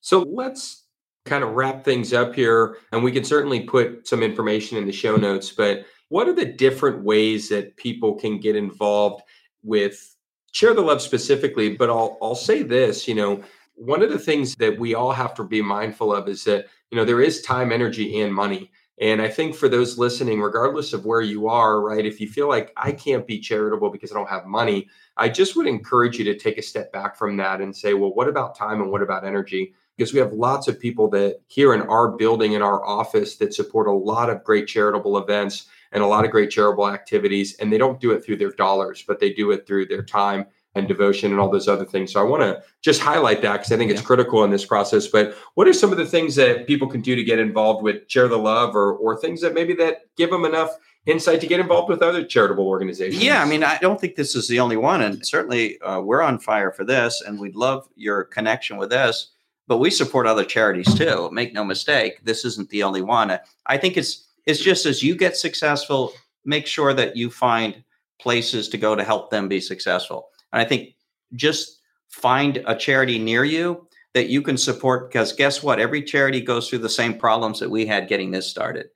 So 0.00 0.20
let's 0.20 0.84
kind 1.24 1.42
of 1.42 1.54
wrap 1.54 1.84
things 1.84 2.12
up 2.12 2.36
here, 2.36 2.76
and 2.92 3.02
we 3.02 3.10
can 3.10 3.24
certainly 3.24 3.62
put 3.62 4.06
some 4.06 4.22
information 4.22 4.78
in 4.78 4.86
the 4.86 4.92
show 4.92 5.16
notes. 5.16 5.50
But 5.50 5.84
what 6.08 6.28
are 6.28 6.32
the 6.32 6.44
different 6.44 7.02
ways 7.02 7.48
that 7.48 7.76
people 7.76 8.14
can 8.14 8.38
get 8.38 8.54
involved 8.54 9.24
with 9.64 10.16
Chair 10.52 10.74
the 10.74 10.82
Love 10.82 11.02
specifically? 11.02 11.74
But 11.74 11.90
I'll 11.90 12.16
I'll 12.22 12.36
say 12.36 12.62
this, 12.62 13.08
you 13.08 13.16
know, 13.16 13.42
one 13.74 14.02
of 14.02 14.10
the 14.10 14.20
things 14.20 14.54
that 14.56 14.78
we 14.78 14.94
all 14.94 15.12
have 15.12 15.34
to 15.34 15.44
be 15.44 15.62
mindful 15.62 16.14
of 16.14 16.28
is 16.28 16.44
that, 16.44 16.66
you 16.92 16.96
know, 16.96 17.04
there 17.04 17.20
is 17.20 17.42
time, 17.42 17.72
energy, 17.72 18.20
and 18.20 18.32
money. 18.32 18.70
And 19.00 19.22
I 19.22 19.28
think 19.28 19.54
for 19.54 19.68
those 19.68 19.98
listening, 19.98 20.40
regardless 20.40 20.92
of 20.92 21.06
where 21.06 21.22
you 21.22 21.48
are, 21.48 21.80
right, 21.80 22.04
if 22.04 22.20
you 22.20 22.28
feel 22.28 22.48
like 22.48 22.72
I 22.76 22.92
can't 22.92 23.26
be 23.26 23.40
charitable 23.40 23.90
because 23.90 24.12
I 24.12 24.14
don't 24.14 24.28
have 24.28 24.46
money, 24.46 24.88
I 25.16 25.28
just 25.28 25.56
would 25.56 25.66
encourage 25.66 26.18
you 26.18 26.24
to 26.26 26.38
take 26.38 26.58
a 26.58 26.62
step 26.62 26.92
back 26.92 27.16
from 27.16 27.36
that 27.38 27.60
and 27.60 27.74
say, 27.74 27.94
well, 27.94 28.14
what 28.14 28.28
about 28.28 28.56
time 28.56 28.80
and 28.82 28.90
what 28.90 29.02
about 29.02 29.24
energy? 29.24 29.74
Because 29.96 30.12
we 30.12 30.20
have 30.20 30.32
lots 30.32 30.68
of 30.68 30.78
people 30.78 31.08
that 31.10 31.40
here 31.48 31.74
in 31.74 31.82
our 31.82 32.12
building, 32.12 32.52
in 32.52 32.62
our 32.62 32.84
office, 32.84 33.36
that 33.36 33.54
support 33.54 33.86
a 33.86 33.92
lot 33.92 34.30
of 34.30 34.44
great 34.44 34.66
charitable 34.66 35.18
events 35.18 35.66
and 35.92 36.02
a 36.02 36.06
lot 36.06 36.24
of 36.24 36.30
great 36.30 36.50
charitable 36.50 36.88
activities. 36.88 37.56
And 37.58 37.72
they 37.72 37.78
don't 37.78 38.00
do 38.00 38.12
it 38.12 38.24
through 38.24 38.36
their 38.36 38.52
dollars, 38.52 39.04
but 39.06 39.20
they 39.20 39.32
do 39.32 39.50
it 39.52 39.66
through 39.66 39.86
their 39.86 40.02
time 40.02 40.46
and 40.74 40.88
devotion 40.88 41.30
and 41.30 41.40
all 41.40 41.50
those 41.50 41.68
other 41.68 41.84
things. 41.84 42.12
So 42.12 42.20
I 42.20 42.24
want 42.24 42.42
to 42.42 42.62
just 42.80 43.00
highlight 43.00 43.42
that 43.42 43.52
because 43.52 43.72
I 43.72 43.76
think 43.76 43.90
it's 43.90 44.00
yeah. 44.00 44.06
critical 44.06 44.42
in 44.44 44.50
this 44.50 44.64
process. 44.64 45.06
But 45.06 45.34
what 45.54 45.68
are 45.68 45.72
some 45.72 45.92
of 45.92 45.98
the 45.98 46.06
things 46.06 46.34
that 46.36 46.66
people 46.66 46.88
can 46.88 47.02
do 47.02 47.14
to 47.14 47.22
get 47.22 47.38
involved 47.38 47.82
with 47.82 48.08
Chair 48.08 48.28
the 48.28 48.38
Love 48.38 48.74
or 48.74 48.94
or 48.94 49.16
things 49.16 49.40
that 49.42 49.54
maybe 49.54 49.74
that 49.74 50.06
give 50.16 50.30
them 50.30 50.44
enough 50.44 50.70
insight 51.04 51.40
to 51.40 51.46
get 51.46 51.60
involved 51.60 51.88
with 51.88 52.00
other 52.00 52.24
charitable 52.24 52.66
organizations? 52.66 53.22
Yeah, 53.22 53.42
I 53.42 53.44
mean, 53.44 53.64
I 53.64 53.78
don't 53.78 54.00
think 54.00 54.14
this 54.14 54.34
is 54.34 54.48
the 54.48 54.60
only 54.60 54.76
one, 54.76 55.02
and 55.02 55.24
certainly 55.26 55.80
uh, 55.82 56.00
we're 56.00 56.22
on 56.22 56.38
fire 56.38 56.72
for 56.72 56.84
this, 56.84 57.22
and 57.26 57.38
we'd 57.38 57.56
love 57.56 57.88
your 57.96 58.24
connection 58.24 58.76
with 58.76 58.90
this. 58.90 59.30
But 59.68 59.78
we 59.78 59.90
support 59.90 60.26
other 60.26 60.44
charities 60.44 60.92
too. 60.94 61.30
Make 61.32 61.52
no 61.52 61.64
mistake, 61.64 62.24
this 62.24 62.44
isn't 62.44 62.70
the 62.70 62.82
only 62.82 63.02
one. 63.02 63.38
I 63.66 63.76
think 63.76 63.96
it's 63.96 64.28
it's 64.46 64.60
just 64.60 64.86
as 64.86 65.02
you 65.02 65.16
get 65.16 65.36
successful, 65.36 66.12
make 66.44 66.66
sure 66.66 66.94
that 66.94 67.16
you 67.16 67.30
find 67.30 67.84
places 68.18 68.68
to 68.70 68.78
go 68.78 68.96
to 68.96 69.04
help 69.04 69.30
them 69.30 69.48
be 69.48 69.60
successful 69.60 70.28
and 70.52 70.60
I 70.60 70.64
think 70.64 70.94
just 71.34 71.80
find 72.08 72.62
a 72.66 72.76
charity 72.76 73.18
near 73.18 73.44
you 73.44 73.86
that 74.14 74.28
you 74.28 74.42
can 74.42 74.56
support 74.56 75.10
because 75.10 75.32
guess 75.32 75.62
what? 75.62 75.80
Every 75.80 76.02
charity 76.02 76.40
goes 76.40 76.68
through 76.68 76.80
the 76.80 76.88
same 76.88 77.16
problems 77.16 77.58
that 77.60 77.70
we 77.70 77.86
had 77.86 78.08
getting 78.08 78.30
this 78.30 78.48
started. 78.48 78.88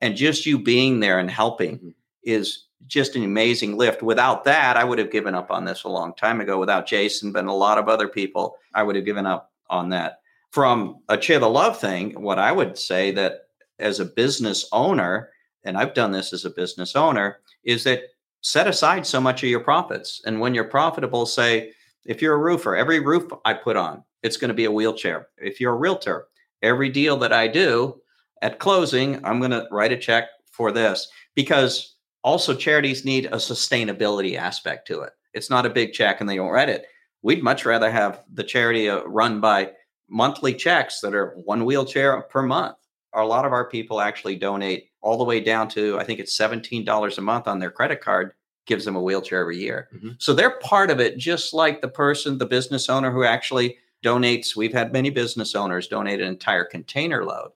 And 0.00 0.16
just 0.16 0.46
you 0.46 0.58
being 0.58 1.00
there 1.00 1.18
and 1.18 1.30
helping 1.30 1.76
mm-hmm. 1.76 1.88
is 2.24 2.64
just 2.86 3.16
an 3.16 3.24
amazing 3.24 3.76
lift. 3.76 4.02
Without 4.02 4.44
that, 4.44 4.76
I 4.76 4.84
would 4.84 4.98
have 4.98 5.12
given 5.12 5.34
up 5.34 5.50
on 5.50 5.64
this 5.64 5.84
a 5.84 5.88
long 5.88 6.14
time 6.14 6.40
ago. 6.40 6.58
Without 6.58 6.86
Jason, 6.86 7.32
but 7.32 7.44
a 7.44 7.52
lot 7.52 7.78
of 7.78 7.88
other 7.88 8.08
people, 8.08 8.56
I 8.74 8.82
would 8.82 8.96
have 8.96 9.04
given 9.04 9.26
up 9.26 9.52
on 9.70 9.88
that. 9.90 10.20
From 10.50 10.98
a 11.08 11.16
Chair 11.16 11.38
the 11.38 11.48
Love 11.48 11.78
thing, 11.78 12.20
what 12.20 12.38
I 12.38 12.52
would 12.52 12.76
say 12.76 13.10
that 13.12 13.48
as 13.78 14.00
a 14.00 14.04
business 14.04 14.68
owner, 14.72 15.30
and 15.64 15.76
I've 15.76 15.94
done 15.94 16.12
this 16.12 16.32
as 16.32 16.44
a 16.44 16.50
business 16.50 16.94
owner, 16.94 17.38
is 17.64 17.84
that 17.84 18.02
set 18.44 18.68
aside 18.68 19.06
so 19.06 19.20
much 19.22 19.42
of 19.42 19.48
your 19.48 19.60
profits. 19.60 20.20
And 20.26 20.38
when 20.38 20.54
you're 20.54 20.64
profitable, 20.64 21.24
say, 21.24 21.72
if 22.04 22.20
you're 22.20 22.34
a 22.34 22.38
roofer, 22.38 22.76
every 22.76 23.00
roof 23.00 23.32
I 23.46 23.54
put 23.54 23.76
on, 23.76 24.04
it's 24.22 24.36
going 24.36 24.50
to 24.50 24.54
be 24.54 24.66
a 24.66 24.70
wheelchair. 24.70 25.28
If 25.38 25.60
you're 25.60 25.72
a 25.72 25.78
realtor, 25.78 26.26
every 26.62 26.90
deal 26.90 27.16
that 27.16 27.32
I 27.32 27.48
do 27.48 28.02
at 28.42 28.58
closing, 28.58 29.24
I'm 29.24 29.38
going 29.38 29.50
to 29.50 29.66
write 29.70 29.92
a 29.92 29.96
check 29.96 30.24
for 30.52 30.70
this 30.70 31.08
because 31.34 31.96
also 32.22 32.54
charities 32.54 33.04
need 33.04 33.26
a 33.26 33.36
sustainability 33.36 34.36
aspect 34.36 34.86
to 34.88 35.00
it. 35.00 35.14
It's 35.32 35.48
not 35.48 35.64
a 35.64 35.70
big 35.70 35.94
check 35.94 36.20
and 36.20 36.28
they 36.28 36.36
don't 36.36 36.50
write 36.50 36.68
it. 36.68 36.84
We'd 37.22 37.42
much 37.42 37.64
rather 37.64 37.90
have 37.90 38.24
the 38.30 38.44
charity 38.44 38.90
uh, 38.90 39.04
run 39.04 39.40
by 39.40 39.72
monthly 40.10 40.52
checks 40.52 41.00
that 41.00 41.14
are 41.14 41.34
one 41.44 41.64
wheelchair 41.64 42.20
per 42.22 42.42
month. 42.42 42.76
A 43.14 43.24
lot 43.24 43.44
of 43.44 43.52
our 43.52 43.68
people 43.68 44.00
actually 44.00 44.36
donate 44.36 44.90
all 45.00 45.16
the 45.16 45.24
way 45.24 45.40
down 45.40 45.68
to 45.68 45.98
I 45.98 46.04
think 46.04 46.20
it's 46.20 46.36
$17 46.36 47.18
a 47.18 47.20
month 47.20 47.46
on 47.46 47.58
their 47.58 47.70
credit 47.70 48.00
card 48.00 48.32
gives 48.66 48.84
them 48.84 48.96
a 48.96 49.02
wheelchair 49.02 49.40
every 49.40 49.58
year. 49.58 49.88
Mm-hmm. 49.94 50.10
So 50.18 50.32
they're 50.32 50.58
part 50.58 50.90
of 50.90 51.00
it 51.00 51.18
just 51.18 51.52
like 51.52 51.80
the 51.80 51.88
person 51.88 52.38
the 52.38 52.46
business 52.46 52.88
owner 52.88 53.12
who 53.12 53.24
actually 53.24 53.78
donates 54.04 54.56
we've 54.56 54.72
had 54.72 54.92
many 54.92 55.10
business 55.10 55.54
owners 55.54 55.88
donate 55.88 56.20
an 56.20 56.28
entire 56.28 56.64
container 56.64 57.24
load 57.24 57.50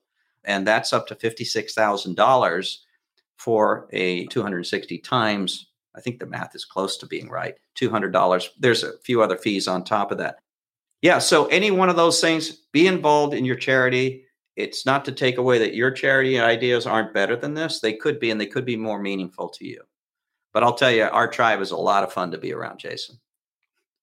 and 0.44 0.66
that's 0.66 0.92
up 0.92 1.07
to 1.09 1.14
$56,000 1.14 2.77
for 3.37 3.88
a 3.92 4.27
260 4.27 4.99
times 4.99 5.68
I 5.99 6.01
think 6.01 6.21
the 6.21 6.27
math 6.27 6.55
is 6.55 6.64
close 6.64 6.97
to 6.99 7.07
being 7.07 7.29
right. 7.29 7.57
$200. 7.77 8.49
There's 8.59 8.85
a 8.85 8.99
few 8.99 9.21
other 9.21 9.37
fees 9.37 9.66
on 9.66 9.83
top 9.83 10.12
of 10.12 10.18
that. 10.18 10.38
Yeah, 11.03 11.18
so 11.18 11.47
any 11.47 11.71
one 11.71 11.88
of 11.88 11.97
those 11.97 12.21
things, 12.21 12.51
be 12.73 12.87
involved 12.87 13.35
in 13.35 13.44
your 13.44 13.57
charity 13.57 14.25
it's 14.59 14.85
not 14.85 15.05
to 15.05 15.12
take 15.12 15.38
away 15.38 15.59
that 15.61 15.77
your 15.77 15.92
charity 15.92 16.40
ideas 16.40 16.85
aren't 16.85 17.14
better 17.14 17.37
than 17.37 17.55
this. 17.55 17.79
They 17.79 17.92
could 17.92 18.18
be, 18.18 18.33
and 18.33 18.40
they 18.40 18.47
could 18.47 18.64
be 18.64 18.77
more 18.77 19.01
meaningful 19.01 19.49
to 19.51 19.64
you. 19.64 19.81
But 20.53 20.64
I'll 20.64 20.75
tell 20.75 20.90
you, 20.90 21.05
our 21.05 21.29
tribe 21.29 21.61
is 21.61 21.71
a 21.71 21.77
lot 21.77 22.03
of 22.03 22.12
fun 22.12 22.33
to 22.33 22.38
be 22.38 22.53
around, 22.53 22.81
Jason. 22.81 23.21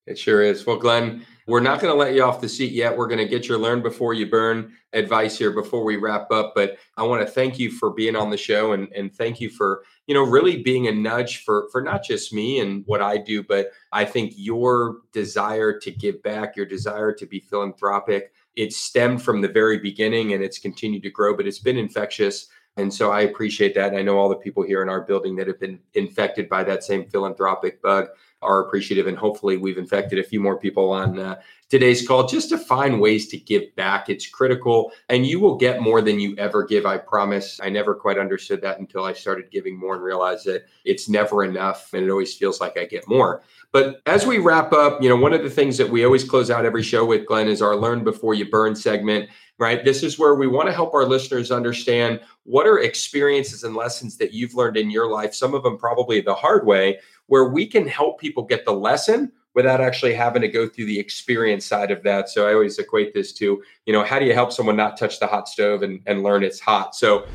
It 0.08 0.18
sure 0.18 0.41
is. 0.41 0.65
Well, 0.65 0.78
Glen, 0.78 1.26
we're 1.46 1.60
not 1.60 1.82
going 1.82 1.91
to 1.91 1.98
let 1.98 2.13
you 2.13 2.24
off 2.24 2.39
the 2.39 2.48
seat 2.48 2.72
yet. 2.72 2.96
We're 2.96 3.08
going 3.08 3.20
to 3.20 3.28
get 3.28 3.50
your 3.50 3.58
learn 3.58 3.82
before 3.82 4.13
you 4.13 4.30
burn 4.30 4.72
advice 4.94 5.38
here 5.38 5.52
before 5.52 5.84
we 5.84 5.98
wrap 5.98 6.32
up. 6.32 6.54
But 6.56 6.78
I 6.96 7.04
want 7.04 7.26
to 7.26 7.32
thank 7.32 7.60
you 7.60 7.70
for 7.70 7.89
being 7.89 8.15
on 8.15 8.30
the 8.30 8.38
show 8.38 8.72
and, 8.72 8.88
and 8.96 9.13
thank 9.13 9.41
you 9.41 9.50
for, 9.50 9.84
you 10.08 10.13
know, 10.13 10.24
really 10.24 10.63
being 10.63 10.88
a 10.88 10.91
nudge 10.91 11.44
for 11.44 11.68
for 11.72 11.82
not 11.82 12.04
just 12.04 12.32
me 12.32 12.62
and 12.62 12.84
what 12.86 13.02
I 13.02 13.18
do, 13.18 13.44
but 13.44 13.72
I 13.91 14.06
think 14.06 14.34
your 14.38 15.00
desire 15.12 15.78
to 15.80 15.91
give 15.91 16.24
back, 16.24 16.56
your 16.56 16.68
desire 16.68 17.12
to 17.12 17.26
be 17.26 17.39
philanthropic, 17.41 18.32
it 18.56 18.74
stemmed 18.74 19.22
from 19.22 19.41
the 19.41 19.48
very 19.48 19.80
beginning 19.80 20.34
and 20.34 20.44
it's 20.44 20.60
continued 20.60 21.04
to 21.04 21.10
grow, 21.10 21.36
but 21.36 21.48
it's 21.48 21.60
been 21.60 21.78
infectious. 21.78 22.48
And 22.78 22.94
so 22.94 23.12
I 23.12 23.22
appreciate 23.22 23.74
that. 23.76 23.89
And 23.89 23.98
I 23.98 24.02
know 24.02 24.18
all 24.18 24.30
the 24.30 24.36
people 24.36 24.63
here 24.63 24.82
in 24.82 24.89
our 24.89 25.02
building 25.02 25.36
that 25.38 25.48
have 25.48 25.60
been 25.60 25.80
infected 25.94 26.50
by 26.50 26.63
that 26.65 26.84
same 26.84 27.06
philanthropic 27.10 27.82
bug 27.82 28.08
are 28.45 28.65
appreciative. 28.65 29.08
And 29.08 29.17
hopefully, 29.17 29.58
we've 29.58 29.77
infected 29.77 30.19
a 30.19 30.23
few 30.23 30.39
more 30.39 30.58
people 30.58 30.91
on 30.91 31.19
uh, 31.19 31.36
today's 31.69 32.08
call 32.08 32.27
just 32.27 32.49
to 32.49 32.58
find 32.58 33.01
ways 33.01 33.27
to 33.29 33.38
give 33.38 33.75
back. 33.75 34.10
It's 34.10 34.27
critical, 34.27 34.91
and 35.10 35.25
you 35.25 35.39
will 35.39 35.58
get 35.58 35.81
more 35.81 36.01
than 36.01 36.19
you 36.19 36.36
ever 36.38 36.63
give. 36.63 36.86
I 36.86 36.97
promise. 36.97 37.60
I 37.62 37.69
never 37.69 37.95
quite 37.95 38.17
understood 38.17 38.62
that 38.62 38.79
until 38.79 39.03
I 39.03 39.13
started 39.13 39.51
giving 39.51 39.77
more 39.77 39.95
and 39.95 40.03
realized 40.03 40.45
that 40.45 40.65
it's 40.84 41.10
never 41.10 41.43
enough. 41.43 41.93
And 41.93 42.05
it 42.05 42.10
always 42.10 42.36
feels 42.36 42.62
like 42.62 42.77
I 42.77 42.86
get 42.86 43.08
more. 43.08 43.41
But 43.71 44.01
as 44.05 44.25
we 44.25 44.38
wrap 44.38 44.71
up, 44.71 45.01
you 45.01 45.10
know, 45.10 45.17
one 45.17 45.34
of 45.34 45.43
the 45.43 45.49
things 45.49 45.77
that 45.77 45.89
we 45.89 46.05
always 46.05 46.23
close 46.23 46.49
out 46.49 46.65
every 46.65 46.84
show 46.84 47.05
with, 47.05 47.25
Glen, 47.25 47.47
is 47.47 47.62
our 47.62 47.75
Learn 47.75 48.03
Before 48.03 48.34
You 48.34 48.49
Burn 48.49 48.75
segment, 48.75 49.29
right? 49.58 49.84
This 49.84 50.03
is 50.03 50.19
where 50.19 50.36
we 50.36 50.47
want 50.47 50.67
to 50.67 50.73
help 50.73 50.93
our 50.93 51.05
listeners 51.05 51.51
understand 51.51 52.21
what 52.43 52.67
are 52.67 52.79
experiences 52.79 53.63
and 53.63 53.75
lessons 53.75 54.17
that 54.17 54.34
you've 54.34 54.53
learned 54.53 54.77
in 54.77 54.91
your 54.91 55.10
life, 55.10 55.34
some 55.34 55.53
of 55.53 55.63
them 55.63 55.77
probably 55.77 56.21
the 56.21 56.36
hard 56.36 56.65
way, 56.65 56.99
where 57.28 57.46
we 57.46 57.66
can 57.66 57.88
help 57.88 58.20
people 58.20 58.44
get 58.44 58.66
the 58.66 58.74
lesson 58.74 59.32
without 59.54 59.82
actually 59.82 60.14
having 60.14 60.42
to 60.42 60.48
go 60.48 60.68
through 60.68 60.86
the 60.86 61.00
experience 61.00 61.66
side 61.66 61.90
of 61.90 62.04
that. 62.04 62.30
So 62.30 62.48
I 62.48 62.54
always 62.54 62.78
equate 62.78 63.14
this 63.14 63.32
to, 63.34 63.64
you 63.86 63.94
know, 63.94 64.04
how 64.04 64.20
do 64.20 64.26
you 64.26 64.34
help 64.34 64.52
someone 64.52 64.76
not 64.76 64.98
touch 64.98 65.20
the 65.20 65.28
hot 65.28 65.48
stove 65.48 65.82
and, 65.82 66.02
and 66.06 66.24
learn 66.24 66.44
it's 66.44 66.60
hot? 66.60 66.96
So 66.96 67.26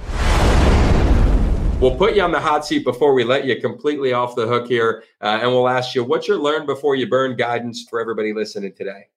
We'll 1.81 1.97
put 1.97 2.15
you 2.15 2.21
on 2.21 2.31
the 2.31 2.41
hot 2.41 2.67
seat 2.67 2.85
before 2.85 3.15
we 3.15 3.25
let 3.25 3.47
you 3.47 3.59
completely 3.59 4.13
off 4.13 4.37
the 4.37 4.47
hook 4.47 4.69
here. 4.69 5.03
Uh, 5.23 5.39
and 5.41 5.51
we'll 5.51 5.67
ask 5.67 5.95
you, 5.95 6.05
what's 6.05 6.29
your 6.29 6.37
learn 6.37 6.67
before 6.67 6.95
you 6.95 7.09
burn 7.09 7.37
guidance 7.37 7.87
for 7.89 7.99
everybody 7.99 8.35
listening 8.35 8.75
today? 8.75 9.09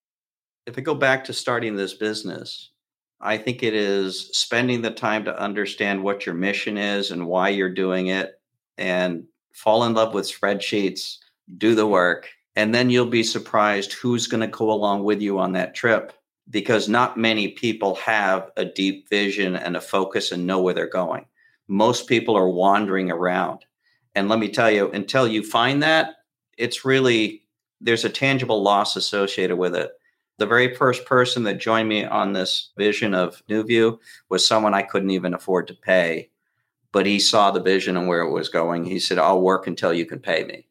If 0.65 0.77
I 0.77 0.81
go 0.81 0.95
back 0.95 1.25
to 1.25 1.33
starting 1.33 1.75
this 1.75 1.93
business, 1.93 2.71
I 3.19 3.37
think 3.37 3.63
it 3.63 3.73
is 3.73 4.29
spending 4.31 4.81
the 4.81 4.91
time 4.91 5.25
to 5.25 5.37
understand 5.37 6.01
what 6.01 6.25
your 6.25 6.35
mission 6.35 6.77
is 6.77 7.11
and 7.11 7.27
why 7.27 7.49
you're 7.49 7.73
doing 7.73 8.07
it 8.07 8.39
and 8.77 9.25
fall 9.53 9.85
in 9.85 9.93
love 9.93 10.13
with 10.13 10.25
spreadsheets, 10.25 11.17
do 11.57 11.73
the 11.73 11.87
work, 11.87 12.29
and 12.55 12.75
then 12.75 12.89
you'll 12.89 13.05
be 13.05 13.23
surprised 13.23 13.93
who's 13.93 14.27
going 14.27 14.41
to 14.41 14.47
go 14.47 14.71
along 14.71 15.03
with 15.03 15.21
you 15.21 15.39
on 15.39 15.53
that 15.53 15.73
trip 15.73 16.13
because 16.49 16.89
not 16.89 17.17
many 17.17 17.47
people 17.49 17.95
have 17.95 18.51
a 18.57 18.65
deep 18.65 19.09
vision 19.09 19.55
and 19.55 19.77
a 19.77 19.81
focus 19.81 20.31
and 20.31 20.45
know 20.45 20.61
where 20.61 20.73
they're 20.73 20.87
going 20.87 21.25
most 21.67 22.07
people 22.07 22.37
are 22.37 22.49
wandering 22.49 23.11
around. 23.11 23.65
And 24.15 24.29
let 24.29 24.39
me 24.39 24.49
tell 24.49 24.69
you, 24.69 24.91
until 24.91 25.27
you 25.27 25.43
find 25.43 25.81
that, 25.83 26.15
it's 26.57 26.85
really, 26.85 27.43
there's 27.81 28.05
a 28.05 28.09
tangible 28.09 28.61
loss 28.61 28.95
associated 28.95 29.57
with 29.57 29.75
it. 29.75 29.91
The 30.37 30.45
very 30.45 30.75
first 30.75 31.05
person 31.05 31.43
that 31.43 31.59
joined 31.59 31.89
me 31.89 32.05
on 32.05 32.33
this 32.33 32.71
vision 32.77 33.13
of 33.13 33.41
NuView 33.49 33.97
was 34.29 34.45
someone 34.45 34.73
I 34.73 34.81
couldn't 34.81 35.11
even 35.11 35.33
afford 35.33 35.67
to 35.67 35.73
pay, 35.73 36.29
but 36.93 37.05
he 37.05 37.19
saw 37.19 37.51
the 37.51 37.59
vision 37.59 37.97
and 37.97 38.07
where 38.07 38.21
it 38.21 38.31
was 38.31 38.47
going. 38.47 38.85
He 38.85 38.99
said, 38.99 39.17
I'll 39.17 39.41
work 39.41 39.67
until 39.67 39.93
you 39.93 40.05
can 40.05 40.19
pay 40.19 40.45
me. 40.45 40.67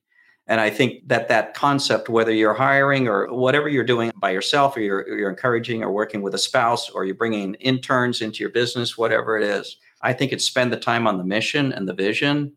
And 0.46 0.60
I 0.60 0.70
think 0.70 1.08
that 1.08 1.28
that 1.28 1.54
concept, 1.54 2.08
whether 2.08 2.32
you're 2.32 2.54
hiring 2.54 3.08
or 3.08 3.32
whatever 3.32 3.68
you're 3.68 3.84
doing 3.84 4.12
by 4.16 4.30
yourself, 4.30 4.76
or 4.76 4.80
you're, 4.80 5.18
you're 5.18 5.30
encouraging 5.30 5.82
or 5.82 5.92
working 5.92 6.22
with 6.22 6.34
a 6.34 6.38
spouse, 6.38 6.88
or 6.90 7.04
you're 7.04 7.14
bringing 7.14 7.54
interns 7.54 8.22
into 8.22 8.40
your 8.40 8.50
business, 8.50 8.96
whatever 8.96 9.36
it 9.36 9.44
is, 9.44 9.76
I 10.00 10.12
think 10.12 10.32
it's 10.32 10.44
spend 10.44 10.72
the 10.72 10.78
time 10.78 11.06
on 11.06 11.18
the 11.18 11.24
mission 11.24 11.72
and 11.72 11.88
the 11.88 11.94
vision, 11.94 12.52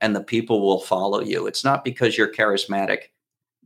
and 0.00 0.14
the 0.14 0.22
people 0.22 0.60
will 0.64 0.80
follow 0.80 1.20
you. 1.20 1.46
It's 1.46 1.64
not 1.64 1.84
because 1.84 2.16
you're 2.16 2.32
charismatic, 2.32 3.10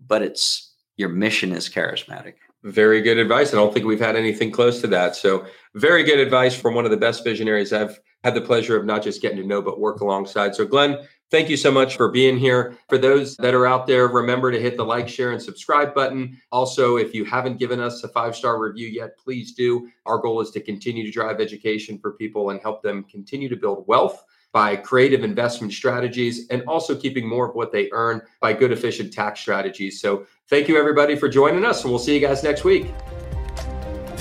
but 0.06 0.22
it's 0.22 0.74
your 0.96 1.08
mission 1.08 1.52
is 1.52 1.68
charismatic. 1.68 2.34
Very 2.62 3.00
good 3.00 3.18
advice. 3.18 3.52
I 3.52 3.56
don't 3.56 3.72
think 3.72 3.86
we've 3.86 3.98
had 3.98 4.16
anything 4.16 4.50
close 4.50 4.80
to 4.82 4.86
that. 4.88 5.16
So, 5.16 5.46
very 5.74 6.04
good 6.04 6.20
advice 6.20 6.54
from 6.54 6.74
one 6.74 6.84
of 6.84 6.90
the 6.90 6.96
best 6.96 7.24
visionaries 7.24 7.72
I've 7.72 7.98
had 8.24 8.34
the 8.34 8.40
pleasure 8.40 8.76
of 8.76 8.84
not 8.84 9.02
just 9.02 9.20
getting 9.20 9.38
to 9.38 9.46
know, 9.46 9.60
but 9.60 9.80
work 9.80 10.00
alongside. 10.00 10.54
So, 10.54 10.64
Glen, 10.64 10.98
thank 11.30 11.48
you 11.48 11.56
so 11.56 11.70
much 11.70 11.96
for 11.96 12.08
being 12.08 12.38
here. 12.38 12.76
For 12.88 12.98
those 12.98 13.36
that 13.38 13.54
are 13.54 13.66
out 13.66 13.86
there, 13.86 14.06
remember 14.06 14.52
to 14.52 14.60
hit 14.60 14.76
the 14.76 14.84
like, 14.84 15.08
share, 15.08 15.32
and 15.32 15.42
subscribe 15.42 15.94
button. 15.94 16.40
Also, 16.52 16.96
if 16.96 17.14
you 17.14 17.24
haven't 17.24 17.58
given 17.58 17.80
us 17.80 18.04
a 18.04 18.08
five 18.08 18.36
star 18.36 18.60
review 18.60 18.88
yet, 18.88 19.18
please 19.18 19.52
do. 19.52 19.88
Our 20.06 20.18
goal 20.18 20.40
is 20.40 20.50
to 20.52 20.60
continue 20.60 21.04
to 21.04 21.10
drive 21.10 21.40
education 21.40 21.98
for 21.98 22.12
people 22.12 22.50
and 22.50 22.60
help 22.60 22.82
them 22.82 23.04
continue 23.04 23.48
to 23.48 23.56
build 23.56 23.84
wealth 23.88 24.24
by 24.52 24.76
creative 24.76 25.24
investment 25.24 25.72
strategies 25.72 26.46
and 26.48 26.62
also 26.68 26.94
keeping 26.94 27.26
more 27.26 27.48
of 27.48 27.54
what 27.54 27.72
they 27.72 27.88
earn 27.92 28.20
by 28.38 28.52
good, 28.52 28.70
efficient 28.70 29.12
tax 29.12 29.40
strategies. 29.40 30.00
So, 30.00 30.26
thank 30.48 30.68
you 30.68 30.76
everybody 30.76 31.16
for 31.16 31.28
joining 31.28 31.64
us, 31.64 31.82
and 31.82 31.90
we'll 31.90 31.98
see 31.98 32.14
you 32.14 32.24
guys 32.24 32.44
next 32.44 32.62
week. 32.62 32.86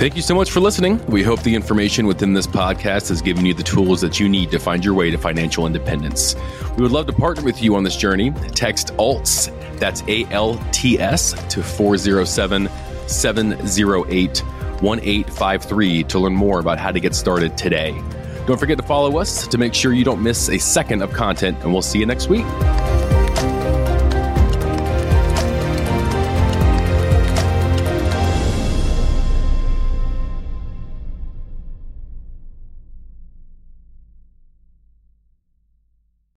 Thank 0.01 0.15
you 0.15 0.23
so 0.23 0.33
much 0.33 0.49
for 0.49 0.61
listening. 0.61 0.99
We 1.05 1.21
hope 1.21 1.43
the 1.43 1.53
information 1.53 2.07
within 2.07 2.33
this 2.33 2.47
podcast 2.47 3.09
has 3.09 3.21
given 3.21 3.45
you 3.45 3.53
the 3.53 3.61
tools 3.61 4.01
that 4.01 4.19
you 4.19 4.27
need 4.27 4.49
to 4.49 4.57
find 4.57 4.83
your 4.83 4.95
way 4.95 5.11
to 5.11 5.17
financial 5.19 5.67
independence. 5.67 6.35
We 6.75 6.81
would 6.81 6.91
love 6.91 7.05
to 7.05 7.13
partner 7.13 7.43
with 7.43 7.61
you 7.61 7.75
on 7.75 7.83
this 7.83 7.95
journey. 7.95 8.31
Text 8.55 8.93
ALTS, 8.97 9.51
that's 9.75 10.01
A 10.07 10.25
L 10.31 10.59
T 10.71 10.99
S, 10.99 11.33
to 11.53 11.61
407 11.61 12.67
708 13.07 14.39
1853 14.39 16.03
to 16.05 16.17
learn 16.17 16.33
more 16.33 16.59
about 16.59 16.79
how 16.79 16.91
to 16.91 16.99
get 16.99 17.13
started 17.13 17.55
today. 17.55 17.91
Don't 18.47 18.59
forget 18.59 18.79
to 18.79 18.83
follow 18.83 19.19
us 19.19 19.45
to 19.45 19.59
make 19.59 19.75
sure 19.75 19.93
you 19.93 20.03
don't 20.03 20.23
miss 20.23 20.49
a 20.49 20.57
second 20.57 21.03
of 21.03 21.13
content, 21.13 21.59
and 21.61 21.71
we'll 21.71 21.83
see 21.83 21.99
you 21.99 22.07
next 22.07 22.27
week. 22.27 22.47